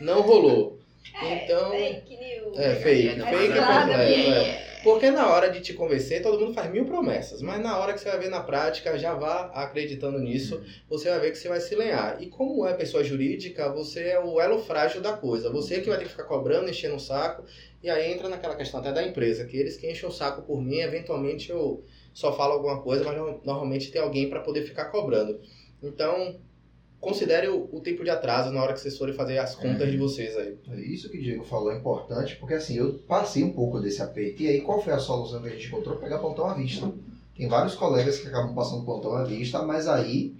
Não 0.00 0.20
rolou. 0.22 0.78
É, 1.22 1.44
Então- 1.44 1.70
fake 1.70 2.16
É 2.56 2.74
fake, 2.76 3.08
É, 3.20 3.26
fake 3.26 3.52
é 3.52 3.60
nada, 3.60 3.90
completo. 3.92 4.12
é. 4.30 4.38
é. 4.60 4.74
Porque 4.84 5.10
na 5.10 5.26
hora 5.32 5.48
de 5.50 5.60
te 5.62 5.72
convencer, 5.72 6.20
todo 6.22 6.38
mundo 6.38 6.52
faz 6.52 6.70
mil 6.70 6.84
promessas. 6.84 7.40
Mas 7.40 7.58
na 7.62 7.78
hora 7.78 7.94
que 7.94 8.00
você 8.00 8.10
vai 8.10 8.18
ver 8.18 8.28
na 8.28 8.40
prática, 8.42 8.98
já 8.98 9.14
vá 9.14 9.46
acreditando 9.54 10.18
nisso, 10.18 10.62
você 10.90 11.08
vai 11.08 11.20
ver 11.20 11.30
que 11.32 11.38
você 11.38 11.48
vai 11.48 11.58
se 11.58 11.74
lenhar. 11.74 12.20
E 12.22 12.26
como 12.28 12.66
é 12.66 12.74
pessoa 12.74 13.02
jurídica, 13.02 13.72
você 13.72 14.08
é 14.10 14.20
o 14.20 14.38
elo 14.38 14.58
frágil 14.58 15.00
da 15.00 15.14
coisa. 15.14 15.48
Você 15.50 15.80
que 15.80 15.88
vai 15.88 15.96
ter 15.96 16.04
que 16.04 16.10
ficar 16.10 16.24
cobrando, 16.24 16.68
enchendo 16.68 16.96
o 16.96 17.00
saco. 17.00 17.44
E 17.82 17.88
aí 17.88 18.12
entra 18.12 18.28
naquela 18.28 18.56
questão 18.56 18.80
até 18.80 18.92
da 18.92 19.02
empresa, 19.02 19.46
que 19.46 19.56
eles 19.56 19.76
que 19.78 19.90
enchem 19.90 20.06
o 20.08 20.12
saco 20.12 20.42
por 20.42 20.60
mim, 20.62 20.80
eventualmente 20.80 21.50
eu 21.50 21.82
só 22.12 22.34
falo 22.36 22.52
alguma 22.52 22.82
coisa, 22.82 23.04
mas 23.04 23.16
no- 23.16 23.40
normalmente 23.42 23.90
tem 23.90 24.02
alguém 24.02 24.28
para 24.28 24.40
poder 24.40 24.62
ficar 24.64 24.86
cobrando. 24.86 25.40
Então, 25.82 26.38
considere 27.04 27.48
o, 27.48 27.68
o 27.70 27.80
tempo 27.80 28.02
de 28.02 28.10
atraso 28.10 28.50
na 28.50 28.62
hora 28.62 28.72
que 28.72 28.80
vocês 28.80 28.96
forem 28.96 29.14
fazer 29.14 29.38
as 29.38 29.54
contas 29.54 29.90
de 29.90 29.96
vocês 29.96 30.34
aí. 30.36 30.56
É 30.70 30.80
Isso 30.80 31.10
que 31.10 31.18
o 31.18 31.22
Diego 31.22 31.44
falou 31.44 31.70
é 31.70 31.76
importante, 31.76 32.36
porque 32.36 32.54
assim, 32.54 32.76
eu 32.76 32.94
passei 33.06 33.44
um 33.44 33.52
pouco 33.52 33.78
desse 33.78 34.02
aperto. 34.02 34.42
E 34.42 34.48
aí, 34.48 34.60
qual 34.62 34.82
foi 34.82 34.94
a 34.94 34.98
solução 34.98 35.42
que 35.42 35.48
a 35.48 35.50
gente 35.50 35.68
encontrou? 35.68 35.96
Pegar 35.96 36.18
plantão 36.18 36.46
à 36.46 36.54
vista. 36.54 36.90
Tem 37.36 37.46
vários 37.48 37.74
colegas 37.74 38.18
que 38.18 38.28
acabam 38.28 38.54
passando 38.54 38.84
plantão 38.84 39.14
à 39.14 39.24
vista, 39.24 39.62
mas 39.62 39.86
aí 39.86 40.34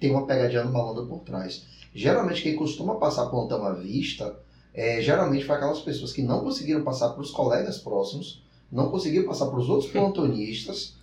tem 0.00 0.10
uma 0.10 0.26
pegadinha 0.26 0.64
no 0.64 0.72
malandro 0.72 1.06
por 1.06 1.20
trás. 1.20 1.64
Geralmente, 1.94 2.42
quem 2.42 2.56
costuma 2.56 2.94
passar 2.96 3.26
plantão 3.26 3.64
à 3.64 3.72
vista, 3.72 4.36
é, 4.72 5.00
geralmente 5.02 5.44
foi 5.44 5.56
aquelas 5.56 5.80
pessoas 5.80 6.12
que 6.12 6.22
não 6.22 6.40
conseguiram 6.40 6.82
passar 6.82 7.10
para 7.10 7.20
os 7.20 7.30
colegas 7.30 7.78
próximos, 7.78 8.42
não 8.70 8.90
conseguiram 8.90 9.26
passar 9.26 9.46
para 9.46 9.58
os 9.58 9.68
outros 9.68 9.90
plantonistas. 9.92 10.94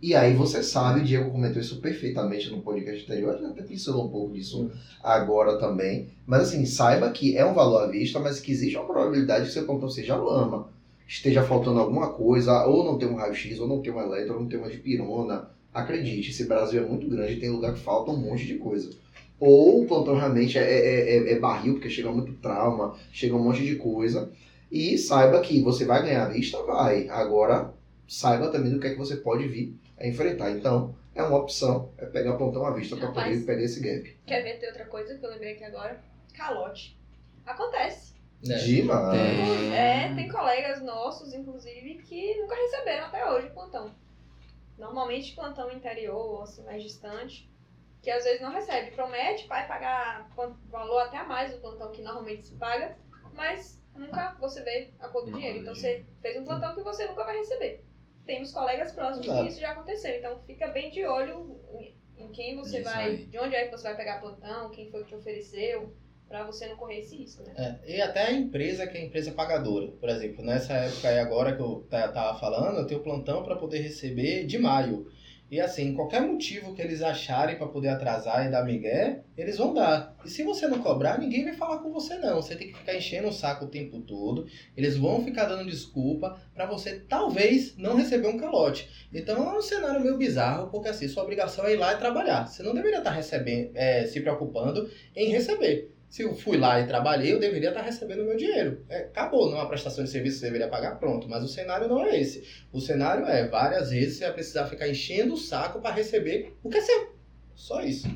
E 0.00 0.14
aí 0.14 0.34
você 0.34 0.62
sabe, 0.62 1.00
o 1.00 1.04
Diego 1.04 1.30
comentou 1.30 1.60
isso 1.60 1.80
perfeitamente 1.80 2.50
no 2.50 2.60
podcast 2.60 3.02
anterior, 3.04 3.34
a 3.42 3.48
até 3.48 3.62
pincelou 3.62 4.06
um 4.06 4.10
pouco 4.10 4.34
disso 4.34 4.70
agora 5.02 5.58
também. 5.58 6.08
Mas 6.26 6.42
assim, 6.42 6.66
saiba 6.66 7.10
que 7.10 7.36
é 7.36 7.44
um 7.44 7.54
valor 7.54 7.82
à 7.84 7.86
vista, 7.86 8.20
mas 8.20 8.38
que 8.38 8.52
existe 8.52 8.76
uma 8.76 8.84
probabilidade 8.86 9.46
que 9.46 9.52
seu 9.52 9.64
plantão 9.64 9.88
seja 9.88 10.14
lama, 10.16 10.68
esteja 11.08 11.42
faltando 11.42 11.80
alguma 11.80 12.10
coisa, 12.10 12.64
ou 12.66 12.84
não 12.84 12.98
tem 12.98 13.08
um 13.08 13.16
raio-x, 13.16 13.58
ou 13.58 13.66
não 13.66 13.80
tem 13.80 13.92
um 13.92 14.00
eletro, 14.00 14.34
ou 14.34 14.40
não 14.40 14.48
tem 14.48 14.58
uma 14.58 14.68
dipirona. 14.70 15.48
Acredite, 15.72 16.30
esse 16.30 16.44
Brasil 16.44 16.82
é 16.82 16.86
muito 16.86 17.08
grande 17.08 17.36
tem 17.40 17.50
lugar 17.50 17.72
que 17.74 17.80
falta 17.80 18.10
um 18.10 18.16
monte 18.18 18.46
de 18.46 18.56
coisa. 18.56 18.90
Ou 19.40 19.82
o 19.82 19.86
plantão 19.86 20.14
realmente 20.16 20.58
é, 20.58 20.62
é, 20.62 21.16
é- 21.16 21.32
é 21.32 21.38
barril, 21.38 21.74
porque 21.74 21.90
chega 21.90 22.10
muito 22.10 22.32
trauma, 22.34 22.94
chega 23.12 23.34
um 23.34 23.42
monte 23.42 23.64
de 23.64 23.76
coisa. 23.76 24.30
E 24.70 24.98
saiba 24.98 25.40
que 25.40 25.62
você 25.62 25.84
vai 25.84 26.02
ganhar 26.02 26.26
à 26.26 26.28
vista, 26.28 26.62
vai. 26.62 27.08
Agora, 27.08 27.72
saiba 28.08 28.48
também 28.48 28.72
do 28.72 28.78
que 28.80 28.86
é 28.86 28.90
que 28.90 28.98
você 28.98 29.16
pode 29.16 29.46
vir 29.48 29.74
a 29.98 30.06
enfrentar. 30.06 30.50
Então, 30.50 30.94
é 31.14 31.22
uma 31.22 31.38
opção, 31.38 31.92
é 31.98 32.06
pegar 32.06 32.36
plantão 32.36 32.66
à 32.66 32.72
vista 32.72 32.96
para 32.96 33.12
poder 33.12 33.44
pegar 33.44 33.62
esse 33.62 33.80
gap. 33.80 34.18
Quer 34.26 34.42
ver 34.42 34.58
ter 34.58 34.68
outra 34.68 34.86
coisa 34.86 35.18
que 35.18 35.24
eu 35.24 35.30
lembrei 35.30 35.54
aqui 35.54 35.64
agora? 35.64 36.00
Calote. 36.34 36.98
Acontece. 37.44 38.14
Né? 38.44 38.56
Demais. 38.58 39.18
Tem. 39.18 39.74
É, 39.74 40.14
tem 40.14 40.28
colegas 40.28 40.82
nossos, 40.82 41.32
inclusive, 41.32 42.02
que 42.02 42.36
nunca 42.36 42.54
receberam 42.54 43.06
até 43.06 43.30
hoje 43.30 43.50
plantão. 43.50 43.94
Normalmente 44.78 45.34
plantão 45.34 45.72
interior, 45.72 46.16
ou 46.16 46.42
assim, 46.42 46.62
mais 46.64 46.82
distante, 46.82 47.50
que 48.02 48.10
às 48.10 48.24
vezes 48.24 48.42
não 48.42 48.52
recebe. 48.52 48.90
Promete, 48.90 49.48
vai 49.48 49.66
pagar 49.66 50.28
valor 50.70 51.00
até 51.00 51.22
mais 51.22 51.52
do 51.52 51.60
plantão 51.60 51.92
que 51.92 52.02
normalmente 52.02 52.48
se 52.48 52.54
paga, 52.56 52.94
mas 53.32 53.80
nunca 53.94 54.36
você 54.38 54.62
vê 54.62 54.90
a 55.00 55.08
cor 55.08 55.24
do 55.24 55.32
dinheiro. 55.32 55.60
Então 55.60 55.74
você 55.74 56.04
fez 56.20 56.36
um 56.36 56.44
plantão 56.44 56.74
que 56.74 56.82
você 56.82 57.06
nunca 57.06 57.24
vai 57.24 57.38
receber. 57.38 57.85
Temos 58.26 58.52
colegas 58.52 58.92
próximos 58.92 59.26
Exato. 59.26 59.42
que 59.44 59.48
isso 59.50 59.60
já 59.60 59.70
aconteceu, 59.70 60.16
então 60.16 60.38
fica 60.46 60.66
bem 60.68 60.90
de 60.90 61.04
olho 61.04 61.60
em- 61.78 61.94
em 62.24 62.28
quem 62.32 62.56
você 62.56 62.80
Isso 62.80 62.84
vai, 62.90 63.04
aí. 63.10 63.16
de 63.26 63.38
onde 63.38 63.54
é 63.54 63.64
que 63.66 63.70
você 63.70 63.84
vai 63.84 63.96
pegar 63.96 64.20
plantão, 64.20 64.70
quem 64.70 64.90
foi 64.90 65.02
que 65.04 65.08
te 65.10 65.14
ofereceu, 65.14 65.92
pra 66.28 66.44
você 66.44 66.66
não 66.66 66.76
correr 66.76 66.98
esse 66.98 67.16
risco, 67.16 67.44
né? 67.44 67.78
É, 67.86 67.96
e 67.96 68.00
até 68.00 68.24
a 68.26 68.32
empresa 68.32 68.84
que 68.84 68.98
é 68.98 69.00
a 69.00 69.04
empresa 69.04 69.30
pagadora. 69.30 69.86
Por 69.92 70.08
exemplo, 70.08 70.44
nessa 70.44 70.72
época 70.72 71.08
aí 71.08 71.20
agora 71.20 71.54
que 71.54 71.62
eu 71.62 71.86
ta- 71.88 72.08
tava 72.08 72.36
falando, 72.38 72.78
eu 72.78 72.86
tenho 72.86 73.00
plantão 73.00 73.44
para 73.44 73.54
poder 73.54 73.78
receber 73.78 74.44
de 74.44 74.58
maio. 74.58 75.06
E 75.48 75.60
assim, 75.60 75.94
qualquer 75.94 76.20
motivo 76.22 76.74
que 76.74 76.82
eles 76.82 77.02
acharem 77.02 77.56
para 77.56 77.68
poder 77.68 77.88
atrasar 77.88 78.46
e 78.46 78.50
dar 78.50 78.64
migué, 78.64 79.22
eles 79.36 79.58
vão 79.58 79.72
dar. 79.72 80.16
E 80.24 80.28
se 80.28 80.42
você 80.42 80.66
não 80.66 80.82
cobrar, 80.82 81.18
ninguém 81.18 81.44
vai 81.44 81.52
falar 81.52 81.78
com 81.78 81.92
você 81.92 82.16
não. 82.16 82.42
Você 82.42 82.56
tem 82.56 82.68
que 82.68 82.78
ficar 82.78 82.96
enchendo 82.96 83.28
o 83.28 83.32
saco 83.32 83.66
o 83.66 83.68
tempo 83.68 84.00
todo. 84.00 84.46
Eles 84.76 84.96
vão 84.96 85.22
ficar 85.22 85.44
dando 85.44 85.70
desculpa 85.70 86.40
para 86.52 86.66
você 86.66 86.98
talvez 87.08 87.76
não 87.76 87.96
receber 87.96 88.26
um 88.26 88.38
calote. 88.38 88.90
Então 89.12 89.48
é 89.48 89.56
um 89.56 89.62
cenário 89.62 90.00
meio 90.00 90.18
bizarro, 90.18 90.68
porque 90.68 90.88
assim, 90.88 91.06
sua 91.06 91.22
obrigação 91.22 91.64
é 91.64 91.74
ir 91.74 91.76
lá 91.76 91.92
e 91.92 91.98
trabalhar. 91.98 92.46
Você 92.46 92.64
não 92.64 92.74
deveria 92.74 92.98
estar 92.98 93.12
recebendo, 93.12 93.70
é, 93.74 94.04
se 94.06 94.20
preocupando 94.20 94.90
em 95.14 95.30
receber. 95.30 95.95
Se 96.16 96.22
eu 96.22 96.34
fui 96.34 96.56
lá 96.56 96.80
e 96.80 96.86
trabalhei, 96.86 97.34
eu 97.34 97.38
deveria 97.38 97.68
estar 97.68 97.82
recebendo 97.82 98.22
o 98.22 98.24
meu 98.24 98.38
dinheiro. 98.38 98.82
É, 98.88 99.00
acabou, 99.00 99.50
não 99.50 99.58
é 99.58 99.60
uma 99.60 99.68
prestação 99.68 100.02
de 100.02 100.08
serviço 100.08 100.38
você 100.38 100.46
deveria 100.46 100.66
pagar, 100.66 100.98
pronto. 100.98 101.28
Mas 101.28 101.44
o 101.44 101.46
cenário 101.46 101.88
não 101.88 102.02
é 102.06 102.18
esse. 102.18 102.64
O 102.72 102.80
cenário 102.80 103.26
é, 103.26 103.46
várias 103.46 103.90
vezes 103.90 104.16
você 104.16 104.24
vai 104.24 104.32
precisar 104.32 104.66
ficar 104.66 104.88
enchendo 104.88 105.34
o 105.34 105.36
saco 105.36 105.78
para 105.78 105.94
receber 105.94 106.56
o 106.62 106.70
que 106.70 106.78
é 106.78 106.80
seu. 106.80 107.14
Só 107.54 107.82
isso. 107.82 108.08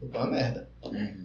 Então 0.00 0.22
uma 0.22 0.30
merda. 0.30 0.70
Uhum. 0.82 1.23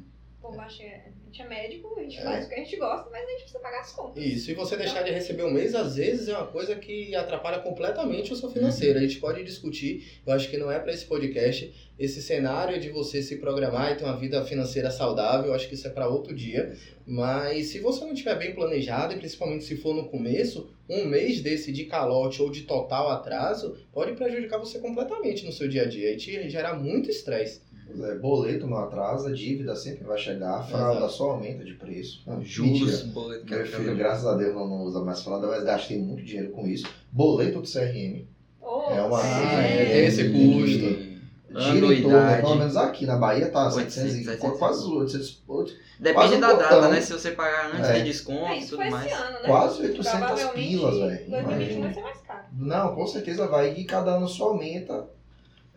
É- 0.81 1.09
a 1.29 1.31
gente 1.31 1.41
é 1.43 1.47
médico, 1.47 1.95
a 1.97 2.01
gente 2.01 2.17
É. 2.17 2.21
faz 2.21 2.45
o 2.45 2.49
que 2.49 2.55
a 2.55 2.57
gente 2.57 2.75
gosta, 2.75 3.09
mas 3.11 3.23
a 3.23 3.29
gente 3.31 3.41
precisa 3.41 3.59
pagar 3.59 3.81
as 3.81 3.91
contas. 3.91 4.23
Isso, 4.23 4.49
e 4.49 4.53
você 4.55 4.75
deixar 4.75 5.03
de 5.03 5.11
receber 5.11 5.43
um 5.43 5.51
mês, 5.51 5.75
às 5.75 5.95
vezes 5.95 6.27
é 6.27 6.35
uma 6.35 6.47
coisa 6.47 6.75
que 6.75 7.15
atrapalha 7.15 7.59
completamente 7.59 8.33
o 8.33 8.35
seu 8.35 8.49
financeiro. 8.49 8.97
A 8.97 9.01
gente 9.01 9.19
pode 9.19 9.43
discutir, 9.43 10.21
eu 10.25 10.33
acho 10.33 10.49
que 10.49 10.57
não 10.57 10.71
é 10.71 10.79
para 10.79 10.91
esse 10.91 11.05
podcast, 11.05 11.71
esse 11.99 12.21
cenário 12.21 12.79
de 12.79 12.89
você 12.89 13.21
se 13.21 13.37
programar 13.37 13.91
e 13.91 13.95
ter 13.95 14.03
uma 14.05 14.17
vida 14.17 14.43
financeira 14.43 14.89
saudável, 14.89 15.47
eu 15.49 15.53
acho 15.53 15.67
que 15.67 15.75
isso 15.75 15.87
é 15.87 15.91
para 15.91 16.07
outro 16.07 16.33
dia. 16.35 16.75
Mas 17.05 17.67
se 17.67 17.79
você 17.79 18.05
não 18.05 18.13
estiver 18.13 18.35
bem 18.35 18.53
planejado, 18.55 19.13
e 19.13 19.17
principalmente 19.17 19.63
se 19.65 19.75
for 19.77 19.95
no 19.95 20.09
começo, 20.09 20.69
um 20.89 21.05
mês 21.05 21.41
desse 21.41 21.71
de 21.71 21.85
calote 21.85 22.41
ou 22.41 22.49
de 22.49 22.63
total 22.63 23.09
atraso 23.09 23.77
pode 23.93 24.13
prejudicar 24.13 24.57
você 24.57 24.79
completamente 24.79 25.45
no 25.45 25.51
seu 25.51 25.67
dia 25.67 25.83
a 25.83 25.85
dia 25.85 26.11
e 26.13 26.17
te 26.17 26.49
gerar 26.49 26.73
muito 26.73 27.09
estresse. 27.09 27.61
É, 28.01 28.15
boleto 28.15 28.67
não 28.67 28.77
atrasa, 28.77 29.31
dívida 29.33 29.75
sempre 29.75 30.03
vai 30.05 30.17
chegar, 30.17 30.63
fralda 30.67 30.99
Exato. 30.99 31.13
só 31.13 31.31
aumenta 31.31 31.63
de 31.65 31.73
preço. 31.73 32.21
Não, 32.27 32.41
Juros, 32.43 33.01
boleto, 33.03 33.45
Meu 33.49 33.65
filho, 33.65 33.95
graças 33.97 34.25
a 34.27 34.35
Deus, 34.35 34.53
não, 34.53 34.67
não 34.67 34.83
usa 34.83 35.01
mais 35.03 35.21
fralda, 35.21 35.47
mas 35.47 35.63
gastei 35.63 35.97
muito 35.99 36.23
dinheiro 36.23 36.51
com 36.51 36.67
isso. 36.67 36.87
Boleto 37.11 37.61
do 37.61 37.67
CRM. 37.67 38.25
Oh, 38.61 38.91
É 38.91 39.01
uma- 39.01 39.19
Ah, 39.21 39.63
é. 39.63 39.81
é, 39.81 39.85
tem 39.85 40.05
esse 40.05 40.29
custo. 40.29 41.09
Anuidade. 41.51 42.41
pelo 42.43 42.55
menos 42.57 42.77
aqui 42.77 43.07
na 43.07 43.15
Bahia 43.17 43.49
tá 43.49 43.65
800, 43.73 43.93
700, 43.93 44.15
e- 44.19 44.23
700. 44.23 44.59
quase 44.59 44.85
800, 44.85 45.43
oito- 45.47 45.73
Depende 45.99 46.13
Quase 46.15 46.35
um 46.35 46.39
da 46.39 46.53
data, 46.53 46.75
botão. 46.75 46.91
né? 46.91 47.01
Se 47.01 47.11
você 47.11 47.31
pagar 47.31 47.71
antes 47.75 47.89
É. 47.89 47.93
de 47.93 47.99
É, 47.99 48.03
desconto 48.03 48.53
e 48.53 48.59
isso 48.59 48.77
tudo 48.77 48.89
mais. 48.91 49.05
esse 49.11 49.15
ano, 49.15 49.31
né? 49.33 49.39
quase 49.47 49.81
800 49.81 50.11
Provavelmente 50.11 50.67
pilas, 50.69 50.97
velho. 50.97 51.29
2021 51.29 51.31
vai 51.49 51.63
Imagina. 51.63 51.93
ser 51.93 52.01
mais 52.01 52.17
caro. 52.21 52.43
Não, 52.53 52.95
com 52.95 53.07
certeza 53.07 53.47
vai. 53.47 53.73
E 53.73 53.83
cada 53.83 54.11
ano 54.15 54.27
só 54.27 54.49
aumenta. 54.49 55.07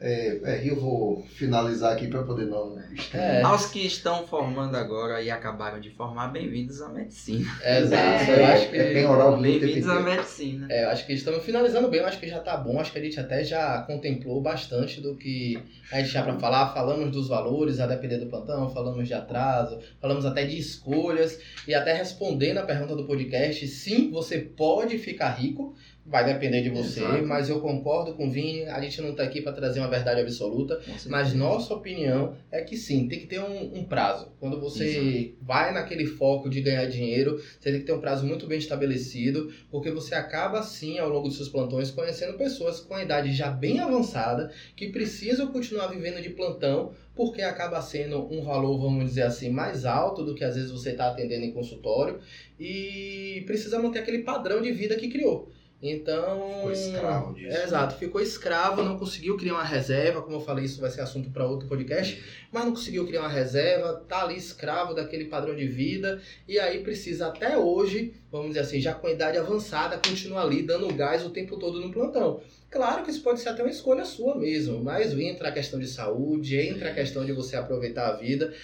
É, 0.04 0.40
é, 0.42 0.68
eu 0.68 0.74
vou 0.74 1.24
finalizar 1.36 1.92
aqui 1.92 2.08
para 2.08 2.24
poder 2.24 2.46
não 2.46 2.76
estender. 2.92 3.38
É. 3.38 3.42
Aos 3.42 3.66
que 3.66 3.86
estão 3.86 4.26
formando 4.26 4.76
agora 4.76 5.22
e 5.22 5.30
acabaram 5.30 5.78
de 5.78 5.90
formar, 5.90 6.26
bem-vindos 6.26 6.82
à 6.82 6.88
medicina. 6.88 7.48
Exato. 7.64 8.30
É. 8.30 8.40
Eu 8.40 8.46
acho 8.46 8.70
que. 8.70 8.76
É 8.76 8.94
bem 8.94 9.06
oral, 9.06 9.40
bem 9.40 9.60
Bem-vindos 9.60 9.88
à 9.88 10.00
medicina. 10.00 10.66
É, 10.68 10.84
eu 10.84 10.88
acho 10.88 11.06
que 11.06 11.12
estamos 11.12 11.44
finalizando 11.44 11.88
bem, 11.88 12.00
eu 12.00 12.06
acho 12.06 12.18
que 12.18 12.26
já 12.26 12.40
tá 12.40 12.56
bom, 12.56 12.80
acho 12.80 12.90
que 12.90 12.98
a 12.98 13.02
gente 13.02 13.20
até 13.20 13.44
já 13.44 13.80
contemplou 13.82 14.42
bastante 14.42 15.00
do 15.00 15.14
que 15.14 15.62
a 15.92 16.00
gente 16.00 16.10
tinha 16.10 16.24
para 16.24 16.36
falar, 16.36 16.74
falamos 16.74 17.12
dos 17.12 17.28
valores, 17.28 17.78
a 17.78 17.86
depender 17.86 18.18
do 18.18 18.26
plantão, 18.26 18.70
falamos 18.70 19.06
de 19.06 19.14
atraso, 19.14 19.78
falamos 20.00 20.26
até 20.26 20.44
de 20.44 20.58
escolhas 20.58 21.38
e 21.68 21.74
até 21.74 21.92
respondendo 21.92 22.58
a 22.58 22.64
pergunta 22.64 22.96
do 22.96 23.04
podcast, 23.04 23.68
sim, 23.68 24.10
você 24.10 24.40
pode 24.40 24.98
ficar 24.98 25.30
rico, 25.30 25.76
vai 26.04 26.24
depender 26.24 26.62
de 26.62 26.70
você, 26.70 27.00
Exato. 27.00 27.26
mas 27.26 27.48
eu 27.48 27.60
concordo 27.60 28.14
com 28.14 28.26
o 28.26 28.30
Vini, 28.30 28.64
a 28.64 28.80
gente 28.80 29.00
não 29.00 29.14
tá 29.14 29.22
aqui 29.22 29.40
para 29.40 29.52
trazer 29.52 29.78
uma 29.78 29.88
verdade 29.88 30.20
absoluta, 30.20 30.80
mas 31.06 31.32
nossa 31.32 31.72
opinião 31.74 32.36
é 32.50 32.60
que 32.62 32.76
sim, 32.76 33.06
tem 33.06 33.20
que 33.20 33.26
ter 33.26 33.40
um, 33.40 33.78
um 33.78 33.84
prazo. 33.84 34.32
Quando 34.40 34.60
você 34.60 35.34
vai 35.40 35.72
naquele 35.72 36.06
foco 36.06 36.50
de 36.50 36.60
ganhar 36.60 36.86
dinheiro, 36.86 37.40
você 37.58 37.70
tem 37.70 37.80
que 37.80 37.86
ter 37.86 37.92
um 37.92 38.00
prazo 38.00 38.26
muito 38.26 38.48
bem 38.48 38.58
estabelecido, 38.58 39.52
porque 39.70 39.90
você 39.90 40.14
acaba 40.14 40.62
sim, 40.62 40.98
ao 40.98 41.08
longo 41.08 41.28
dos 41.28 41.36
seus 41.36 41.48
plantões, 41.48 41.90
conhecendo 41.90 42.36
pessoas 42.36 42.80
com 42.80 42.94
a 42.94 43.02
idade 43.02 43.32
já 43.32 43.50
bem 43.50 43.78
avançada, 43.78 44.50
que 44.74 44.88
precisam 44.88 45.52
continuar 45.52 45.86
vivendo 45.86 46.20
de 46.20 46.30
plantão, 46.30 46.92
porque 47.14 47.42
acaba 47.42 47.80
sendo 47.80 48.26
um 48.32 48.42
valor, 48.42 48.76
vamos 48.78 49.04
dizer 49.04 49.22
assim, 49.22 49.50
mais 49.50 49.84
alto 49.84 50.24
do 50.24 50.34
que 50.34 50.42
às 50.42 50.56
vezes 50.56 50.70
você 50.70 50.90
está 50.90 51.08
atendendo 51.08 51.44
em 51.44 51.52
consultório, 51.52 52.18
e 52.58 53.44
precisa 53.46 53.80
manter 53.80 54.00
aquele 54.00 54.24
padrão 54.24 54.60
de 54.60 54.72
vida 54.72 54.96
que 54.96 55.08
criou. 55.08 55.48
Então. 55.82 56.54
Ficou 56.54 56.72
escravo 56.72 57.34
disso. 57.34 57.56
É, 57.56 57.64
exato, 57.64 57.96
ficou 57.96 58.20
escravo, 58.20 58.84
não 58.84 58.96
conseguiu 58.96 59.36
criar 59.36 59.54
uma 59.54 59.64
reserva, 59.64 60.22
como 60.22 60.36
eu 60.36 60.40
falei, 60.40 60.64
isso 60.64 60.80
vai 60.80 60.90
ser 60.90 61.00
assunto 61.00 61.30
para 61.30 61.44
outro 61.44 61.66
podcast, 61.66 62.22
mas 62.52 62.64
não 62.64 62.72
conseguiu 62.72 63.04
criar 63.04 63.22
uma 63.22 63.28
reserva, 63.28 63.94
tá 64.08 64.22
ali 64.22 64.36
escravo 64.36 64.94
daquele 64.94 65.24
padrão 65.24 65.56
de 65.56 65.66
vida, 65.66 66.22
e 66.46 66.58
aí 66.58 66.84
precisa 66.84 67.26
até 67.26 67.58
hoje, 67.58 68.14
vamos 68.30 68.48
dizer 68.48 68.60
assim, 68.60 68.80
já 68.80 68.94
com 68.94 69.08
idade 69.08 69.36
avançada, 69.36 69.96
continuar 69.96 70.42
ali 70.42 70.62
dando 70.62 70.86
gás 70.94 71.24
o 71.24 71.30
tempo 71.30 71.56
todo 71.56 71.80
no 71.80 71.90
plantão. 71.90 72.40
Claro 72.70 73.04
que 73.04 73.10
isso 73.10 73.22
pode 73.22 73.40
ser 73.40 73.50
até 73.50 73.62
uma 73.62 73.70
escolha 73.70 74.04
sua 74.04 74.34
mesmo, 74.34 74.82
mas 74.82 75.12
entra 75.12 75.48
a 75.48 75.52
questão 75.52 75.78
de 75.78 75.86
saúde, 75.86 76.56
entra 76.56 76.88
a 76.88 76.94
questão 76.94 77.22
de 77.22 77.32
você 77.32 77.54
aproveitar 77.54 78.08
a 78.08 78.16
vida. 78.16 78.54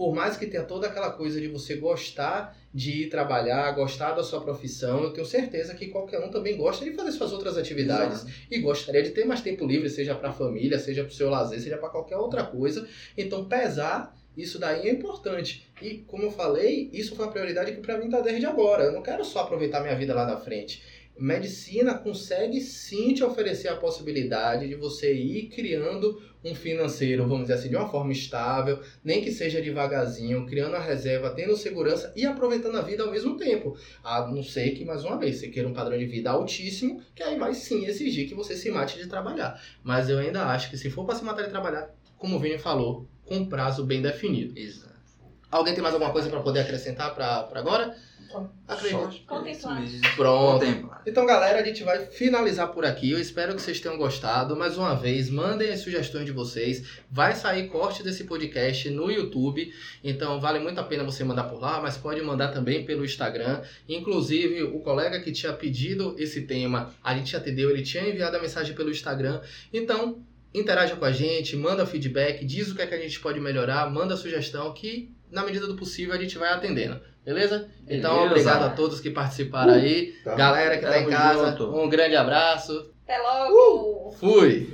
Por 0.00 0.14
mais 0.14 0.34
que 0.34 0.46
tenha 0.46 0.62
toda 0.62 0.86
aquela 0.86 1.10
coisa 1.10 1.38
de 1.38 1.46
você 1.46 1.76
gostar 1.76 2.56
de 2.72 3.02
ir 3.02 3.10
trabalhar, 3.10 3.70
gostar 3.72 4.12
da 4.12 4.24
sua 4.24 4.40
profissão, 4.40 5.02
eu 5.02 5.12
tenho 5.12 5.26
certeza 5.26 5.74
que 5.74 5.88
qualquer 5.88 6.24
um 6.24 6.30
também 6.30 6.56
gosta 6.56 6.86
de 6.86 6.92
fazer 6.92 7.12
suas 7.12 7.34
outras 7.34 7.58
atividades 7.58 8.24
e 8.50 8.60
gostaria 8.60 9.02
de 9.02 9.10
ter 9.10 9.26
mais 9.26 9.42
tempo 9.42 9.66
livre, 9.66 9.90
seja 9.90 10.14
para 10.14 10.30
a 10.30 10.32
família, 10.32 10.78
seja 10.78 11.04
para 11.04 11.10
o 11.10 11.14
seu 11.14 11.28
lazer, 11.28 11.60
seja 11.60 11.76
para 11.76 11.90
qualquer 11.90 12.16
outra 12.16 12.42
coisa. 12.44 12.88
Então, 13.14 13.44
pesar 13.44 14.16
isso 14.36 14.58
daí 14.58 14.88
é 14.88 14.92
importante. 14.92 15.68
E, 15.82 15.98
como 16.06 16.22
eu 16.22 16.30
falei, 16.30 16.88
isso 16.92 17.14
foi 17.14 17.26
uma 17.26 17.32
prioridade 17.32 17.72
que 17.72 17.80
para 17.82 17.98
mim 17.98 18.06
está 18.06 18.20
desde 18.20 18.46
agora. 18.46 18.84
Eu 18.84 18.92
não 18.92 19.02
quero 19.02 19.24
só 19.24 19.40
aproveitar 19.40 19.82
minha 19.82 19.96
vida 19.96 20.14
lá 20.14 20.24
na 20.24 20.38
frente. 20.38 20.82
Medicina 21.20 21.92
consegue 21.98 22.62
sim 22.62 23.12
te 23.12 23.22
oferecer 23.22 23.68
a 23.68 23.76
possibilidade 23.76 24.66
de 24.66 24.74
você 24.74 25.12
ir 25.14 25.50
criando 25.50 26.18
um 26.42 26.54
financeiro, 26.54 27.28
vamos 27.28 27.42
dizer 27.42 27.54
assim, 27.54 27.68
de 27.68 27.76
uma 27.76 27.90
forma 27.90 28.10
estável, 28.10 28.80
nem 29.04 29.20
que 29.20 29.30
seja 29.30 29.60
devagarzinho, 29.60 30.46
criando 30.46 30.76
a 30.76 30.80
reserva, 30.80 31.28
tendo 31.30 31.54
segurança 31.58 32.10
e 32.16 32.24
aproveitando 32.24 32.76
a 32.76 32.80
vida 32.80 33.02
ao 33.02 33.10
mesmo 33.10 33.36
tempo. 33.36 33.76
A 34.02 34.26
não 34.26 34.42
ser 34.42 34.70
que, 34.70 34.82
mais 34.82 35.04
uma 35.04 35.18
vez, 35.18 35.36
você 35.36 35.48
queira 35.48 35.68
um 35.68 35.74
padrão 35.74 35.98
de 35.98 36.06
vida 36.06 36.30
altíssimo, 36.30 37.02
que 37.14 37.22
aí 37.22 37.38
vai 37.38 37.52
sim 37.52 37.84
exigir 37.84 38.26
que 38.26 38.34
você 38.34 38.56
se 38.56 38.70
mate 38.70 38.96
de 38.96 39.06
trabalhar. 39.06 39.62
Mas 39.84 40.08
eu 40.08 40.18
ainda 40.18 40.46
acho 40.46 40.70
que 40.70 40.78
se 40.78 40.88
for 40.88 41.04
para 41.04 41.16
se 41.16 41.24
matar 41.24 41.42
de 41.42 41.50
trabalhar, 41.50 41.94
como 42.16 42.36
o 42.36 42.38
Vini 42.38 42.58
falou, 42.58 43.06
com 43.26 43.36
um 43.36 43.46
prazo 43.46 43.84
bem 43.84 44.00
definido. 44.00 44.58
Exato. 44.58 44.90
Alguém 45.50 45.74
tem 45.74 45.82
mais 45.82 45.94
alguma 45.94 46.12
coisa 46.12 46.30
para 46.30 46.40
poder 46.40 46.60
acrescentar 46.60 47.14
para 47.14 47.50
agora? 47.54 47.94
Acredito. 48.68 49.26
Contemplar. 49.26 49.82
Pronto. 50.16 50.64
Contemplar. 50.64 51.02
Então, 51.06 51.26
galera, 51.26 51.60
a 51.60 51.64
gente 51.64 51.82
vai 51.82 52.06
finalizar 52.06 52.68
por 52.68 52.84
aqui. 52.84 53.10
Eu 53.10 53.18
espero 53.18 53.54
que 53.54 53.62
vocês 53.62 53.80
tenham 53.80 53.98
gostado. 53.98 54.56
Mais 54.56 54.78
uma 54.78 54.94
vez, 54.94 55.28
mandem 55.28 55.70
as 55.70 55.80
sugestões 55.80 56.24
de 56.24 56.32
vocês. 56.32 57.00
Vai 57.10 57.34
sair 57.34 57.68
corte 57.68 58.02
desse 58.02 58.24
podcast 58.24 58.88
no 58.90 59.10
YouTube. 59.10 59.72
Então, 60.04 60.40
vale 60.40 60.58
muito 60.58 60.78
a 60.78 60.84
pena 60.84 61.02
você 61.02 61.24
mandar 61.24 61.44
por 61.44 61.60
lá, 61.60 61.80
mas 61.80 61.96
pode 61.96 62.22
mandar 62.22 62.48
também 62.48 62.84
pelo 62.84 63.04
Instagram. 63.04 63.62
Inclusive, 63.88 64.62
o 64.62 64.80
colega 64.80 65.20
que 65.20 65.32
tinha 65.32 65.52
pedido 65.52 66.14
esse 66.18 66.42
tema, 66.42 66.94
a 67.02 67.14
gente 67.16 67.36
atendeu, 67.36 67.70
ele 67.70 67.82
tinha 67.82 68.08
enviado 68.08 68.36
a 68.36 68.40
mensagem 68.40 68.74
pelo 68.74 68.90
Instagram. 68.90 69.40
Então, 69.72 70.22
interaja 70.54 70.96
com 70.96 71.04
a 71.04 71.12
gente, 71.12 71.56
manda 71.56 71.86
feedback, 71.86 72.44
diz 72.44 72.70
o 72.70 72.74
que 72.74 72.82
é 72.82 72.86
que 72.86 72.94
a 72.94 73.00
gente 73.00 73.18
pode 73.20 73.40
melhorar, 73.40 73.90
manda 73.90 74.16
sugestão 74.16 74.72
que, 74.72 75.14
na 75.30 75.44
medida 75.44 75.66
do 75.66 75.76
possível, 75.76 76.14
a 76.14 76.18
gente 76.18 76.36
vai 76.36 76.50
atendendo. 76.50 77.00
Beleza? 77.24 77.68
Então, 77.88 78.14
Beleza. 78.14 78.30
obrigado 78.30 78.62
a 78.64 78.70
todos 78.70 79.00
que 79.00 79.10
participaram 79.10 79.74
aí. 79.74 80.12
Tá? 80.24 80.34
Galera 80.34 80.76
que 80.78 80.82
tá 80.84 80.98
em 80.98 81.04
Tamo 81.04 81.10
casa, 81.16 81.50
junto. 81.50 81.76
um 81.76 81.88
grande 81.88 82.16
abraço. 82.16 82.90
Até 83.04 83.18
logo! 83.18 84.12
Fui! 84.18 84.68